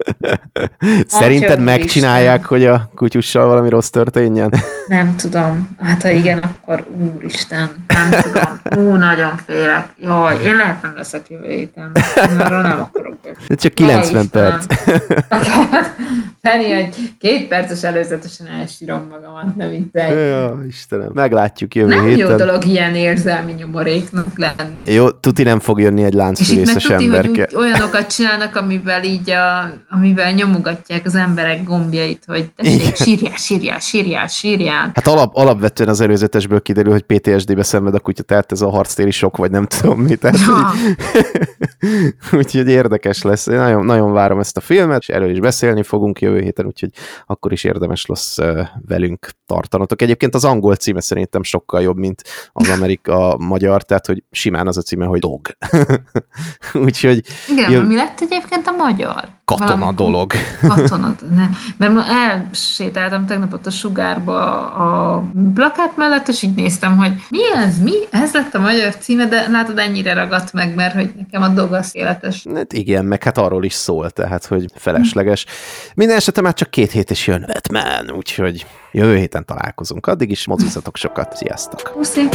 Szerinted 1.06 1.60
megcsinálják, 1.60 2.40
Isten. 2.40 2.58
hogy 2.58 2.66
a 2.66 2.90
kutyussal 2.94 3.46
valami 3.46 3.68
rossz 3.68 3.88
történjen? 3.88 4.52
Nem 4.88 5.16
tudom. 5.16 5.76
Hát 5.78 6.02
ha 6.02 6.08
igen, 6.08 6.38
akkor 6.38 6.86
úristen, 6.98 7.84
nem 7.86 8.20
tudom. 8.22 8.84
Ú, 8.84 8.94
nagyon 8.94 9.36
félek. 9.46 9.88
Jaj, 10.00 10.42
én 10.44 10.56
lehet 10.56 10.82
nem 10.82 10.92
leszek 10.96 11.28
jövő 11.28 11.48
héten. 11.48 11.92
Arra 12.38 12.60
nem 12.62 12.80
akarok. 12.80 13.16
De 13.48 13.54
csak 13.54 13.74
90 13.74 14.12
Jaj, 14.12 14.26
perc. 14.30 14.66
Penny, 16.40 16.72
egy 16.72 17.14
két 17.18 17.48
perces 17.48 17.77
előzetesen 17.84 18.46
elsírom 18.46 19.06
magamat, 19.10 19.56
ne 19.56 19.68
viccelj. 19.68 20.28
Ja, 20.28 20.58
Istenem, 20.68 21.10
meglátjuk 21.14 21.74
jövő 21.74 21.88
nem 21.88 22.04
héten. 22.04 22.28
Nem 22.28 22.38
jó 22.38 22.44
dolog 22.44 22.64
ilyen 22.64 22.94
érzelmi 22.94 23.52
nyomoréknak 23.52 24.38
lenni. 24.38 24.74
Jó, 24.84 25.10
tuti 25.10 25.42
nem 25.42 25.60
fog 25.60 25.80
jönni 25.80 26.04
egy 26.04 26.12
láncfűrészes 26.12 26.84
emberke. 26.84 27.28
Itt 27.28 27.36
meg 27.36 27.60
olyanokat 27.60 28.06
csinálnak, 28.06 28.56
amivel 28.56 29.04
így 29.04 29.30
a, 29.30 29.72
amivel 29.90 30.32
nyomogatják 30.32 31.06
az 31.06 31.14
emberek 31.14 31.64
gombjait, 31.64 32.24
hogy 32.26 32.50
tessék, 32.56 32.96
sírjál, 32.96 33.36
sírjál, 33.36 33.78
sírjál, 33.78 34.26
sírjál. 34.26 34.90
Hát 34.94 35.06
alap, 35.06 35.36
alapvetően 35.36 35.88
az 35.88 36.00
előzetesből 36.00 36.62
kiderül, 36.62 36.92
hogy 36.92 37.02
PTSD-be 37.02 37.62
szenved 37.62 37.94
a 37.94 38.00
kutya, 38.00 38.22
tehát 38.22 38.52
ez 38.52 38.60
a 38.60 38.68
harctéri 38.68 39.10
sok, 39.10 39.36
vagy 39.36 39.50
nem 39.50 39.66
tudom 39.66 40.00
mi. 40.00 40.16
Tehát, 40.16 40.38
ja. 40.38 40.70
úgyhogy 42.38 42.68
érdekes 42.68 43.22
lesz. 43.22 43.46
Én 43.46 43.58
nagyon, 43.58 43.84
nagyon 43.84 44.12
várom 44.12 44.38
ezt 44.38 44.56
a 44.56 44.60
filmet, 44.60 45.00
és 45.00 45.08
erről 45.08 45.30
is 45.30 45.40
beszélni 45.40 45.82
fogunk 45.82 46.20
jövő 46.20 46.40
héten, 46.40 46.66
úgyhogy 46.66 46.90
akkor 47.26 47.52
is 47.52 47.64
érdemes 47.68 48.06
lesz 48.06 48.36
velünk 48.86 49.30
tartanotok. 49.46 50.02
Egyébként 50.02 50.34
az 50.34 50.44
angol 50.44 50.76
címe 50.76 51.00
szerintem 51.00 51.42
sokkal 51.42 51.82
jobb, 51.82 51.96
mint 51.96 52.22
az 52.52 52.68
Amerika 52.68 53.36
magyar, 53.38 53.82
tehát 53.82 54.06
hogy 54.06 54.22
simán 54.30 54.66
az 54.66 54.76
a 54.76 54.82
címe, 54.82 55.04
hogy 55.04 55.20
dog. 55.20 55.40
úgyhogy... 56.86 57.24
Igen, 57.48 57.70
jö... 57.70 57.82
mi 57.82 57.94
lett 57.94 58.20
egyébként 58.20 58.66
a 58.66 58.70
magyar? 58.70 59.37
Katona 59.48 59.76
Valami 59.76 59.94
dolog. 59.96 60.32
Katona, 60.68 61.14
ne. 61.34 61.48
Mert 61.76 62.08
elsétáltam 62.08 63.26
tegnap 63.26 63.52
ott 63.52 63.66
a 63.66 63.70
sugárba 63.70 64.66
a 64.70 65.24
plakát 65.54 65.96
mellett, 65.96 66.28
és 66.28 66.42
így 66.42 66.54
néztem, 66.54 66.96
hogy 66.96 67.12
mi 67.30 67.38
ez, 67.54 67.82
mi? 67.82 67.92
Ez 68.10 68.32
lett 68.32 68.54
a 68.54 68.60
magyar 68.60 68.96
címe, 68.96 69.26
de 69.26 69.48
látod, 69.48 69.78
ennyire 69.78 70.14
ragadt 70.14 70.52
meg, 70.52 70.74
mert 70.74 70.94
hogy 70.94 71.12
nekem 71.16 71.42
a 71.42 71.48
dog 71.48 71.72
az 71.72 71.90
életes. 71.92 72.46
Hát 72.54 72.72
igen, 72.72 73.04
meg 73.04 73.22
hát 73.22 73.38
arról 73.38 73.64
is 73.64 73.72
szól, 73.72 74.10
tehát, 74.10 74.46
hogy 74.46 74.70
felesleges. 74.74 75.46
Minden 75.94 76.16
esetre 76.16 76.42
már 76.42 76.54
csak 76.54 76.70
két 76.70 76.90
hét 76.90 77.10
is 77.10 77.26
jön 77.26 77.44
Batman, 77.46 78.10
úgyhogy 78.16 78.66
jövő 78.92 79.16
héten 79.16 79.44
találkozunk. 79.44 80.06
Addig 80.06 80.30
is 80.30 80.46
mozizatok 80.46 80.96
sokat. 80.96 81.36
Sziasztok! 81.36 81.92
Puszi! 81.94 82.28